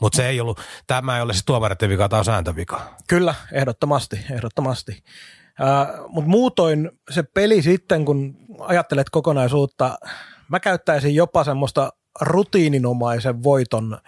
Mutta 0.00 0.16
se 0.16 0.28
ei 0.28 0.40
ollut, 0.40 0.60
tämä 0.86 1.16
ei 1.16 1.22
ole 1.22 1.32
se 1.32 1.44
tuomareiden 1.44 1.88
vika, 1.88 2.08
tämä 2.08 2.18
on 2.18 2.24
sääntövika. 2.24 2.94
Kyllä, 3.08 3.34
ehdottomasti, 3.52 4.20
ehdottomasti. 4.30 5.02
Mutta 6.08 6.30
muutoin 6.30 6.90
se 7.10 7.22
peli 7.22 7.62
sitten, 7.62 8.04
kun 8.04 8.36
ajattelet 8.60 9.10
kokonaisuutta, 9.10 9.98
mä 10.48 10.60
käyttäisin 10.60 11.14
jopa 11.14 11.44
semmoista 11.44 11.92
rutiininomaisen 12.20 13.42
voiton 13.42 13.98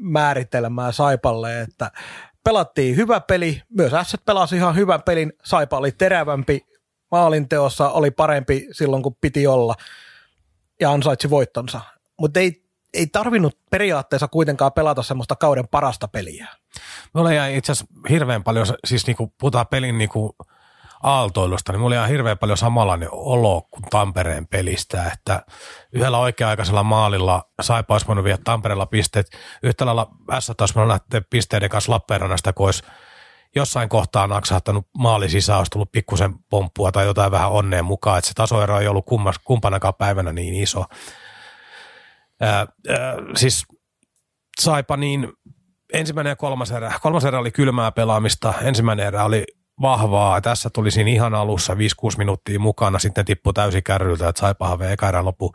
määritelmää 0.00 0.92
Saipalle, 0.92 1.60
että 1.60 1.90
pelattiin 2.48 2.96
hyvä 2.96 3.20
peli, 3.20 3.62
myös 3.68 3.94
Ässät 3.94 4.24
pelasi 4.24 4.56
ihan 4.56 4.76
hyvän 4.76 5.02
pelin, 5.02 5.32
Saipa 5.44 5.78
oli 5.78 5.92
terävämpi, 5.92 6.66
maalinteossa 7.10 7.90
oli 7.90 8.10
parempi 8.10 8.68
silloin 8.72 9.02
kun 9.02 9.16
piti 9.20 9.46
olla 9.46 9.74
ja 10.80 10.90
ansaitsi 10.90 11.30
voittonsa. 11.30 11.80
Mutta 12.18 12.40
ei, 12.40 12.64
ei 12.94 13.06
tarvinnut 13.06 13.58
periaatteessa 13.70 14.28
kuitenkaan 14.28 14.72
pelata 14.72 15.02
semmoista 15.02 15.36
kauden 15.36 15.68
parasta 15.68 16.08
peliä. 16.08 16.48
Mulla 17.12 17.32
jäi 17.32 17.56
itse 17.56 17.72
asiassa 17.72 17.94
hirveän 18.10 18.44
paljon, 18.44 18.66
siis 18.84 19.06
niinku 19.06 19.32
puhutaan 19.40 19.66
pelin 19.66 19.98
niinku 19.98 20.36
aaltoilusta, 21.02 21.72
niin 21.72 21.80
mulla 21.80 21.88
oli 21.88 21.96
ihan 21.96 22.08
hirveän 22.08 22.38
paljon 22.38 22.58
samanlainen 22.58 23.08
olo 23.12 23.62
kuin 23.70 23.82
Tampereen 23.90 24.46
pelistä, 24.46 25.10
että 25.14 25.42
yhdellä 25.92 26.18
oikea-aikaisella 26.18 26.82
maalilla 26.82 27.44
Saipa 27.60 27.94
olisi 27.94 28.06
voinut 28.06 28.24
viedä 28.24 28.38
Tampereella 28.44 28.86
pisteet, 28.86 29.26
yhtä 29.62 29.86
lailla 29.86 30.10
S 30.40 30.52
taas 30.56 30.74
voinut 30.74 30.88
lähteä 30.88 31.22
pisteiden 31.30 31.70
kanssa 31.70 31.92
Lappeenrannasta, 31.92 32.52
kun 32.52 32.66
olisi 32.66 32.82
jossain 33.56 33.88
kohtaa 33.88 34.26
naksahtanut 34.26 34.86
maali 34.98 35.28
sisään, 35.28 35.58
olisi 35.58 35.70
tullut 35.70 35.92
pikkusen 35.92 36.34
pomppua 36.50 36.92
tai 36.92 37.06
jotain 37.06 37.30
vähän 37.30 37.50
onneen 37.50 37.84
mukaan, 37.84 38.18
että 38.18 38.28
se 38.28 38.34
tasoero 38.34 38.80
ei 38.80 38.88
ollut 38.88 39.06
kummas, 39.06 39.38
kumpanakaan 39.38 39.94
päivänä 39.94 40.32
niin 40.32 40.54
iso. 40.54 40.84
Ää, 42.40 42.50
ää, 42.58 42.66
siis 43.36 43.66
Saipa 44.60 44.96
niin 44.96 45.32
ensimmäinen 45.92 46.30
ja 46.30 46.36
kolmas 46.36 46.70
erä. 46.70 46.92
Kolmas 47.02 47.24
erä 47.24 47.38
oli 47.38 47.50
kylmää 47.50 47.92
pelaamista, 47.92 48.54
ensimmäinen 48.62 49.06
erä 49.06 49.24
oli 49.24 49.44
vahvaa. 49.82 50.40
Tässä 50.40 50.70
tuli 50.70 50.90
siinä 50.90 51.10
ihan 51.10 51.34
alussa 51.34 51.74
5-6 51.74 51.76
minuuttia 52.18 52.58
mukana, 52.58 52.98
sitten 52.98 53.24
tippui 53.24 53.52
täysin 53.52 53.84
kärryltä, 53.84 54.28
että 54.28 54.40
Saipahan 54.40 54.78
vei 54.78 54.92
eka 54.92 55.08
erän 55.08 55.24
loppu. 55.24 55.52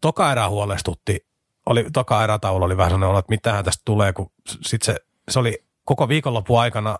Toka 0.00 0.32
erä 0.32 0.48
huolestutti. 0.48 1.26
Oli, 1.66 1.86
toka 1.92 2.24
erätaulu 2.24 2.64
oli 2.64 2.76
vähän 2.76 2.90
sellainen, 2.90 3.18
että 3.18 3.32
mitähän 3.32 3.64
tästä 3.64 3.82
tulee, 3.84 4.12
kun 4.12 4.32
sit 4.46 4.82
se, 4.82 4.96
se 5.30 5.38
oli 5.38 5.64
koko 5.84 6.08
viikonloppu 6.08 6.56
aikana 6.56 6.98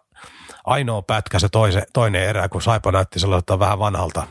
ainoa 0.64 1.02
pätkä 1.02 1.38
se 1.38 1.48
toise, 1.48 1.82
toinen 1.92 2.22
erä, 2.22 2.48
kun 2.48 2.62
Saipa 2.62 2.92
näytti 2.92 3.20
sellaiselta 3.20 3.58
vähän 3.58 3.78
vanhalta 3.78 4.26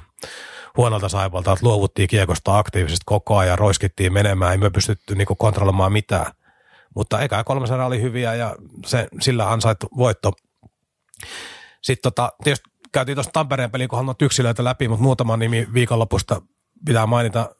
huonolta 0.77 1.09
Saipalta, 1.09 1.51
että 1.51 1.65
luovuttiin 1.65 2.07
kiekosta 2.07 2.57
aktiivisesti 2.57 3.03
koko 3.05 3.37
ajan, 3.37 3.59
roiskittiin 3.59 4.13
menemään, 4.13 4.51
ei 4.51 4.57
me 4.57 4.69
pystytty 4.69 5.15
niinku 5.15 5.35
kontrolloimaan 5.35 5.91
mitään. 5.91 6.31
Mutta 6.95 7.21
eka 7.21 7.43
kolmas 7.43 7.71
erä 7.71 7.85
oli 7.85 8.01
hyviä 8.01 8.35
ja 8.35 8.55
se, 8.85 9.07
sillä 9.21 9.51
ansaitu 9.51 9.87
voitto. 9.97 10.31
Sitten 11.81 12.11
tota, 12.11 12.31
tietysti 12.43 12.69
käytiin 12.91 13.15
tuosta 13.15 13.31
Tampereen 13.31 13.71
peliin, 13.71 13.89
kun 13.89 14.15
yksilöitä 14.21 14.63
läpi, 14.63 14.87
mutta 14.87 15.03
muutama 15.03 15.37
nimi 15.37 15.67
viikonlopusta 15.73 16.41
pitää 16.85 17.05
mainita. 17.05 17.55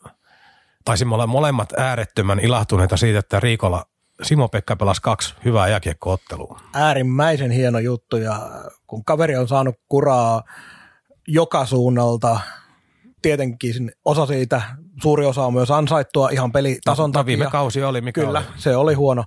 Taisimme 0.86 1.15
olla 1.15 1.28
molemmat 1.28 1.74
äärettömän 1.78 2.39
ilahtuneita 2.39 2.97
siitä, 2.97 3.20
että 3.20 3.39
Riikola 3.39 3.86
Simo-Pekka 4.24 4.76
pelasi 4.76 5.01
kaksi 5.01 5.36
hyvää 5.45 5.67
jääkiekkoottelua. 5.67 6.59
Äärimmäisen 6.74 7.51
hieno 7.51 7.80
juttu 7.80 8.17
ja 8.17 8.49
kun 8.88 9.05
kaveri 9.05 9.36
on 9.36 9.47
saanut 9.47 9.76
kuraa 9.89 10.43
joka 11.28 11.65
suunnalta, 11.65 12.39
tietenkin 13.22 13.91
osa 14.05 14.26
siitä, 14.26 14.61
suuri 15.01 15.26
osa 15.26 15.45
on 15.45 15.53
myös 15.53 15.72
ansaittua 15.72 16.30
ihan 16.30 16.51
pelitason 16.51 17.09
no, 17.09 17.13
takia. 17.13 17.26
Viime 17.38 17.51
kausi 17.51 17.84
oli, 17.84 18.01
mikä 18.01 18.22
Kyllä, 18.22 18.39
oli. 18.39 18.47
se 18.57 18.76
oli 18.76 18.93
huono. 18.93 19.24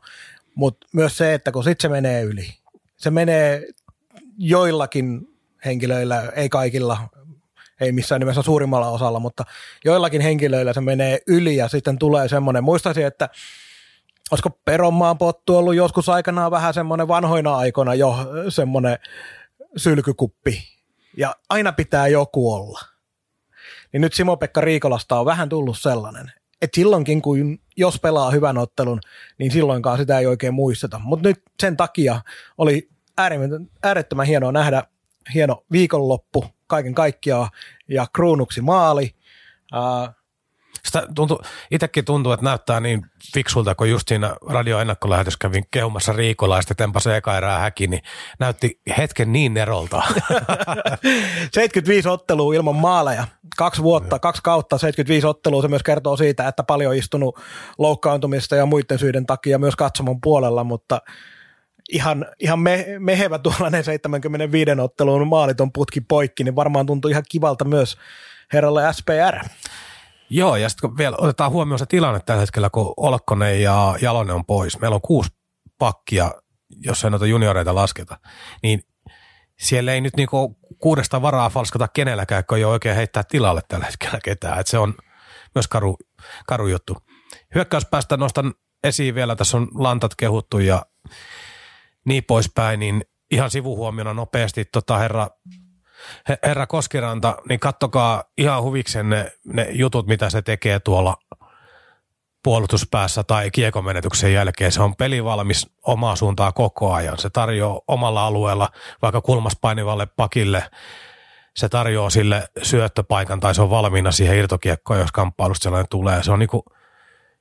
Mutta 0.54 0.86
myös 0.92 1.16
se, 1.16 1.34
että 1.34 1.52
kun 1.52 1.64
sitten 1.64 1.82
se 1.82 1.88
menee 1.88 2.22
yli. 2.22 2.54
Se 2.96 3.10
menee 3.10 3.66
joillakin 4.38 5.28
henkilöillä, 5.64 6.32
ei 6.36 6.48
kaikilla, 6.48 6.98
ei 7.80 7.92
missään 7.92 8.20
nimessä 8.20 8.42
suurimmalla 8.42 8.88
osalla, 8.88 9.20
mutta 9.20 9.44
joillakin 9.84 10.20
henkilöillä 10.20 10.72
se 10.72 10.80
menee 10.80 11.18
yli 11.26 11.56
ja 11.56 11.68
sitten 11.68 11.98
tulee 11.98 12.28
semmoinen, 12.28 12.64
muistaisin, 12.64 13.06
että 13.06 13.28
olisiko 14.30 14.50
Peronmaan 14.64 15.18
pottu 15.18 15.56
ollut 15.56 15.74
joskus 15.74 16.08
aikanaan 16.08 16.50
vähän 16.50 16.74
semmoinen 16.74 17.08
vanhoina 17.08 17.56
aikoina 17.56 17.94
jo 17.94 18.16
semmoinen 18.48 18.98
sylkykuppi 19.76 20.62
ja 21.16 21.36
aina 21.48 21.72
pitää 21.72 22.08
joku 22.08 22.52
olla. 22.52 22.80
Niin 23.92 24.00
nyt 24.00 24.12
Simo-Pekka 24.12 24.60
Riikolasta 24.60 25.20
on 25.20 25.26
vähän 25.26 25.48
tullut 25.48 25.78
sellainen, 25.78 26.32
että 26.62 26.76
silloinkin 26.76 27.22
kun 27.22 27.58
jos 27.76 28.00
pelaa 28.00 28.30
hyvän 28.30 28.58
ottelun, 28.58 29.00
niin 29.38 29.52
silloinkaan 29.52 29.98
sitä 29.98 30.18
ei 30.18 30.26
oikein 30.26 30.54
muisteta. 30.54 30.98
Mutta 31.04 31.28
nyt 31.28 31.42
sen 31.62 31.76
takia 31.76 32.20
oli 32.58 32.91
äärettömän 33.82 34.26
hienoa 34.26 34.52
nähdä 34.52 34.82
hieno 35.34 35.64
viikonloppu 35.72 36.44
kaiken 36.66 36.94
kaikkiaan 36.94 37.48
ja 37.88 38.06
kruunuksi 38.12 38.60
maali. 38.60 39.14
Sitä 40.84 41.06
tuntuu, 41.14 41.42
itsekin 41.70 42.04
tuntuu, 42.04 42.32
että 42.32 42.44
näyttää 42.44 42.80
niin 42.80 43.06
fiksulta, 43.34 43.74
kun 43.74 43.90
just 43.90 44.08
siinä 44.08 44.36
radio 44.48 44.80
ennakkolähetys 44.80 45.36
kävin 45.36 45.64
kehumassa 45.70 46.12
Riikola 46.12 46.56
ja 46.56 46.62
sitten 46.62 46.76
tempasi 46.76 47.10
eka 47.10 47.36
erää 47.36 47.58
häkin, 47.58 47.90
niin 47.90 48.02
näytti 48.38 48.80
hetken 48.98 49.32
niin 49.32 49.56
erolta. 49.56 50.02
75 51.52 52.08
ottelua 52.08 52.54
ilman 52.54 52.76
maaleja, 52.76 53.26
kaksi 53.56 53.82
vuotta, 53.82 54.18
kaksi 54.18 54.42
kautta, 54.42 54.78
75 54.78 55.26
ottelua, 55.26 55.62
se 55.62 55.68
myös 55.68 55.82
kertoo 55.82 56.16
siitä, 56.16 56.48
että 56.48 56.62
paljon 56.62 56.94
istunut 56.94 57.38
loukkaantumista 57.78 58.56
ja 58.56 58.66
muiden 58.66 58.98
syiden 58.98 59.26
takia 59.26 59.58
myös 59.58 59.76
katsomon 59.76 60.20
puolella, 60.20 60.64
mutta 60.64 61.00
ihan, 61.92 62.26
ihan 62.40 62.58
me, 62.58 62.86
mehevä 62.98 63.38
tuollainen 63.38 63.84
75 63.84 64.70
otteluun 64.80 65.28
maaliton 65.28 65.72
putki 65.72 66.00
poikki, 66.00 66.44
niin 66.44 66.56
varmaan 66.56 66.86
tuntuu 66.86 67.10
ihan 67.10 67.24
kivalta 67.30 67.64
myös 67.64 67.96
herralle 68.52 68.92
SPR. 68.92 69.48
Joo, 70.30 70.56
ja 70.56 70.68
sitten 70.68 70.96
vielä 70.96 71.16
otetaan 71.20 71.50
huomioon 71.50 71.78
se 71.78 71.86
tilanne 71.86 72.20
tällä 72.20 72.40
hetkellä, 72.40 72.70
kun 72.70 72.94
Olkkonen 72.96 73.62
ja 73.62 73.96
Jalonen 74.00 74.34
on 74.34 74.46
pois. 74.46 74.80
Meillä 74.80 74.94
on 74.94 75.00
kuusi 75.00 75.30
pakkia, 75.78 76.32
jos 76.80 77.04
ei 77.04 77.10
noita 77.10 77.26
junioreita 77.26 77.74
lasketa. 77.74 78.18
Niin 78.62 78.80
siellä 79.58 79.92
ei 79.92 80.00
nyt 80.00 80.16
niinku 80.16 80.58
kuudesta 80.78 81.22
varaa 81.22 81.50
falskata 81.50 81.88
kenelläkään, 81.88 82.44
kun 82.48 82.58
ei 82.58 82.64
ole 82.64 82.72
oikein 82.72 82.96
heittää 82.96 83.22
tilalle 83.22 83.60
tällä 83.68 83.86
hetkellä 83.86 84.18
ketään. 84.24 84.60
Et 84.60 84.66
se 84.66 84.78
on 84.78 84.94
myös 85.54 85.68
karu, 85.68 85.96
karu 86.46 86.66
juttu. 86.66 86.96
Hyökkäyspäästä 87.54 88.16
nostan 88.16 88.54
esiin 88.84 89.14
vielä, 89.14 89.36
tässä 89.36 89.56
on 89.56 89.68
lantat 89.74 90.14
kehuttu 90.14 90.58
ja 90.58 90.86
niin 92.04 92.24
poispäin, 92.24 92.80
niin 92.80 93.02
ihan 93.30 93.50
sivuhuomiona 93.50 94.14
nopeasti 94.14 94.64
tota 94.64 94.98
herra 94.98 95.28
herra 96.46 96.66
Koskiranta, 96.66 97.36
niin 97.48 97.60
kattokaa 97.60 98.24
ihan 98.38 98.62
huviksen 98.62 99.08
ne, 99.08 99.32
ne 99.44 99.66
jutut, 99.70 100.06
mitä 100.06 100.30
se 100.30 100.42
tekee 100.42 100.80
tuolla 100.80 101.16
puolustuspäässä 102.44 103.22
tai 103.22 103.50
kiekomenetyksen 103.50 104.32
jälkeen. 104.32 104.72
Se 104.72 104.82
on 104.82 104.96
pelivalmis 104.96 105.70
omaa 105.82 106.16
suuntaa 106.16 106.52
koko 106.52 106.92
ajan. 106.92 107.18
Se 107.18 107.30
tarjoaa 107.30 107.80
omalla 107.88 108.26
alueella 108.26 108.68
vaikka 109.02 109.20
kulmas 109.20 109.56
painivalle 109.60 110.06
pakille, 110.06 110.64
se 111.56 111.68
tarjoaa 111.68 112.10
sille 112.10 112.48
syöttöpaikan 112.62 113.40
tai 113.40 113.54
se 113.54 113.62
on 113.62 113.70
valmiina 113.70 114.12
siihen 114.12 114.36
irtokiekkoon, 114.36 115.00
jos 115.00 115.12
kamppailusta 115.12 115.62
sellainen 115.62 115.88
tulee. 115.88 116.22
Se 116.22 116.32
on 116.32 116.38
niinku– 116.38 116.64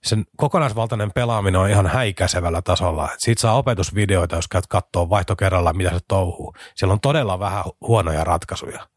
sen 0.04 0.26
kokonaisvaltainen 0.38 1.12
pelaaminen 1.12 1.62
on 1.62 1.70
ihan 1.70 1.88
häikäisevällä 1.88 2.62
tasolla. 2.62 3.10
Siitä 3.18 3.42
saa 3.42 3.58
opetusvideoita, 3.58 4.36
jos 4.36 4.48
käyt 4.48 4.68
katsoa 4.68 5.10
vaihto 5.10 5.36
mitä 5.74 5.90
se 5.90 6.00
touhuu. 6.08 6.54
Siellä 6.76 6.94
on 6.94 7.00
todella 7.00 7.40
vähän 7.40 7.64
huonoja 7.82 8.24
ratkaisuja. 8.24 8.88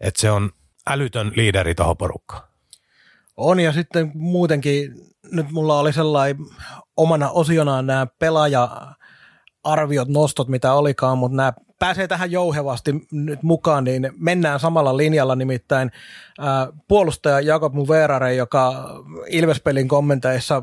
Et 0.00 0.16
se 0.16 0.30
on 0.30 0.50
älytön 0.86 1.32
liideri 1.36 1.74
tuohon 1.74 1.96
porukkaan. 1.96 2.42
On 3.36 3.60
ja 3.60 3.72
sitten 3.72 4.10
muutenkin, 4.14 4.92
nyt 5.32 5.50
mulla 5.50 5.78
oli 5.78 5.92
sellainen 5.92 6.36
omana 6.96 7.30
osionaan 7.30 7.86
nämä 7.86 8.06
pelaaja-arviot, 8.18 10.08
nostot, 10.08 10.48
mitä 10.48 10.74
olikaan, 10.74 11.18
mutta 11.18 11.36
nämä 11.36 11.52
pääsee 11.82 12.08
tähän 12.08 12.30
jouhevasti 12.30 13.06
nyt 13.12 13.42
mukaan, 13.42 13.84
niin 13.84 14.10
mennään 14.16 14.60
samalla 14.60 14.96
linjalla 14.96 15.36
nimittäin 15.36 15.90
ää, 16.40 16.68
puolustaja 16.88 17.40
Jakob 17.40 17.74
Muverare, 17.74 18.34
joka 18.34 18.74
Ilvespelin 19.26 19.88
kommenteissa 19.88 20.62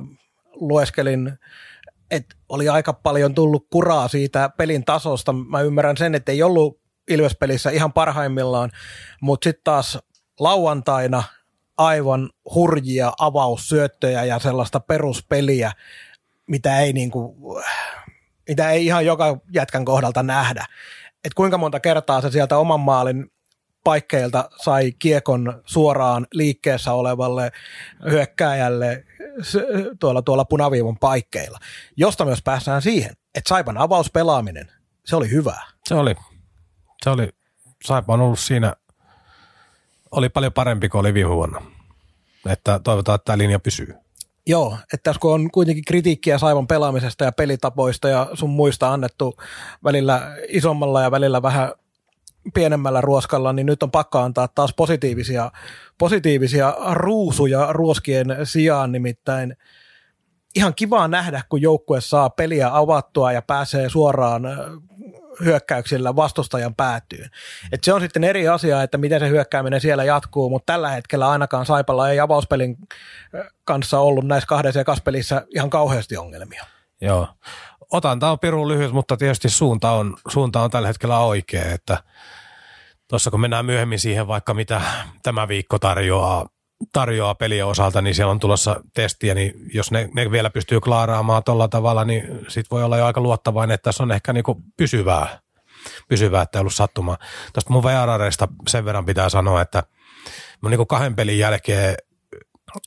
lueskelin, 0.54 1.34
että 2.12 2.36
oli 2.50 2.70
aika 2.70 2.94
paljon 2.94 3.36
tullut 3.36 3.68
kuraa 3.70 4.08
siitä 4.08 4.50
pelin 4.58 4.86
tasosta. 4.86 5.34
Mä 5.34 5.62
ymmärrän 5.62 5.98
sen, 5.98 6.16
että 6.16 6.32
ei 6.32 6.44
ollut 6.44 6.80
Ilvespelissä 7.08 7.70
ihan 7.70 7.94
parhaimmillaan, 7.94 8.72
mutta 9.22 9.44
sitten 9.44 9.64
taas 9.64 10.00
lauantaina 10.40 11.24
aivan 11.78 12.30
hurjia 12.56 13.14
avaussyöttöjä 13.20 14.24
ja 14.24 14.40
sellaista 14.40 14.80
peruspeliä, 14.80 15.72
mitä 16.48 16.80
ei, 16.80 16.94
niin 16.94 17.12
kuin, 17.12 17.36
mitä 18.50 18.72
ei 18.72 18.86
ihan 18.86 19.06
joka 19.06 19.38
jätkän 19.54 19.86
kohdalta 19.86 20.24
nähdä. 20.24 20.66
Et 21.24 21.34
kuinka 21.34 21.58
monta 21.58 21.80
kertaa 21.80 22.22
se 22.22 22.32
sieltä 22.32 22.58
oman 22.58 22.80
maalin 22.80 23.32
paikkeilta 23.84 24.50
sai 24.64 24.92
kiekon 24.92 25.62
suoraan 25.66 26.28
liikkeessä 26.34 26.94
olevalle 26.94 27.52
hyökkääjälle 28.10 29.06
tuolla, 30.00 30.22
tuolla 30.22 30.46
punaviivon 30.46 30.98
paikkeilla, 30.98 31.60
josta 31.98 32.26
myös 32.26 32.42
päästään 32.44 32.82
siihen, 32.82 33.12
että 33.36 33.50
Saipan 33.50 33.78
avauspelaaminen, 33.78 34.72
se 35.06 35.16
oli 35.16 35.32
hyvää. 35.32 35.64
Se 35.86 35.96
oli. 35.96 36.16
Se 37.04 37.10
oli. 37.10 37.30
Saipa 37.84 38.14
on 38.14 38.22
ollut 38.22 38.40
siinä, 38.40 38.74
oli 40.12 40.30
paljon 40.30 40.54
parempi 40.54 40.90
kuin 40.90 41.00
oli 41.00 41.14
viime 41.14 41.30
vuonna. 41.30 41.62
Että 42.50 42.80
toivotaan, 42.84 43.16
että 43.16 43.26
tämä 43.26 43.38
linja 43.38 43.60
pysyy. 43.60 43.96
Joo, 44.48 44.78
että 44.94 45.04
tässä 45.04 45.20
kun 45.20 45.34
on 45.34 45.52
kuitenkin 45.52 45.86
kritiikkiä 45.86 46.38
Saivan 46.38 46.68
pelaamisesta 46.68 47.24
ja 47.24 47.32
pelitapoista 47.32 48.10
ja 48.10 48.30
sun 48.34 48.50
muista 48.50 48.94
annettu 48.94 49.36
välillä 49.84 50.36
isommalla 50.48 51.02
ja 51.02 51.12
välillä 51.12 51.42
vähän 51.42 51.72
pienemmällä 52.54 53.02
ruoskalla, 53.02 53.54
niin 53.54 53.66
nyt 53.66 53.84
on 53.84 53.92
pakko 53.92 54.20
antaa 54.20 54.48
taas 54.48 54.74
positiivisia, 54.74 55.52
positiivisia 55.98 56.76
ruusuja 56.94 57.68
ruoskien 57.74 58.28
sijaan, 58.44 58.92
nimittäin 58.92 59.56
ihan 60.56 60.76
kivaa 60.76 61.08
nähdä, 61.08 61.42
kun 61.50 61.62
joukkue 61.62 62.02
saa 62.02 62.30
peliä 62.30 62.70
avattua 62.72 63.32
ja 63.32 63.42
pääsee 63.42 63.90
suoraan 63.90 64.44
hyökkäyksillä 65.44 66.16
vastustajan 66.16 66.76
päätyyn. 66.76 67.30
Et 67.72 67.84
se 67.84 67.94
on 67.94 68.02
sitten 68.02 68.24
eri 68.24 68.48
asia, 68.48 68.84
että 68.84 68.98
miten 68.98 69.20
se 69.20 69.30
hyökkääminen 69.30 69.82
siellä 69.82 70.04
jatkuu, 70.04 70.50
mutta 70.50 70.74
tällä 70.74 70.90
hetkellä 70.90 71.30
ainakaan 71.30 71.66
Saipalla 71.66 72.10
ei 72.10 72.20
avauspelin 72.20 72.78
kanssa 73.64 74.00
ollut 74.00 74.28
näissä 74.28 74.48
kahdessa 74.48 74.84
pelissä 75.04 75.46
ihan 75.56 75.70
kauheasti 75.70 76.18
ongelmia. 76.18 76.66
Joo. 77.02 77.28
Otanta 77.92 78.32
on 78.32 78.40
pirun 78.40 78.68
lyhyt, 78.68 78.92
mutta 78.92 79.18
tietysti 79.18 79.50
suunta 79.50 79.92
on, 79.92 80.18
suunta 80.28 80.62
on 80.62 80.72
tällä 80.72 80.88
hetkellä 80.88 81.20
oikea, 81.20 81.66
että 81.66 82.04
tuossa 83.08 83.32
kun 83.32 83.40
mennään 83.40 83.66
myöhemmin 83.66 84.00
siihen 84.00 84.28
vaikka 84.28 84.54
mitä 84.54 84.82
tämä 85.24 85.48
viikko 85.48 85.80
tarjoaa, 85.80 86.50
tarjoaa 86.94 87.36
pelien 87.36 87.66
osalta, 87.66 88.02
niin 88.02 88.16
siellä 88.16 88.32
on 88.32 88.40
tulossa 88.40 88.84
testiä, 88.94 89.36
niin 89.36 89.54
jos 89.74 89.92
ne, 89.92 90.10
ne 90.14 90.32
vielä 90.32 90.50
pystyy 90.50 90.80
klaaraamaan 90.80 91.44
tuolla 91.44 91.68
tavalla, 91.68 92.06
niin 92.06 92.24
sit 92.48 92.72
voi 92.72 92.84
olla 92.84 92.98
jo 92.98 93.06
aika 93.06 93.22
luottavainen, 93.22 93.76
että 93.76 93.84
tässä 93.84 94.04
on 94.04 94.12
ehkä 94.12 94.34
niinku 94.34 94.62
pysyvää, 94.78 95.40
pysyvää, 96.08 96.42
että 96.42 96.58
ei 96.58 96.62
ollut 96.62 96.74
sattumaa. 96.74 97.18
Tuosta 97.54 97.74
mun 97.74 97.84
VRRista 97.84 98.48
sen 98.68 98.86
verran 98.86 99.06
pitää 99.06 99.30
sanoa, 99.30 99.62
että 99.62 99.84
mun 100.62 100.72
niinku 100.72 100.86
kahden 100.86 101.16
pelin 101.16 101.40
jälkeen 101.40 101.96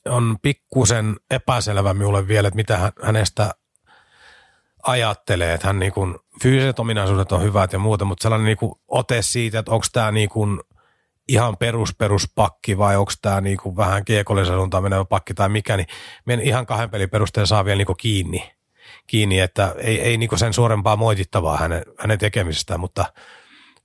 on 0.09 0.37
pikkusen 0.43 1.17
epäselvä 1.31 1.95
minulle 1.95 2.29
vielä, 2.29 2.49
että 2.49 2.57
mitä 2.57 2.93
hänestä 3.03 3.55
ajattelee, 4.83 5.55
että 5.55 5.67
hän 5.67 5.79
niin 5.79 5.93
kuin, 5.93 6.19
fyysiset 6.43 6.79
ominaisuudet 6.79 7.33
on 7.33 7.43
hyvät 7.43 7.73
ja 7.73 7.79
muuta, 7.79 8.05
mutta 8.05 8.23
sellainen 8.23 8.47
niin 8.47 8.57
kuin 8.57 8.73
ote 8.89 9.23
siitä, 9.23 9.59
että 9.59 9.71
onko 9.71 9.87
tämä 9.93 10.13
niin 10.13 10.29
kuin 10.29 10.61
ihan 11.29 11.57
perus 11.57 11.95
peruspakki 11.95 12.79
vai 12.79 12.97
onko 12.97 13.13
tämä 13.23 13.41
niin 13.41 13.59
kuin 13.59 13.77
vähän 13.77 14.05
kiekollisen 14.05 14.57
suuntaan 14.57 14.83
menevä 14.83 15.05
pakki 15.05 15.35
tai 15.35 15.49
mikä, 15.49 15.77
niin 15.77 15.87
meidän 16.25 16.45
ihan 16.45 16.67
kahden 16.67 16.91
pelin 16.91 17.11
perusteella 17.11 17.47
saa 17.47 17.65
vielä 17.65 17.79
niin 17.79 17.87
kuin 17.87 17.97
kiinni, 17.97 18.53
kiinni, 19.07 19.41
että 19.41 19.75
ei, 19.79 20.01
ei 20.01 20.17
niin 20.17 20.29
kuin 20.29 20.39
sen 20.39 20.53
suorempaa 20.53 20.97
moitittavaa 20.97 21.57
hänen, 21.57 21.83
hänen 21.99 22.19
tekemisestään, 22.19 22.81
mutta 22.81 23.05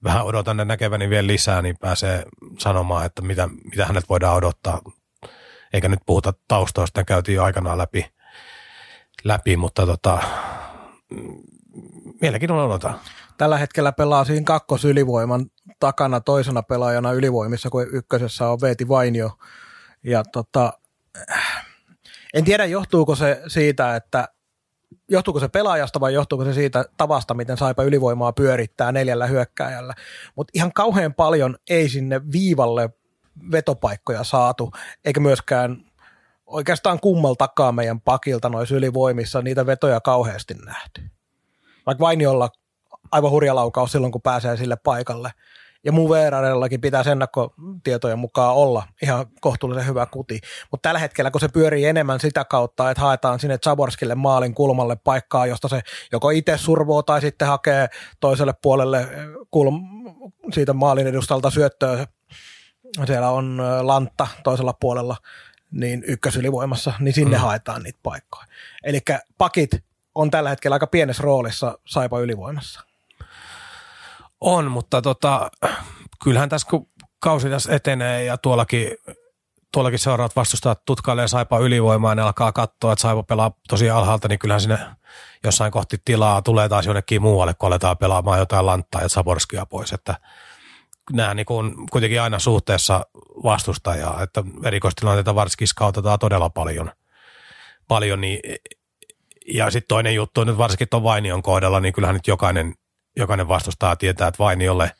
vähän 0.04 0.26
odotan 0.26 0.58
näkeväni 0.66 1.10
vielä 1.10 1.28
lisää, 1.28 1.62
niin 1.62 1.78
pääsee 1.78 2.24
sanomaan, 2.60 3.06
että 3.06 3.22
mitä, 3.22 3.48
mitä 3.64 3.86
hänet 3.86 4.10
voidaan 4.10 4.36
odottaa. 4.36 4.82
Eikä 5.74 5.90
nyt 5.90 6.00
puhuta 6.06 6.34
taustoista, 6.48 7.04
käytiin 7.04 7.36
jo 7.36 7.44
aikanaan 7.44 7.78
läpi, 7.78 8.06
läpi 9.24 9.58
mutta 9.58 9.86
tota, 9.86 10.20
mielenkiinnolla 12.22 12.64
odotetaan. 12.64 13.00
Tällä 13.38 13.58
hetkellä 13.58 13.92
pelaa 13.92 14.26
siinä 14.26 14.44
kakkosylivoiman 14.46 15.46
takana 15.80 16.22
toisena 16.22 16.64
pelaajana 16.64 17.12
ylivoimissa, 17.12 17.70
kun 17.70 17.88
ykkösessä 17.94 18.50
on 18.50 18.62
Veeti 18.62 18.88
Vainio. 18.88 19.32
Ja 20.04 20.24
tota, 20.24 20.74
en 22.34 22.46
tiedä, 22.46 22.66
johtuuko 22.66 23.16
se 23.16 23.42
siitä, 23.48 23.96
että 23.96 24.28
johtuuko 25.10 25.40
se 25.40 25.48
pelaajasta 25.48 26.00
vai 26.00 26.14
johtuuko 26.14 26.46
se 26.46 26.54
siitä 26.54 26.86
tavasta, 26.98 27.34
miten 27.34 27.58
Saipa 27.58 27.84
ylivoimaa 27.84 28.34
pyörittää 28.34 28.92
neljällä 28.92 29.28
hyökkääjällä. 29.28 29.94
Mutta 30.36 30.52
ihan 30.54 30.74
kauhean 30.74 31.14
paljon 31.14 31.58
ei 31.70 31.90
sinne 31.90 32.22
viivalle 32.32 32.90
vetopaikkoja 33.52 34.24
saatu, 34.24 34.72
eikä 35.06 35.20
myöskään 35.20 35.86
oikeastaan 36.46 37.00
kummaltakaan 37.00 37.76
meidän 37.76 38.02
pakilta 38.02 38.50
noissa 38.50 38.76
ylivoimissa 38.76 39.42
niitä 39.42 39.66
vetoja 39.66 40.02
kauheasti 40.02 40.54
nähty. 40.54 41.02
Vaikka 41.86 42.02
Vainiolla 42.02 42.50
aivan 43.12 43.32
hurja 43.32 43.56
laukaus 43.56 43.92
silloin, 43.92 44.12
kun 44.12 44.22
pääsee 44.22 44.58
sille 44.58 44.76
paikalle. 44.76 45.32
Ja 45.84 45.92
mun 45.92 46.10
VRRllakin 46.10 46.82
pitää 46.82 47.04
ennakkotietojen 47.12 48.20
mukaan 48.20 48.56
olla 48.56 48.84
ihan 49.02 49.26
kohtuullisen 49.42 49.88
hyvä 49.88 50.06
kuti. 50.06 50.40
Mutta 50.72 50.88
tällä 50.90 51.00
hetkellä, 51.00 51.32
kun 51.32 51.42
se 51.42 51.48
pyörii 51.48 51.86
enemmän 51.86 52.20
sitä 52.20 52.46
kautta, 52.46 52.92
että 52.92 53.02
haetaan 53.02 53.40
sinne 53.40 53.58
Zaborskille 53.58 54.16
maalin 54.16 54.54
kulmalle 54.54 54.96
paikkaa, 54.96 55.46
josta 55.46 55.68
se 55.68 55.82
joko 56.12 56.30
itse 56.30 56.58
survoo 56.58 57.04
tai 57.04 57.22
sitten 57.22 57.48
hakee 57.48 57.88
toiselle 58.20 58.54
puolelle 58.62 59.08
kulm- 59.56 60.32
siitä 60.54 60.74
maalin 60.74 61.08
edustalta 61.08 61.50
syöttöä. 61.50 62.08
Siellä 63.06 63.30
on 63.30 63.62
Lantta 63.82 64.28
toisella 64.44 64.74
puolella– 64.74 65.18
niin 65.72 66.04
ykkösylivoimassa, 66.08 66.94
niin 67.00 67.14
sinne 67.14 67.38
mm. 67.38 67.42
haetaan 67.42 67.84
niitä 67.84 68.00
paikkoja. 68.04 68.46
Eli 68.84 69.00
pakit 69.38 69.70
on 70.16 70.32
tällä 70.32 70.50
hetkellä 70.50 70.76
aika 70.76 70.88
pienessä 70.88 71.24
roolissa 71.24 71.80
Saipa 71.86 72.20
ylivoimassa. 72.20 72.82
On, 74.42 74.72
mutta 74.72 75.02
tota, 75.02 75.50
kyllähän 76.24 76.50
tässä 76.50 76.70
kun 76.70 76.90
kausi 77.20 77.50
tässä 77.50 77.76
etenee 77.76 78.24
ja 78.24 78.38
tuollakin, 78.38 78.92
tuollakin 79.74 80.00
seuraavat 80.00 80.36
vastustajat 80.36 80.86
tutkailee 80.86 81.28
Saipa 81.28 81.60
ylivoimaa 81.60 82.12
ja 82.12 82.16
ne 82.16 82.22
alkaa 82.22 82.52
katsoa, 82.52 82.94
että 82.94 83.02
Saipa 83.02 83.24
pelaa 83.24 83.52
tosi 83.70 83.90
alhaalta, 83.90 84.28
niin 84.28 84.40
kyllähän 84.40 84.62
sinne 84.62 84.80
jossain 85.44 85.72
kohti 85.72 85.98
tilaa 86.06 86.42
tulee 86.42 86.70
taas 86.70 86.86
jonnekin 86.86 87.22
muualle, 87.22 87.54
kun 87.54 87.68
aletaan 87.68 87.98
pelaamaan 87.98 88.40
jotain 88.40 88.66
lanttaa 88.66 89.02
ja 89.02 89.10
Saborskia 89.10 89.66
pois, 89.66 89.94
että– 89.94 90.16
nämä 91.14 91.34
niin 91.34 91.46
kuin 91.46 91.74
kuitenkin 91.92 92.22
aina 92.22 92.40
suhteessa 92.40 93.06
vastustajaa, 93.44 94.24
että 94.24 94.44
erikoistilanteita 94.64 95.36
varsinkin 95.36 95.68
skautetaan 95.68 96.20
todella 96.20 96.50
paljon. 96.50 96.92
paljon 97.88 98.22
niin, 98.22 98.40
ja 99.54 99.72
sitten 99.72 99.88
toinen 99.88 100.16
juttu 100.16 100.44
nyt 100.44 100.58
varsinkin 100.58 100.90
tuon 100.90 101.04
Vainion 101.04 101.44
kohdalla, 101.44 101.80
niin 101.80 101.94
kyllähän 101.94 102.16
nyt 102.16 102.28
jokainen, 102.28 102.74
jokainen 103.18 103.47
vastustaa 103.47 103.95
tietää, 103.95 104.28
että 104.28 104.43
Vainiolle 104.43 104.91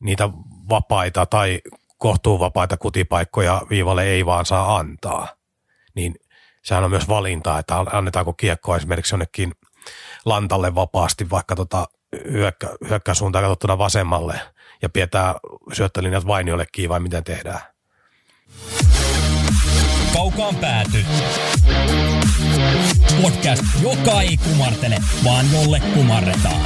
niitä 0.00 0.28
vapaita 0.68 1.26
tai 1.26 1.60
kohtuuvapaita 1.98 2.76
kutipaikkoja 2.76 3.62
viivalle 3.70 4.04
ei 4.04 4.26
vaan 4.26 4.46
saa 4.46 4.76
antaa. 4.76 5.28
Niin 5.94 6.14
sehän 6.62 6.84
on 6.84 6.90
myös 6.90 7.08
valinta, 7.08 7.58
että 7.58 7.76
annetaanko 7.76 8.32
kiekkoa 8.32 8.76
esimerkiksi 8.76 9.14
jonnekin 9.14 9.52
lantalle 10.24 10.74
vapaasti 10.74 11.30
vaikka 11.30 11.56
tota 11.56 11.86
hyökkä, 12.30 12.68
hyökkäysuuntaan 12.88 13.44
katsottuna 13.44 13.78
vasemmalle– 13.78 14.40
ja 14.82 14.88
pidetään 14.88 15.34
syöttölinjat 15.72 16.26
Vainiollekin 16.26 16.88
vai 16.88 17.00
miten 17.00 17.24
tehdään? 17.24 17.60
Kaukaan 20.12 20.56
pääty. 20.56 21.04
Podcast, 23.22 23.62
joka 23.82 24.22
ei 24.22 24.36
kumartele, 24.36 24.96
vaan 25.24 25.46
jolle 25.52 25.80
kumarretaan. 25.94 26.60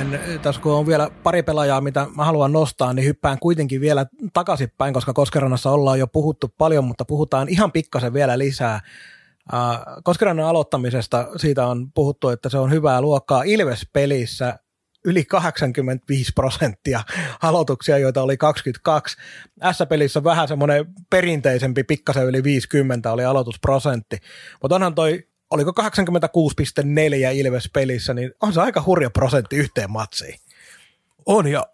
En, 0.00 0.20
tässä 0.42 0.60
kun 0.60 0.72
on 0.72 0.86
vielä 0.86 1.10
pari 1.22 1.42
pelaajaa, 1.42 1.80
mitä 1.80 2.06
mä 2.16 2.24
haluan 2.24 2.52
nostaa, 2.52 2.92
niin 2.92 3.06
hyppään 3.06 3.38
kuitenkin 3.38 3.80
vielä 3.80 4.06
takaisinpäin, 4.32 4.94
koska 4.94 5.12
Koskeranassa 5.12 5.70
ollaan 5.70 5.98
jo 5.98 6.06
puhuttu 6.06 6.54
paljon, 6.58 6.84
mutta 6.84 7.04
puhutaan 7.04 7.48
ihan 7.48 7.72
pikkasen 7.72 8.12
vielä 8.12 8.38
lisää. 8.38 8.80
Koskerannan 10.04 10.46
aloittamisesta 10.46 11.28
siitä 11.36 11.66
on 11.66 11.92
puhuttu, 11.92 12.28
että 12.28 12.48
se 12.48 12.58
on 12.58 12.70
hyvää 12.70 13.00
luokkaa 13.00 13.42
Ilves-pelissä 13.42 14.58
yli 15.04 15.24
85 15.24 16.32
prosenttia 16.34 17.00
aloituksia, 17.42 17.98
joita 17.98 18.22
oli 18.22 18.36
22. 18.36 19.16
S-pelissä 19.72 20.24
vähän 20.24 20.48
semmoinen 20.48 20.86
perinteisempi, 21.10 21.84
pikkasen 21.84 22.26
yli 22.26 22.42
50 22.42 23.12
oli 23.12 23.24
aloitusprosentti. 23.24 24.18
Mutta 24.62 24.74
onhan 24.74 24.94
toi, 24.94 25.28
oliko 25.50 25.72
86,4 25.82 25.86
Ilves-pelissä, 27.32 28.14
niin 28.14 28.32
on 28.42 28.52
se 28.52 28.60
aika 28.60 28.82
hurja 28.86 29.10
prosentti 29.10 29.56
yhteen 29.56 29.90
matsiin. 29.90 30.38
On 31.26 31.46
ja 31.46 31.66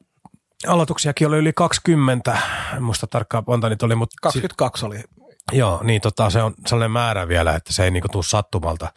aloituksiakin 0.67 1.29
oli 1.29 1.39
yli 1.39 1.53
20, 1.53 2.39
en 2.77 2.83
muista 2.83 3.07
tarkkaan 3.07 3.45
monta 3.47 3.69
niitä 3.69 3.87
oli. 3.87 3.95
Mutta 3.95 4.17
22 4.23 4.81
si- 4.81 4.87
oli. 4.87 5.01
Joo, 5.53 5.81
niin 5.83 6.01
tota, 6.01 6.31
se 6.31 6.43
on 6.43 6.55
sellainen 6.67 6.91
määrä 6.91 7.29
vielä, 7.29 7.55
että 7.55 7.73
se 7.73 7.85
ei 7.85 7.91
niinku 7.91 8.09
tule 8.09 8.23
sattumalta. 8.23 8.93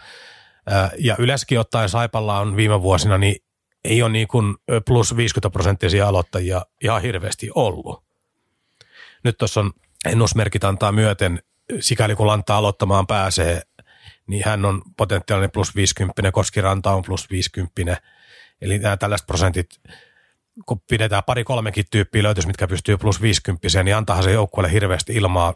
Ja 0.98 1.16
yleensäkin 1.20 1.60
ottaen 1.60 1.90
Saipalla 1.90 2.40
on 2.40 2.56
viime 2.56 2.82
vuosina 2.82 3.18
niin 3.18 3.36
ei 3.84 4.02
ole 4.02 4.12
niin 4.12 4.28
kuin 4.28 4.56
plus 4.88 5.18
50 5.18 5.50
prosenttisia 5.50 6.08
aloittajia 6.08 6.66
ihan 6.84 7.02
hirveästi 7.02 7.50
ollut. 7.56 8.04
Nyt 9.24 9.38
tuossa 9.38 9.60
on 9.60 9.72
ennusmerkit 10.06 10.64
antaa 10.64 10.92
myöten, 10.92 11.40
sikäli 11.80 12.16
kun 12.16 12.28
lantaa 12.28 12.58
aloittamaan 12.58 13.08
pääsee, 13.08 13.62
niin 14.28 14.44
hän 14.46 14.66
on 14.66 14.82
potentiaalinen 14.98 15.52
plus 15.52 15.76
50, 15.76 16.32
Koskiranta 16.32 16.92
on 16.92 17.04
plus 17.04 17.30
50. 17.30 17.98
Eli 18.62 18.80
nämä 18.80 18.98
tällaiset 18.98 19.28
prosentit, 19.28 19.70
kun 20.66 20.82
pidetään 20.90 21.24
pari 21.24 21.44
kolmekin 21.44 21.86
tyyppiä 21.92 22.24
löytyisi, 22.24 22.48
mitkä 22.48 22.68
pystyy 22.68 22.98
plus 22.98 23.22
50, 23.22 23.84
niin 23.84 23.96
antaa 23.96 24.22
se 24.22 24.32
joukkueelle 24.32 24.72
hirveästi 24.72 25.14
ilmaa 25.14 25.54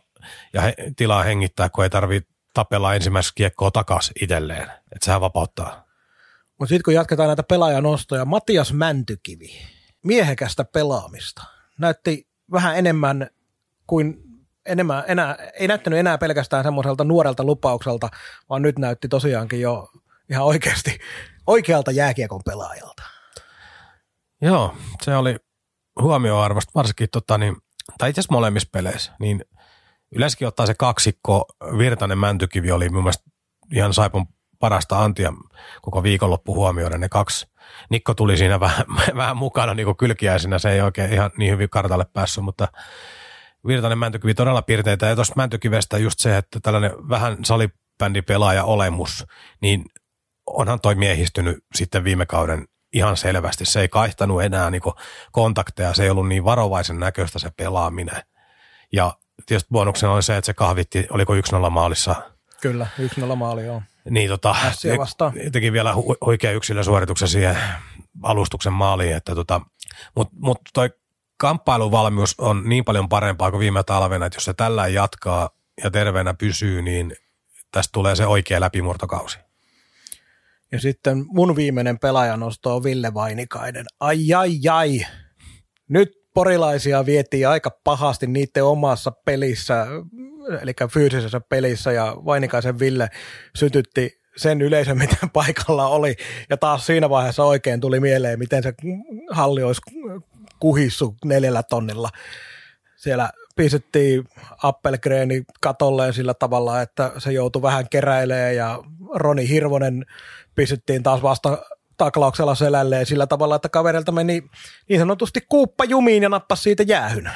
ja 0.54 0.62
he, 0.62 0.76
tilaa 0.96 1.24
hengittää, 1.24 1.70
kun 1.70 1.84
ei 1.84 1.90
tarvitse 1.90 2.30
tapella 2.54 2.96
ensimmäistä 2.96 3.32
kiekkoa 3.36 3.72
takaisin 3.72 4.14
itselleen. 4.22 4.64
Että 4.64 5.06
sehän 5.06 5.22
vapauttaa. 5.22 5.86
Mutta 6.60 6.70
sitten 6.70 6.84
kun 6.84 6.94
jatketaan 6.94 7.28
näitä 7.28 7.44
pelaajanostoja, 7.44 8.26
Matias 8.26 8.74
Mäntykivi, 8.74 9.62
miehekästä 10.04 10.64
pelaamista. 10.64 11.44
Näytti 11.78 12.28
vähän 12.52 12.78
enemmän 12.78 13.30
kuin 13.88 14.29
enemmän, 14.66 15.04
enää, 15.08 15.36
ei 15.60 15.68
näyttänyt 15.68 16.00
enää 16.00 16.18
pelkästään 16.18 16.64
semmoiselta 16.64 17.04
nuorelta 17.04 17.44
lupaukselta, 17.44 18.10
vaan 18.50 18.62
nyt 18.62 18.80
näytti 18.80 19.08
tosiaankin 19.08 19.62
jo 19.62 19.90
ihan 20.30 20.46
oikeasti 20.46 21.00
oikealta 21.48 21.92
jääkiekon 21.92 22.42
pelaajalta. 22.46 23.04
Joo, 24.42 24.76
se 25.02 25.16
oli 25.16 25.36
huomioarvosta, 26.02 26.72
varsinkin 26.76 27.08
tota, 27.12 27.38
niin, 27.38 27.56
tai 27.98 28.10
itse 28.10 28.20
asiassa 28.20 28.34
molemmissa 28.34 28.70
peleissä, 28.72 29.12
niin 29.20 29.46
yleensäkin 30.16 30.48
ottaa 30.48 30.66
se 30.66 30.74
kaksikko, 30.74 31.46
Virtanen 31.78 32.18
Mäntykivi 32.18 32.72
oli 32.72 32.90
mun 32.90 33.04
mielestä 33.04 33.24
ihan 33.74 33.94
Saipon 33.94 34.26
parasta 34.60 35.04
antia 35.04 35.34
koko 35.82 36.04
viikonloppu 36.04 36.56
huomioida 36.56 36.98
ne 36.98 37.10
kaksi. 37.10 37.48
Nikko 37.90 38.14
tuli 38.14 38.38
siinä 38.38 38.60
vähän, 38.60 38.86
vähän 39.16 39.38
mukana 39.38 39.74
niin 39.74 39.98
kylkiäisenä, 39.98 40.60
se 40.60 40.72
ei 40.72 40.82
oikein 40.82 41.14
ihan 41.14 41.32
niin 41.38 41.52
hyvin 41.52 41.70
kartalle 41.70 42.06
päässyt, 42.14 42.44
mutta 42.44 42.68
Virtanen 43.68 43.98
Mäntykivi 43.98 44.34
todella 44.34 44.62
piirteitä. 44.62 45.06
Ja 45.06 45.16
tuosta 45.16 45.34
Mäntykivestä 45.36 45.98
just 45.98 46.20
se, 46.20 46.38
että 46.38 46.60
tällainen 46.60 46.92
vähän 47.10 47.38
salibändipelaaja 47.46 48.64
olemus, 48.64 49.26
niin 49.62 49.86
onhan 50.46 50.82
toi 50.82 50.96
miehistynyt 50.96 51.58
sitten 51.76 52.04
viime 52.04 52.26
kauden 52.26 52.66
ihan 52.94 53.18
selvästi. 53.18 53.66
Se 53.66 53.82
ei 53.82 53.90
kaihtanut 53.90 54.44
enää 54.44 54.70
niin 54.70 54.82
kontakteja, 55.32 55.94
se 55.94 56.04
ei 56.04 56.10
ollut 56.10 56.28
niin 56.28 56.46
varovaisen 56.46 57.00
näköistä 57.00 57.40
se 57.40 57.50
pelaaminen. 57.58 58.22
Ja 58.94 59.14
tietysti 59.46 59.70
bonuksena 59.72 60.14
oli 60.14 60.24
se, 60.24 60.38
että 60.38 60.46
se 60.46 60.54
kahvitti, 60.54 61.08
oliko 61.10 61.36
1-0 61.36 61.70
maalissa. 61.70 62.16
Kyllä, 62.62 62.88
1-0 63.32 63.36
maali, 63.36 63.66
joo. 63.66 63.82
Niin 64.10 64.30
tota, 64.30 64.56
teki 65.52 65.72
vielä 65.72 65.94
hu- 65.94 66.18
oikea 66.22 66.52
yksilösuorituksen 66.52 67.28
siihen 67.28 67.58
alustuksen 68.24 68.74
maaliin, 68.74 69.16
että 69.16 69.36
tota, 69.36 69.62
mutta 70.16 70.34
mut 70.40 70.62
toi 70.74 70.90
kamppailuvalmius 71.40 72.36
on 72.38 72.64
niin 72.66 72.86
paljon 72.86 73.10
parempaa 73.10 73.52
kuin 73.52 73.60
viime 73.60 73.84
talvena, 73.84 74.26
että 74.26 74.36
jos 74.36 74.46
se 74.46 74.54
tällä 74.54 74.88
jatkaa 74.88 75.50
ja 75.84 75.92
terveenä 75.92 76.34
pysyy, 76.34 76.82
niin 76.82 77.16
tästä 77.72 77.92
tulee 77.94 78.16
se 78.16 78.26
oikea 78.26 78.60
läpimurtokausi. 78.60 79.40
Ja 80.72 80.80
sitten 80.80 81.26
mun 81.28 81.56
viimeinen 81.56 82.00
pelaajanosto 82.00 82.76
on 82.76 82.84
Ville 82.84 83.14
Vainikainen. 83.14 83.86
Ai 84.00 84.34
ai 84.34 84.60
ai. 84.72 85.06
Nyt 85.90 86.10
porilaisia 86.34 87.06
vietiin 87.06 87.48
aika 87.48 87.72
pahasti 87.84 88.28
niiden 88.28 88.64
omassa 88.64 89.12
pelissä, 89.26 89.88
eli 90.62 90.74
fyysisessä 90.92 91.40
pelissä, 91.40 91.92
ja 91.92 92.16
Vainikaisen 92.26 92.80
Ville 92.80 93.10
sytytti 93.56 94.20
sen 94.38 94.62
yleisön, 94.62 94.98
mitä 94.98 95.18
paikalla 95.34 95.88
oli. 95.88 96.16
Ja 96.50 96.58
taas 96.58 96.86
siinä 96.86 97.10
vaiheessa 97.10 97.44
oikein 97.44 97.82
tuli 97.82 98.00
mieleen, 98.00 98.40
miten 98.40 98.64
se 98.64 98.74
halli 99.32 99.64
olisi 99.64 99.82
kuhissu 100.60 101.16
neljällä 101.26 101.64
tonnilla. 101.64 102.10
Siellä 102.96 103.30
pistettiin 103.56 104.24
Appelgreeni 104.64 105.44
katolleen 105.62 106.14
sillä 106.14 106.34
tavalla, 106.34 106.82
että 106.82 107.12
se 107.18 107.32
joutui 107.32 107.62
vähän 107.62 107.90
keräilemään 107.90 108.56
ja 108.56 108.80
Roni 109.16 109.50
Hirvonen 109.50 110.06
pistettiin 110.56 111.04
taas 111.04 111.22
vasta 111.22 111.58
taklauksella 111.98 112.56
selälleen 112.56 113.06
sillä 113.06 113.28
tavalla, 113.28 113.56
että 113.56 113.70
kaverilta 113.70 114.12
meni 114.12 114.44
niin 114.90 115.00
sanotusti 115.00 115.42
kuuppa 115.50 115.84
jumiin 115.86 116.24
ja 116.24 116.30
nappasi 116.30 116.62
siitä 116.62 116.84
jäähyn 116.84 117.32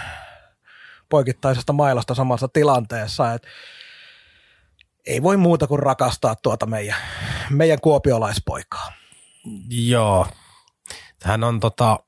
poikittaisesta 1.09 1.73
mailasta 1.73 2.15
samassa 2.15 2.47
tilanteessa. 2.47 3.33
Et 3.33 3.47
ei 5.07 5.23
voi 5.23 5.37
muuta 5.37 5.67
kuin 5.67 5.79
rakastaa 5.79 6.35
tuota 6.35 6.65
meidän, 6.65 6.95
meidän 7.49 7.81
kuopiolaispoikaa. 7.81 8.93
Joo. 9.69 10.27
Hän 11.23 11.43
on 11.43 11.59
tota, 11.59 11.99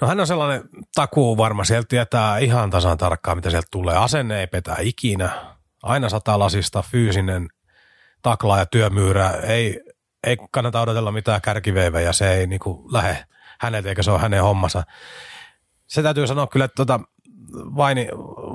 No 0.00 0.08
hän 0.08 0.20
on 0.20 0.26
sellainen 0.26 0.62
takuu 0.94 1.36
varma, 1.36 1.64
sieltä 1.64 1.86
tietää 1.88 2.38
ihan 2.38 2.70
tasan 2.70 2.98
tarkkaan, 2.98 3.38
mitä 3.38 3.50
sieltä 3.50 3.68
tulee. 3.70 3.96
Asenne 3.96 4.40
ei 4.40 4.46
petä 4.46 4.76
ikinä, 4.80 5.30
aina 5.82 6.08
sata 6.08 6.38
lasista, 6.38 6.82
fyysinen 6.82 7.48
taklaa 8.22 8.58
ja 8.58 8.66
työmyyrä, 8.66 9.30
ei, 9.30 9.80
ei 10.26 10.36
kannata 10.50 10.80
odotella 10.80 11.12
mitään 11.12 11.40
kärkiveivejä, 11.40 12.12
se 12.12 12.34
ei 12.34 12.46
niinku 12.46 12.88
lähde 12.92 13.24
häneltä 13.60 13.88
eikä 13.88 14.02
se 14.02 14.10
ole 14.10 14.20
hänen 14.20 14.42
hommansa. 14.42 14.82
Se 15.86 16.02
täytyy 16.02 16.26
sanoa 16.26 16.46
kyllä, 16.46 16.64
että 16.64 16.74
tota, 16.76 17.00
Vaini, 17.54 18.08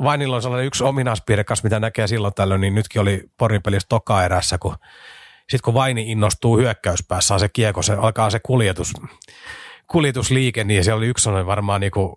Vainilla 0.04 0.36
on 0.36 0.42
sellainen 0.42 0.68
yksi 0.68 0.84
ominaispiirrekas, 0.84 1.64
mitä 1.64 1.80
näkee 1.80 2.08
silloin 2.08 2.34
tällöin, 2.34 2.62
niin 2.62 2.76
nytkin 2.76 3.02
oli 3.02 3.24
Porin 3.38 3.62
pelissä 3.62 3.88
toka 3.90 4.24
erässä, 4.24 4.58
kun 4.58 4.76
sitten 5.50 5.64
kun 5.64 5.74
Vaini 5.74 6.12
innostuu 6.12 6.58
hyökkäyspäässä, 6.58 7.40
se 7.40 7.50
kieko, 7.50 7.82
se 7.82 7.94
alkaa 7.94 8.30
se 8.30 8.40
kuljetus 8.40 8.94
kuljetusliike, 9.92 10.64
niin 10.64 10.84
siellä 10.84 10.98
oli 10.98 11.08
yksi 11.08 11.24
sellainen 11.24 11.46
varmaan 11.46 11.82
niin 11.82 11.92
kuin, 11.92 12.14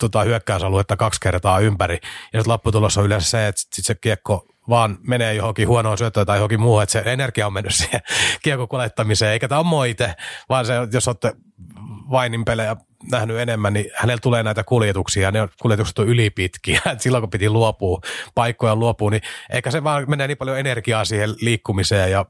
tota, 0.00 0.22
hyökkäysaluetta 0.22 0.96
kaksi 0.96 1.20
kertaa 1.20 1.60
ympäri. 1.60 1.98
Ja 2.32 2.42
lopputulos 2.46 2.98
on 2.98 3.04
yleensä 3.04 3.30
se, 3.30 3.48
että 3.48 3.62
sit 3.74 3.84
se 3.84 3.94
kiekko 3.94 4.46
vaan 4.68 4.98
menee 5.00 5.34
johonkin 5.34 5.68
huonoon 5.68 5.98
syöttöön 5.98 6.26
tai 6.26 6.36
johonkin 6.36 6.60
muuhun, 6.60 6.82
että 6.82 6.92
se 6.92 7.02
energia 7.06 7.46
on 7.46 7.52
mennyt 7.52 7.74
siihen 7.80 8.00
kiekon 8.42 8.68
kuljettamiseen, 8.68 9.32
eikä 9.32 9.48
tämä 9.48 9.58
ole 9.58 9.66
moite, 9.66 10.14
vaan 10.48 10.66
se, 10.66 10.74
jos 10.92 11.08
olette 11.08 11.32
Vainin 12.10 12.44
pelejä 12.44 12.76
nähnyt 13.10 13.38
enemmän, 13.38 13.72
niin 13.72 13.90
hänellä 13.96 14.20
tulee 14.20 14.42
näitä 14.42 14.64
kuljetuksia, 14.64 15.30
ne 15.30 15.48
kuljetukset 15.62 15.98
on 15.98 16.08
ylipitkiä, 16.08 16.80
että 16.92 17.02
silloin 17.02 17.22
kun 17.22 17.30
piti 17.30 17.50
luopua, 17.50 18.00
paikkoja 18.34 18.76
luopua, 18.76 19.10
niin 19.10 19.22
eikä 19.50 19.70
se 19.70 19.84
vaan 19.84 20.10
menee 20.10 20.28
niin 20.28 20.38
paljon 20.38 20.58
energiaa 20.58 21.04
siihen 21.04 21.34
liikkumiseen 21.40 22.10
ja 22.10 22.26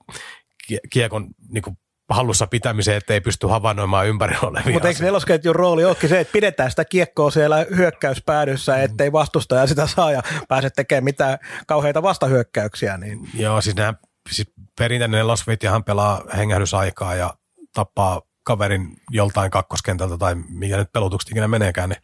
kiekon 0.91 1.29
niin 1.49 1.63
kuin 1.63 1.79
hallussa 2.13 2.47
pitämiseen, 2.47 2.97
ettei 2.97 3.21
pysty 3.21 3.47
havainnoimaan 3.47 4.07
ympärillä 4.07 4.49
olevia 4.49 4.73
Mutta 4.73 4.89
eikö 4.89 5.03
nelosketjun 5.03 5.55
rooli 5.55 5.85
olekin 5.85 6.09
se, 6.09 6.21
että 6.21 6.33
pidetään 6.33 6.71
sitä 6.71 6.85
kiekkoa 6.85 7.31
siellä 7.31 7.67
hyökkäyspäädyssä, 7.77 8.77
mm. 8.77 8.85
ettei 8.85 9.13
vastustaja 9.13 9.67
sitä 9.67 9.87
saa 9.87 10.13
ja 10.13 10.23
pääse 10.49 10.71
tekemään 10.71 11.05
mitään 11.05 11.39
kauheita 11.67 12.03
vastahyökkäyksiä? 12.03 12.99
Niin. 12.99 13.29
Joo, 13.35 13.61
siis, 13.61 13.77
nämä, 13.77 13.95
siis 14.31 14.53
perinteinen 14.79 15.19
nelosvitjahan 15.19 15.85
pelaa 15.85 16.23
hengähdysaikaa 16.37 17.15
ja 17.15 17.35
tappaa 17.75 18.23
kaverin 18.45 18.97
joltain 19.11 19.51
kakkoskentältä 19.51 20.19
tai 20.19 20.35
mikä 20.49 20.77
nyt 20.77 20.93
pelutukset 20.93 21.31
ikinä 21.31 21.49
meneekään, 21.49 21.89
niin 21.89 22.03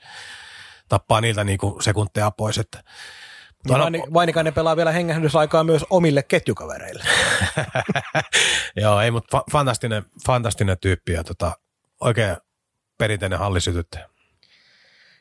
tappaa 0.88 1.20
niiltä 1.20 1.44
niinku 1.44 1.78
sekunteja 1.80 2.30
pois. 2.30 2.58
Että 2.58 2.82
niin 3.64 3.78
Vaini, 3.78 4.02
Vainikainen 4.14 4.54
pelaa 4.54 4.76
vielä 4.76 4.92
hengähdysaikaa 4.92 5.64
myös 5.64 5.84
omille 5.90 6.22
ketjukavereille. 6.22 7.04
Joo, 8.82 9.00
ei, 9.00 9.10
mutta 9.10 9.38
fa- 9.38 9.44
fantastinen, 9.52 10.04
fantastinen 10.26 10.76
tyyppi 10.80 11.12
ja 11.12 11.24
tota, 11.24 11.52
oikein 12.00 12.36
perinteinen 12.98 13.38
hallisytyttäjä. 13.38 14.08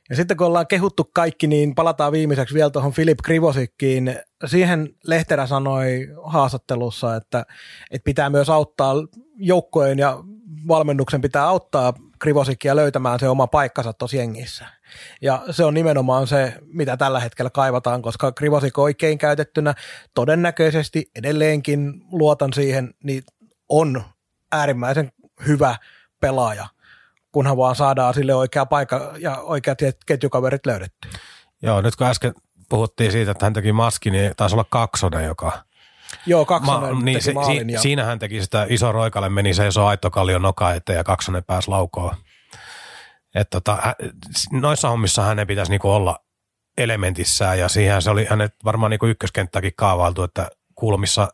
Ja 0.09 0.15
sitten 0.15 0.37
kun 0.37 0.47
ollaan 0.47 0.67
kehuttu 0.67 1.09
kaikki, 1.13 1.47
niin 1.47 1.75
palataan 1.75 2.11
viimeiseksi 2.11 2.55
vielä 2.55 2.69
tuohon 2.69 2.91
Filip 2.91 3.19
Krivosikkiin. 3.23 4.19
Siihen 4.45 4.89
Lehterä 5.03 5.47
sanoi 5.47 6.07
haastattelussa, 6.23 7.15
että, 7.15 7.45
että 7.91 8.05
pitää 8.05 8.29
myös 8.29 8.49
auttaa 8.49 8.93
joukkojen 9.35 9.99
ja 9.99 10.23
valmennuksen 10.67 11.21
pitää 11.21 11.47
auttaa 11.47 11.93
Krivosikkia 12.19 12.75
löytämään 12.75 13.19
se 13.19 13.29
oma 13.29 13.47
paikkansa 13.47 13.93
tuossa 13.93 14.17
jengissä. 14.17 14.65
Ja 15.21 15.43
se 15.51 15.65
on 15.65 15.73
nimenomaan 15.73 16.27
se, 16.27 16.53
mitä 16.65 16.97
tällä 16.97 17.19
hetkellä 17.19 17.49
kaivataan, 17.49 18.01
koska 18.01 18.31
Krivosik 18.31 18.77
oikein 18.77 19.17
käytettynä 19.17 19.73
todennäköisesti 20.13 21.11
edelleenkin 21.15 21.93
luotan 22.11 22.53
siihen, 22.53 22.93
niin 23.03 23.23
on 23.69 24.03
äärimmäisen 24.51 25.11
hyvä 25.47 25.75
pelaaja, 26.19 26.67
kunhan 27.31 27.57
vaan 27.57 27.75
saadaan 27.75 28.13
sille 28.13 28.35
oikea 28.35 28.65
paikka 28.65 29.13
ja 29.19 29.37
oikeat 29.37 29.77
ketjukaverit 30.05 30.65
löydetty. 30.65 31.09
Joo, 31.61 31.81
nyt 31.81 31.95
kun 31.95 32.07
äsken 32.07 32.33
puhuttiin 32.69 33.11
siitä, 33.11 33.31
että 33.31 33.45
hän 33.45 33.53
teki 33.53 33.71
maski, 33.71 34.11
niin 34.11 34.33
taisi 34.37 34.55
olla 34.55 34.65
kaksonen, 34.69 35.25
joka 35.25 35.67
Joo, 36.25 36.45
kaksonen 36.45 36.95
Ma, 36.95 37.01
niin, 37.03 37.21
se, 37.21 37.33
si, 37.45 37.71
ja... 37.71 37.81
Siinä 37.81 38.03
hän 38.03 38.19
teki 38.19 38.41
sitä 38.41 38.65
iso 38.69 38.91
roikalle, 38.91 39.29
meni 39.29 39.53
se 39.53 39.67
iso 39.67 39.85
aittokallion 39.85 40.41
noka 40.41 40.73
eteen 40.73 40.97
ja 40.97 41.03
kaksonen 41.03 41.43
pääsi 41.43 41.69
laukoon. 41.69 42.15
Että 43.35 43.61
tota, 43.61 43.95
noissa 44.51 44.89
hommissa 44.89 45.21
hänen 45.21 45.47
pitäisi 45.47 45.71
niinku 45.71 45.89
olla 45.89 46.19
elementissään 46.77 47.59
ja 47.59 47.69
siihen 47.69 48.01
se 48.01 48.09
oli 48.09 48.25
hänet 48.29 48.55
varmaan 48.65 48.89
niinku 48.89 49.05
ykköskenttäkin 49.05 49.73
kaavailtu, 49.75 50.23
että 50.23 50.49
kulmissa 50.75 51.27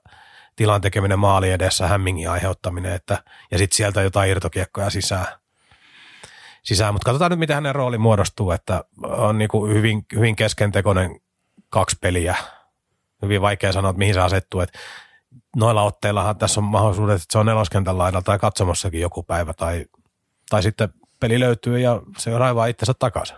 tilan 0.56 0.82
tekeminen 0.82 1.20
maali 1.20 1.52
edessä, 1.52 1.88
hämmingin 1.88 2.30
aiheuttaminen 2.30 2.94
että, 2.94 3.24
ja 3.52 3.58
sitten 3.58 3.76
sieltä 3.76 4.02
jotain 4.02 4.30
irtokiekkoja 4.30 4.90
sisään. 4.90 5.28
sisään. 6.64 6.94
Mutta 6.94 7.06
katsotaan 7.06 7.32
nyt, 7.32 7.40
miten 7.40 7.56
hänen 7.56 7.76
rooli 7.76 7.98
muodostuu, 7.98 8.52
että 8.52 8.84
on 9.04 9.38
niinku 9.38 9.68
hyvin, 9.68 10.06
hyvin 10.16 10.36
keskentekoinen 10.36 11.20
kaksi 11.70 11.98
peliä. 12.02 12.36
Hyvin 13.22 13.42
vaikea 13.42 13.72
sanoa, 13.72 13.90
että 13.90 13.98
mihin 13.98 14.14
se 14.14 14.20
asettuu. 14.20 14.62
Et 14.62 14.74
noilla 15.56 15.84
otteillahan 15.84 16.38
tässä 16.38 16.60
on 16.60 16.64
mahdollisuudet, 16.64 17.22
että 17.22 17.32
se 17.32 17.38
on 17.40 17.46
neloskentän 17.46 17.98
laidalla 17.98 18.22
tai 18.22 18.40
katsomossakin 18.40 19.02
joku 19.02 19.24
päivä 19.24 19.54
tai, 19.54 19.86
tai 20.50 20.64
sitten 20.64 20.90
peli 21.24 21.40
löytyy 21.40 21.80
ja 21.80 22.02
se 22.18 22.38
raivaa 22.38 22.66
itsensä 22.66 22.94
takaisin. 23.00 23.38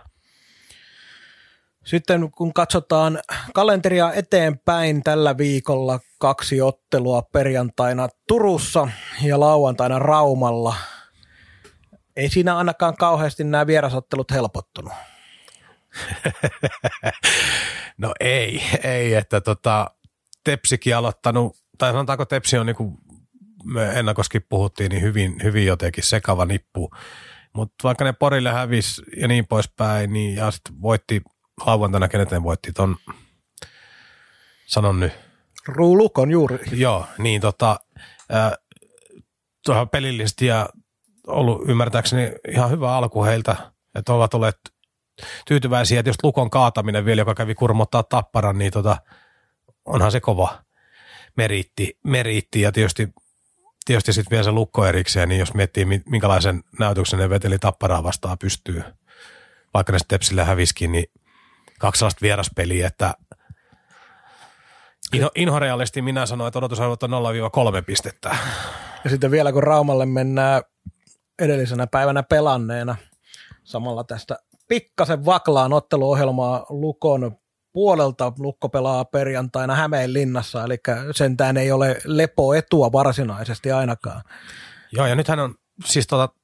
Sitten 1.84 2.30
kun 2.30 2.52
katsotaan 2.52 3.18
kalenteria 3.54 4.12
eteenpäin 4.12 5.02
tällä 5.02 5.36
viikolla 5.36 6.00
kaksi 6.18 6.60
ottelua 6.60 7.22
perjantaina 7.22 8.08
Turussa 8.28 8.88
ja 9.22 9.40
lauantaina 9.40 9.98
Raumalla. 9.98 10.76
Ei 12.16 12.28
siinä 12.28 12.56
ainakaan 12.56 12.96
kauheasti 12.96 13.44
nämä 13.44 13.66
vierasottelut 13.66 14.30
helpottunut. 14.30 14.92
no 17.98 18.14
ei, 18.20 18.62
ei, 18.82 19.14
että 19.14 19.40
tota, 19.40 19.90
Tepsikin 20.44 20.96
aloittanut, 20.96 21.56
tai 21.78 21.92
sanotaanko 21.92 22.24
Tepsi 22.24 22.58
on 22.58 22.66
niin 22.66 22.76
kuin 22.76 22.98
me 23.64 23.98
ennakoskin 23.98 24.42
puhuttiin, 24.48 24.90
niin 24.90 25.02
hyvin, 25.02 25.36
hyvin 25.42 25.66
jotenkin 25.66 26.04
sekava 26.04 26.46
nippu. 26.46 26.90
Mutta 27.56 27.74
vaikka 27.84 28.04
ne 28.04 28.12
Porille 28.12 28.50
hävisi 28.52 29.02
ja 29.16 29.28
niin 29.28 29.46
poispäin, 29.46 30.12
niin 30.12 30.36
ja 30.36 30.50
sitten 30.50 30.82
voitti 30.82 31.22
lauantaina, 31.66 32.08
keneten 32.08 32.42
voitti 32.42 32.72
ton, 32.72 32.96
sanon 34.66 35.00
nyt. 35.00 35.12
Ruulukon 35.68 36.30
juuri. 36.30 36.58
Joo, 36.72 37.06
niin 37.18 37.40
tota, 37.40 37.80
äh, 38.34 38.52
tuohon 39.64 39.88
pelillisesti 39.88 40.46
ja 40.46 40.68
ollut 41.26 41.68
ymmärtääkseni 41.68 42.32
ihan 42.48 42.70
hyvä 42.70 42.96
alku 42.96 43.24
heiltä, 43.24 43.56
että 43.94 44.12
ovat 44.12 44.34
olleet 44.34 44.58
tyytyväisiä, 45.46 46.00
että 46.00 46.10
just 46.10 46.24
Lukon 46.24 46.50
kaataminen 46.50 47.04
vielä, 47.04 47.20
joka 47.20 47.34
kävi 47.34 47.54
kurmottaa 47.54 48.02
tapparan, 48.02 48.58
niin 48.58 48.72
tota, 48.72 48.96
onhan 49.84 50.12
se 50.12 50.20
kova 50.20 50.62
meriitti, 51.36 51.98
meriitti 52.04 52.60
ja 52.60 52.72
tietysti, 52.72 53.08
tietysti 53.86 54.12
sitten 54.12 54.30
vielä 54.30 54.44
se 54.44 54.50
Lukko 54.50 54.86
erikseen, 54.86 55.28
niin 55.28 55.38
jos 55.38 55.54
miettii 55.54 55.84
minkälaisen 55.84 56.62
näytöksen 56.78 57.18
ne 57.18 57.30
veteli 57.30 57.58
tapparaa 57.58 58.02
vastaan 58.02 58.38
pystyy, 58.38 58.82
vaikka 59.74 59.92
ne 59.92 59.98
Stepsille 59.98 60.44
häviskin, 60.44 60.92
niin 60.92 61.04
kaksi 61.78 61.98
sellaista 61.98 62.22
vieraspeliä, 62.22 62.86
että 62.86 63.14
Inho, 65.12 65.30
inhorealisti 65.34 66.02
minä 66.02 66.26
sanoin, 66.26 66.48
että 66.48 66.58
odotusarvot 66.58 67.02
on 67.02 67.10
0-3 67.10 67.82
pistettä. 67.86 68.36
Ja 69.04 69.10
sitten 69.10 69.30
vielä 69.30 69.52
kun 69.52 69.62
Raumalle 69.62 70.06
mennään 70.06 70.62
edellisenä 71.38 71.86
päivänä 71.86 72.22
pelanneena, 72.22 72.96
samalla 73.64 74.04
tästä 74.04 74.38
pikkasen 74.68 75.24
vaklaan 75.24 75.72
otteluohjelmaa 75.72 76.66
Lukon 76.68 77.36
puolelta. 77.76 78.32
Lukko 78.38 78.68
pelaa 78.68 79.04
perjantaina 79.04 79.74
Hämeenlinnassa, 79.74 80.64
eli 80.64 80.78
sentään 81.14 81.56
ei 81.56 81.72
ole 81.72 82.00
lepoetua 82.04 82.92
varsinaisesti 82.92 83.72
ainakaan. 83.72 84.22
Joo, 84.92 85.06
ja 85.06 85.14
nythän 85.14 85.38
on, 85.38 85.54
siis 85.84 86.06
tuota, 86.06 86.34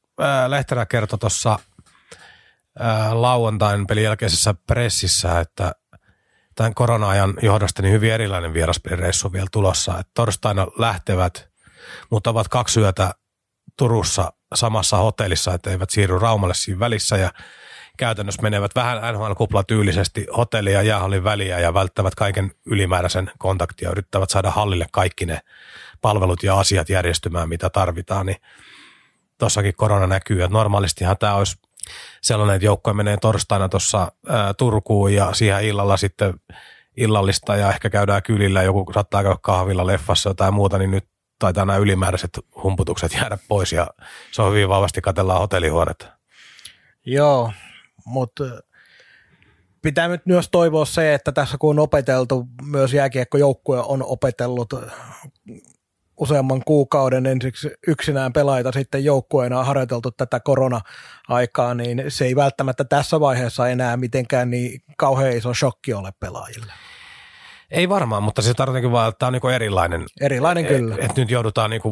Lehterä 0.49 0.87
kertoi 0.87 1.19
tuossa 1.19 1.59
lauantain 3.13 3.87
pelin 3.87 4.05
jälkeisessä 4.05 4.55
pressissä, 4.67 5.41
että 5.41 5.75
tämän 6.55 6.75
korona-ajan 6.75 7.35
johdosta 7.43 7.83
niin 7.83 7.93
hyvin 7.93 8.13
erilainen 8.13 8.55
vieraspelireissu 8.55 9.33
vielä 9.33 9.49
tulossa. 9.53 9.99
Että 9.99 10.13
torstaina 10.15 10.67
lähtevät, 10.79 11.49
mutta 12.11 12.31
ovat 12.31 12.49
kaksi 12.49 12.81
yötä 12.81 13.15
Turussa 13.77 14.33
samassa 14.55 14.97
hotellissa, 14.97 15.55
että 15.55 15.71
eivät 15.71 15.91
siirry 15.91 16.19
Raumalle 16.19 16.55
siinä 16.55 16.81
välissä 16.81 17.17
ja 17.17 17.33
käytännössä 18.03 18.43
menevät 18.43 18.75
vähän 18.75 19.15
NHL-kupla 19.15 19.65
tyylisesti 19.65 20.27
hotellia 20.37 20.73
ja 20.73 20.83
jäähallin 20.83 21.25
väliä 21.25 21.61
ja 21.61 21.75
välttävät 21.75 22.15
kaiken 22.15 22.51
ylimääräisen 22.67 23.31
kontaktia, 23.39 23.91
yrittävät 23.91 24.31
saada 24.31 24.51
hallille 24.51 24.87
kaikki 24.93 25.27
ne 25.27 25.39
palvelut 26.01 26.43
ja 26.43 26.59
asiat 26.59 26.89
järjestymään, 26.89 27.49
mitä 27.49 27.71
tarvitaan, 27.71 28.27
niin 28.27 28.37
tuossakin 29.39 29.75
korona 29.77 30.07
näkyy, 30.07 30.43
että 30.43 30.53
normaalistihan 30.53 31.19
tämä 31.19 31.35
olisi 31.35 31.57
sellainen, 32.23 32.57
että 32.57 32.67
joukkue 32.67 32.93
menee 32.93 33.17
torstaina 33.17 33.69
tuossa 33.69 34.13
Turkuun 34.59 35.15
ja 35.15 35.35
siihen 35.35 35.65
illalla 35.65 35.97
sitten 35.97 36.35
illallista 36.97 37.57
ja 37.57 37.69
ehkä 37.69 37.91
käydään 37.91 38.23
kylillä, 38.23 38.63
joku 38.63 38.93
saattaa 38.95 39.23
käydä 39.23 39.39
kahvilla, 39.43 39.87
leffassa 39.87 40.35
tai 40.35 40.51
muuta, 40.51 40.79
niin 40.79 40.91
nyt 40.91 41.09
taitaa 41.39 41.65
nämä 41.65 41.79
ylimääräiset 41.79 42.39
humputukset 42.63 43.15
jäädä 43.15 43.39
pois 43.49 43.73
ja 43.73 43.87
se 44.33 44.43
on 44.43 44.53
hyvin 44.53 44.69
vahvasti 44.69 45.01
katellaan 45.01 45.41
hotellihuonetta. 45.41 46.07
Joo, 47.07 47.53
mutta 48.05 48.45
pitää 49.83 50.09
nyt 50.09 50.27
myös 50.27 50.49
toivoa 50.51 50.85
se, 50.85 51.15
että 51.15 51.33
tässä 51.33 51.57
kun 51.59 51.71
on 51.71 51.83
opeteltu, 51.83 52.47
myös 52.65 52.93
jääkiekkojoukkue 52.93 53.81
on 53.81 54.03
opetellut 54.03 54.75
useamman 56.17 56.63
kuukauden 56.65 57.27
ensiksi 57.27 57.71
yksinään 57.87 58.33
pelaita 58.33 58.73
sitten 58.73 59.05
joukkueena 59.05 59.65
harjoiteltu 59.65 60.11
tätä 60.11 60.41
korona-aikaa, 60.41 61.75
niin 61.75 62.05
se 62.09 62.25
ei 62.25 62.37
välttämättä 62.37 62.85
tässä 62.85 63.21
vaiheessa 63.21 63.69
enää 63.69 63.97
mitenkään 63.97 64.51
niin 64.51 64.83
kauhean 64.97 65.37
iso 65.37 65.55
shokki 65.55 65.95
ole 65.95 66.13
pelaajille. 66.21 66.73
Ei 67.71 67.89
varmaan, 67.89 68.23
mutta 68.23 68.43
se 68.43 68.55
tarkoittaa 68.55 68.93
vaan, 68.93 69.09
että 69.09 69.19
tämä 69.19 69.29
on 69.29 69.33
niin 69.33 69.55
erilainen. 69.55 70.05
Erilainen 70.21 70.67
kyllä. 70.67 70.95
Että 70.95 71.07
et 71.07 71.17
nyt 71.17 71.31
joudutaan 71.31 71.71
niin 71.71 71.83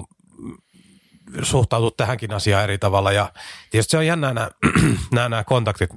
suhtautua 1.43 1.91
tähänkin 1.97 2.35
asiaan 2.35 2.64
eri 2.64 2.78
tavalla. 2.78 3.12
Ja 3.12 3.33
tietysti 3.70 3.91
se 3.91 3.99
on 3.99 4.07
jännä 4.07 4.35
nämä, 4.35 4.51
nämä, 5.14 5.28
nämä 5.28 5.45
kontaktit, 5.45 5.91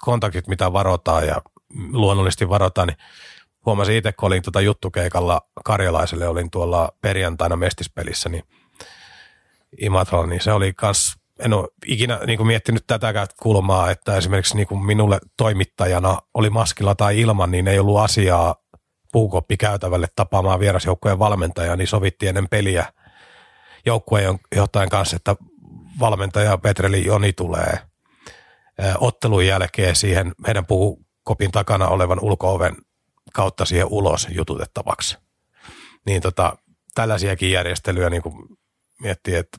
kontaktit, 0.00 0.46
mitä 0.46 0.72
varotaan 0.72 1.26
ja 1.26 1.42
luonnollisesti 1.92 2.48
varotaan, 2.48 2.88
niin 2.88 2.98
huomasin 3.66 3.96
itse, 3.96 4.12
kun 4.12 4.26
olin 4.26 4.42
tuota 4.42 4.60
juttukeikalla 4.60 5.40
Karjalaiselle, 5.64 6.28
olin 6.28 6.50
tuolla 6.50 6.92
perjantaina 7.02 7.56
mestispelissä, 7.56 8.28
niin 8.28 8.44
Imatralla, 9.80 10.26
niin 10.26 10.40
se 10.40 10.52
oli 10.52 10.72
kans, 10.72 11.16
en 11.38 11.52
ole 11.52 11.68
ikinä 11.86 12.20
niin 12.26 12.36
kuin 12.36 12.46
miettinyt 12.46 12.84
tätäkään 12.86 13.26
kulmaa, 13.42 13.90
että 13.90 14.16
esimerkiksi 14.16 14.56
niin 14.56 14.66
kuin 14.66 14.84
minulle 14.84 15.18
toimittajana 15.36 16.18
oli 16.34 16.50
maskilla 16.50 16.94
tai 16.94 17.20
ilman, 17.20 17.50
niin 17.50 17.68
ei 17.68 17.78
ollut 17.78 17.98
asiaa 17.98 18.54
puukoppi 19.12 19.56
käytävälle 19.56 20.06
tapaamaan 20.16 20.60
vierasjoukkojen 20.60 21.18
valmentajaa, 21.18 21.76
niin 21.76 21.88
sovittiin 21.88 22.28
ennen 22.28 22.48
peliä 22.48 22.92
joukkueen 23.86 24.38
johtajan 24.56 24.88
kanssa, 24.88 25.16
että 25.16 25.36
valmentaja 26.00 26.58
Petreli 26.58 27.04
Joni 27.04 27.32
tulee 27.32 27.78
ottelun 28.98 29.46
jälkeen 29.46 29.96
siihen 29.96 30.32
meidän 30.46 30.66
puukopin 30.66 31.50
takana 31.50 31.88
olevan 31.88 32.20
ulkooven 32.22 32.76
kautta 33.32 33.64
siihen 33.64 33.86
ulos 33.86 34.28
jututettavaksi. 34.30 35.18
Niin 36.06 36.22
tota, 36.22 36.58
tällaisiakin 36.94 37.52
järjestelyjä 37.52 38.10
niin 38.10 38.22
miettii, 39.00 39.34
että, 39.34 39.58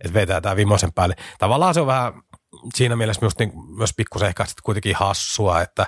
että 0.00 0.14
vetää 0.14 0.40
tämä 0.40 0.56
vimosen 0.56 0.92
päälle. 0.92 1.14
Tavallaan 1.38 1.74
se 1.74 1.80
on 1.80 1.86
vähän 1.86 2.12
siinä 2.74 2.96
mielessä 2.96 3.20
myös, 3.20 3.38
niin, 3.38 3.52
myös 3.76 3.94
pikkusen 3.96 4.28
ehkä 4.28 4.44
kuitenkin 4.62 4.96
hassua, 4.96 5.62
että 5.62 5.86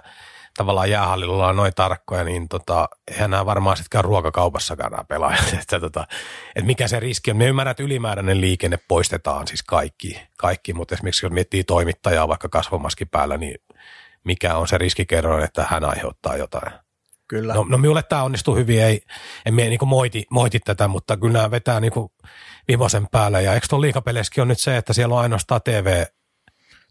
tavallaan 0.56 0.90
jäähallilla 0.90 1.46
on 1.46 1.56
noin 1.56 1.72
tarkkoja, 1.74 2.24
niin 2.24 2.48
tota, 2.48 2.88
eihän 3.10 3.30
nämä 3.30 3.46
varmaan 3.46 3.76
sitten 3.76 4.04
ruokakaupassakaan 4.04 4.92
nämä 4.92 5.04
pelaajat. 5.04 5.52
että, 5.60 5.80
tota, 5.80 6.06
että 6.56 6.66
mikä 6.66 6.88
se 6.88 7.00
riski 7.00 7.30
on. 7.30 7.36
Me 7.36 7.46
ymmärrän, 7.46 7.70
että 7.70 7.82
ylimääräinen 7.82 8.40
liikenne 8.40 8.78
poistetaan 8.88 9.48
siis 9.48 9.62
kaikki, 9.62 10.20
kaikki 10.38 10.74
mutta 10.74 10.94
esimerkiksi 10.94 11.26
jos 11.26 11.32
miettii 11.32 11.64
toimittajaa 11.64 12.28
vaikka 12.28 12.48
kasvomaskin 12.48 13.08
päällä, 13.08 13.36
niin 13.36 13.58
mikä 14.24 14.56
on 14.56 14.68
se 14.68 14.78
riskikerroin, 14.78 15.44
että 15.44 15.66
hän 15.70 15.84
aiheuttaa 15.84 16.36
jotain. 16.36 16.72
Kyllä. 17.28 17.54
No, 17.54 17.66
no 17.68 17.78
minulle 17.78 18.02
tämä 18.02 18.22
onnistuu 18.22 18.56
hyvin, 18.56 18.82
ei, 18.82 19.00
en 19.46 19.54
mie 19.54 19.68
niinku 19.68 19.86
moiti, 19.86 20.26
moiti 20.30 20.60
tätä, 20.60 20.88
mutta 20.88 21.16
kyllä 21.16 21.32
nämä 21.32 21.50
vetää 21.50 21.80
niinku 21.80 22.12
vivosen 22.68 23.08
päälle. 23.10 23.42
Ja 23.42 23.54
eikö 23.54 23.66
tuon 23.70 23.82
on 24.40 24.48
nyt 24.48 24.60
se, 24.60 24.76
että 24.76 24.92
siellä 24.92 25.14
on 25.14 25.20
ainoastaan 25.20 25.60
TV? 25.64 26.04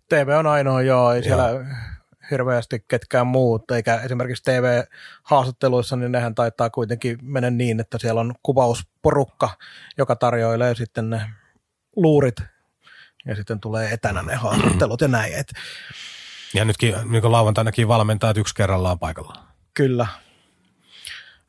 TV 0.09 0.35
on 0.39 0.47
ainoa, 0.47 0.81
joo, 0.81 1.13
ei 1.13 1.21
joo. 1.27 1.39
Hirveästi 2.31 2.85
ketkään 2.87 3.27
muut, 3.27 3.71
eikä 3.71 3.95
esimerkiksi 3.95 4.43
TV-haastatteluissa, 4.43 5.95
niin 5.95 6.11
nehän 6.11 6.35
taitaa 6.35 6.69
kuitenkin 6.69 7.17
mennä 7.21 7.49
niin, 7.49 7.79
että 7.79 7.97
siellä 7.97 8.21
on 8.21 8.33
kuvausporukka, 8.43 9.49
joka 9.97 10.15
tarjoilee 10.15 10.75
sitten 10.75 11.09
ne 11.09 11.21
luurit, 11.95 12.35
ja 13.25 13.35
sitten 13.35 13.59
tulee 13.59 13.89
etänä 13.93 14.21
ne 14.21 14.35
haastattelut 14.35 15.01
ja 15.01 15.07
näin. 15.07 15.33
Et. 15.33 15.47
Ja 16.53 16.65
nytkin 16.65 16.95
niin 17.11 17.31
lauantainakin 17.31 17.87
valmentajat 17.87 18.37
yksi 18.37 18.55
kerrallaan 18.55 18.99
paikalla. 18.99 19.33
Kyllä. 19.73 20.07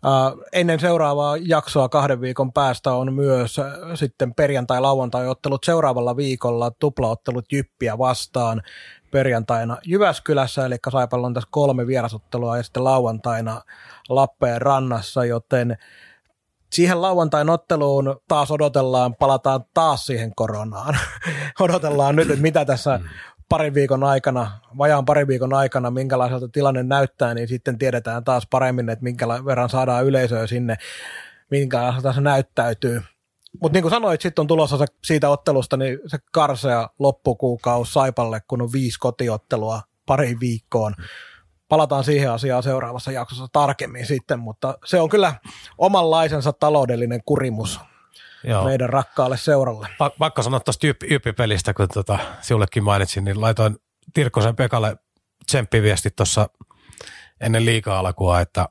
Uh, 0.07 0.45
ennen 0.53 0.81
seuraavaa 0.81 1.37
jaksoa 1.37 1.89
kahden 1.89 2.20
viikon 2.20 2.53
päästä 2.53 2.93
on 2.93 3.14
myös 3.14 3.59
uh, 3.59 3.64
sitten 3.95 4.35
perjantai-lauantai-ottelut 4.35 5.64
seuraavalla 5.64 6.16
viikolla, 6.16 6.70
tuplaottelut 6.70 7.53
Jyppiä 7.53 7.99
vastaan 7.99 8.62
perjantaina 9.11 9.78
Jyväskylässä, 9.84 10.66
eli 10.66 10.76
Saipalla 10.90 11.26
on 11.26 11.34
tässä 11.34 11.48
kolme 11.52 11.86
vierasottelua 11.86 12.57
ja 12.57 12.62
sitten 12.62 12.84
lauantaina 12.84 13.62
Lappeen 14.09 14.62
rannassa, 14.62 15.24
joten 15.24 15.76
siihen 16.72 17.02
lauantain 17.02 17.50
otteluun 17.50 18.20
taas 18.28 18.50
odotellaan, 18.50 19.14
palataan 19.14 19.64
taas 19.74 20.07
siihen 20.07 20.34
koronaan. 20.34 20.98
odotellaan 21.61 22.16
nyt, 22.16 22.30
että 22.30 22.42
mitä 22.42 22.64
tässä 22.64 23.00
parin 23.48 23.74
viikon 23.74 24.04
aikana, 24.04 24.50
vajaan 24.78 25.04
parin 25.04 25.28
viikon 25.28 25.54
aikana, 25.54 25.90
minkälaiselta 25.90 26.48
tilanne 26.48 26.82
näyttää, 26.82 27.34
niin 27.34 27.48
sitten 27.48 27.78
tiedetään 27.78 28.24
taas 28.24 28.46
paremmin, 28.50 28.88
että 28.88 29.02
minkä 29.02 29.28
verran 29.28 29.68
saadaan 29.68 30.04
yleisöä 30.04 30.46
sinne. 30.46 30.76
minkä 31.50 31.94
se 32.14 32.20
näyttäytyy. 32.20 33.02
Mutta 33.61 33.76
niin 33.76 33.82
kuin 33.82 33.90
sanoit, 33.90 34.20
sitten 34.20 34.42
on 34.42 34.46
tulossa 34.46 34.78
se, 34.78 34.84
siitä 35.04 35.30
ottelusta 35.30 35.76
niin 35.76 35.98
se 36.07 36.18
karsea 36.32 36.88
loppukuukausi 36.98 37.92
Saipalle, 37.92 38.40
kun 38.48 38.62
on 38.62 38.72
viisi 38.72 38.98
kotiottelua 38.98 39.82
pari 40.07 40.36
viikkoon. 40.40 40.94
Palataan 41.68 42.04
siihen 42.04 42.30
asiaan 42.30 42.62
seuraavassa 42.62 43.12
jaksossa 43.12 43.46
tarkemmin 43.52 44.07
sitten, 44.07 44.38
mutta 44.38 44.78
se 44.84 45.00
on 45.00 45.09
kyllä 45.09 45.34
omanlaisensa 45.78 46.52
taloudellinen 46.52 47.20
kurimus 47.24 47.80
Joo. 48.44 48.64
meidän 48.64 48.88
rakkaalle 48.88 49.36
seuralle. 49.36 49.88
Pa- 49.88 50.16
pakko 50.18 50.42
sanoa 50.42 50.61
tuosta 50.61 50.86
YP-pelistä, 50.86 51.74
kun 51.74 51.88
tota, 51.94 52.18
sinullekin 52.40 52.84
mainitsin, 52.84 53.24
niin 53.24 53.40
laitoin 53.40 53.76
Tirkkosen 54.14 54.57
Pekalle 54.57 54.96
tsemppiviesti 55.46 56.11
tuossa 56.11 56.48
ennen 57.40 57.64
liika-alkua, 57.64 58.40
että 58.40 58.68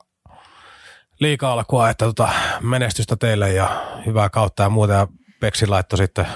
liika-alkua, 1.20 1.90
että 1.90 2.04
tota, 2.04 2.28
menestystä 2.60 3.16
teille 3.16 3.52
ja 3.52 3.82
hyvää 4.06 4.28
kautta 4.28 4.62
ja 4.62 4.68
muuta. 4.68 4.92
Ja 4.92 5.08
Peksi 5.40 5.66
laittoi 5.66 5.96
sitten 5.96 6.26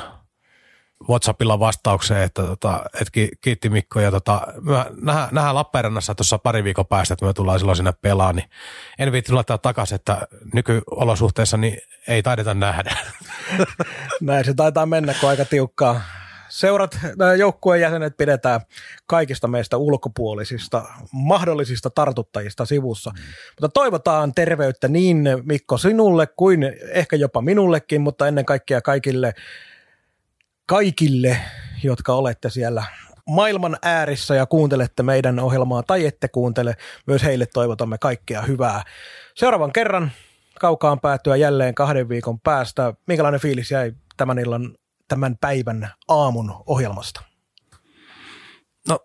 Whatsappilla 1.09 1.59
vastaukseen, 1.59 2.23
että, 2.23 2.43
tota, 2.43 2.85
että 3.01 3.21
kiitti 3.41 3.69
Mikko 3.69 4.01
ja 4.01 4.11
tota, 4.11 4.41
nähdään, 5.03 5.29
nähdään 5.33 5.55
Lappeenrannassa 5.55 6.15
tuossa 6.15 6.39
pari 6.39 6.65
viikon 6.65 6.87
päästä, 6.87 7.15
että 7.15 7.27
me 7.27 7.33
tullaan 7.33 7.59
silloin 7.59 7.77
sinne 7.77 7.93
pelaan, 7.93 8.37
niin 8.37 8.51
en 8.99 9.13
viitti 9.13 9.33
laittaa 9.33 9.59
takaisin, 9.59 9.95
että 9.95 10.27
nykyolosuhteissa 10.55 11.57
niin 11.57 11.79
ei 12.09 12.23
taideta 12.23 12.55
nähdä. 12.55 12.97
Näin 14.21 14.45
se 14.45 14.55
taitaa 14.55 14.87
mennä, 14.87 15.15
kun 15.21 15.29
aika 15.29 15.45
tiukkaa. 15.45 16.01
Seurat, 16.61 16.99
joukkueen 17.39 17.81
jäsenet 17.81 18.17
pidetään 18.17 18.61
kaikista 19.07 19.49
meistä 19.49 19.77
ulkopuolisista 19.77 20.85
mahdollisista 21.13 21.91
tartuttajista 21.91 22.65
sivussa. 22.65 23.11
Mm. 23.11 23.23
Mutta 23.51 23.69
toivotaan 23.69 24.35
terveyttä 24.35 24.89
niin 24.89 25.29
Mikko 25.45 25.79
sinulle 25.79 26.27
kuin 26.27 26.73
ehkä 26.93 27.17
jopa 27.17 27.43
minullekin, 27.43 28.01
mutta 28.01 28.29
ennen 28.29 28.45
kaikkea 28.45 28.81
kaikille 28.81 29.33
kaikille, 30.67 31.37
jotka 31.83 32.13
olette 32.15 32.51
siellä 32.51 32.85
maailman 33.27 33.77
äärissä 33.83 34.35
ja 34.35 34.47
kuuntelette 34.47 35.03
meidän 35.03 35.39
ohjelmaa 35.39 35.83
tai 35.83 36.07
ette 36.07 36.29
kuuntele, 36.29 36.77
myös 37.07 37.23
heille 37.23 37.47
toivotamme 37.47 37.99
kaikkea 37.99 38.43
hyvää. 38.43 38.83
Seuraavan 39.35 39.73
kerran 39.73 40.13
kaukaan 40.59 41.01
päätyä 41.01 41.37
jälleen 41.37 41.75
kahden 41.75 42.09
viikon 42.09 42.41
päästä. 42.41 42.95
Minkälainen 43.07 43.41
fiilis 43.41 43.71
jäi 43.71 43.93
tämän 44.17 44.39
illan, 44.39 44.75
tämän 45.11 45.37
päivän 45.41 45.93
aamun 46.09 46.63
ohjelmasta? 46.67 47.23
No, 48.89 48.99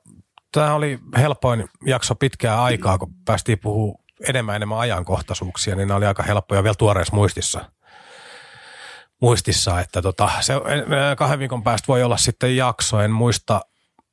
tämä 0.52 0.74
oli 0.74 1.00
helpoin 1.18 1.70
jakso 1.86 2.16
pitkää 2.16 2.64
aikaa, 2.64 2.98
kun 2.98 3.14
päästiin 3.26 3.60
puhua 3.60 3.96
enemmän 4.30 4.56
enemmän 4.56 4.78
ajankohtaisuuksia, 4.78 5.76
niin 5.76 5.88
ne 5.88 5.94
oli 5.94 6.06
aika 6.06 6.24
helppoja 6.24 6.64
vielä 6.64 6.76
tuoreessa 6.76 7.16
muistissa 7.16 7.66
muistissa, 9.22 9.80
että 9.80 10.02
tota, 10.02 10.30
se, 10.42 10.54
kahden 11.18 11.40
viikon 11.40 11.64
päästä 11.64 11.88
voi 11.88 12.04
olla 12.04 12.18
sitten 12.18 12.56
jakso. 12.56 13.02
En 13.02 13.12
muista, 13.12 13.62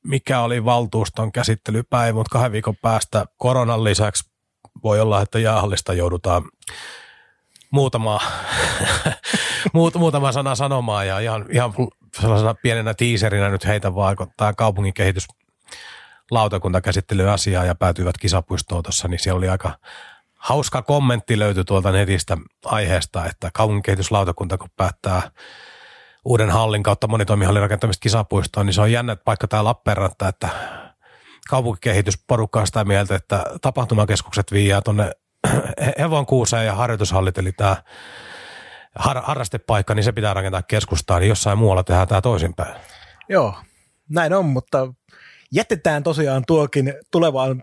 mikä 0.04 0.40
oli 0.40 0.64
valtuuston 0.64 1.32
käsittelypäivä, 1.32 2.12
mutta 2.14 2.32
kahden 2.32 2.52
viikon 2.52 2.76
päästä 2.76 3.26
koronan 3.36 3.84
lisäksi 3.84 4.30
voi 4.82 5.00
olla, 5.00 5.22
että 5.22 5.38
jäähallista 5.38 5.92
joudutaan 5.92 6.42
muutama, 7.72 8.20
muut, 9.74 9.94
muutama 9.94 10.32
sana 10.32 10.54
sanomaan 10.54 11.08
ja 11.08 11.18
ihan, 11.18 11.46
ihan 11.50 11.74
sellaisena 12.20 12.54
pienenä 12.54 12.94
tiiserinä 12.94 13.48
nyt 13.48 13.66
heitä 13.66 13.92
tämä 14.36 14.52
kaupungin 14.52 14.94
kehitys 14.94 15.26
lautakunta 16.30 16.80
käsittely 16.80 17.30
asiaa 17.30 17.64
ja 17.64 17.74
päätyivät 17.74 18.18
kisapuistoon 18.20 18.82
tuossa, 18.82 19.08
niin 19.08 19.18
siellä 19.18 19.38
oli 19.38 19.48
aika 19.48 19.78
hauska 20.38 20.82
kommentti 20.82 21.38
löytyi 21.38 21.64
tuolta 21.64 21.92
netistä 21.92 22.36
aiheesta, 22.64 23.26
että 23.26 23.50
kaupunkikehityslautakunta 23.54 24.58
kun 24.58 24.70
päättää 24.76 25.30
uuden 26.24 26.50
hallin 26.50 26.82
kautta 26.82 27.08
monitoimihallin 27.08 27.62
rakentamista 27.62 28.02
kisapuistoon, 28.02 28.66
niin 28.66 28.74
se 28.74 28.80
on 28.80 28.92
jännä 28.92 29.16
paikka 29.16 29.48
tämä 29.48 29.64
Lappeenranta, 29.64 30.28
että 30.28 30.48
kaupunkikehitysporukka 31.48 32.60
on 32.60 32.66
sitä 32.66 32.84
mieltä, 32.84 33.14
että 33.14 33.44
tapahtumakeskukset 33.60 34.52
viiää 34.52 34.80
tuonne 34.80 35.12
Hevonkuuseen 35.98 36.66
ja 36.66 36.74
harjoitushallit, 36.74 37.38
eli 37.38 37.52
tämä 37.52 37.76
har- 38.94 39.22
harrastepaikka, 39.22 39.94
niin 39.94 40.04
se 40.04 40.12
pitää 40.12 40.34
rakentaa 40.34 40.62
keskustaan, 40.62 41.20
niin 41.20 41.28
jossain 41.28 41.58
muualla 41.58 41.84
tehdään 41.84 42.08
tämä 42.08 42.20
toisinpäin. 42.20 42.74
Joo, 43.28 43.54
näin 44.10 44.32
on, 44.32 44.44
mutta 44.44 44.88
jätetään 45.52 46.02
tosiaan 46.02 46.42
tuokin 46.46 46.94
tulevaan, 47.10 47.62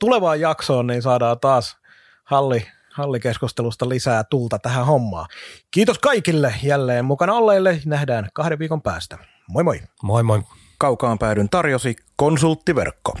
tulevaan 0.00 0.40
jaksoon, 0.40 0.86
niin 0.86 1.02
saadaan 1.02 1.40
taas 1.40 1.76
halli, 2.24 2.66
hallikeskustelusta 2.94 3.88
lisää 3.88 4.24
tulta 4.24 4.58
tähän 4.58 4.86
hommaan. 4.86 5.26
Kiitos 5.70 5.98
kaikille 5.98 6.54
jälleen 6.62 7.04
mukana 7.04 7.34
olleille. 7.34 7.80
Nähdään 7.86 8.28
kahden 8.34 8.58
viikon 8.58 8.82
päästä. 8.82 9.18
Moi 9.48 9.64
moi. 9.64 9.80
Moi 10.02 10.22
moi. 10.22 10.42
Kaukaan 10.78 11.18
päädyn 11.18 11.48
tarjosi 11.48 11.96
konsulttiverkko. 12.16 13.12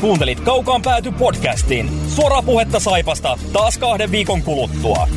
Kuuntelit 0.00 0.40
Kaukaan 0.40 0.82
pääty 0.82 1.12
podcastin. 1.12 1.90
Suoraa 2.08 2.42
puhetta 2.42 2.80
Saipasta 2.80 3.38
taas 3.52 3.78
kahden 3.78 4.10
viikon 4.10 4.42
kuluttua. 4.42 5.08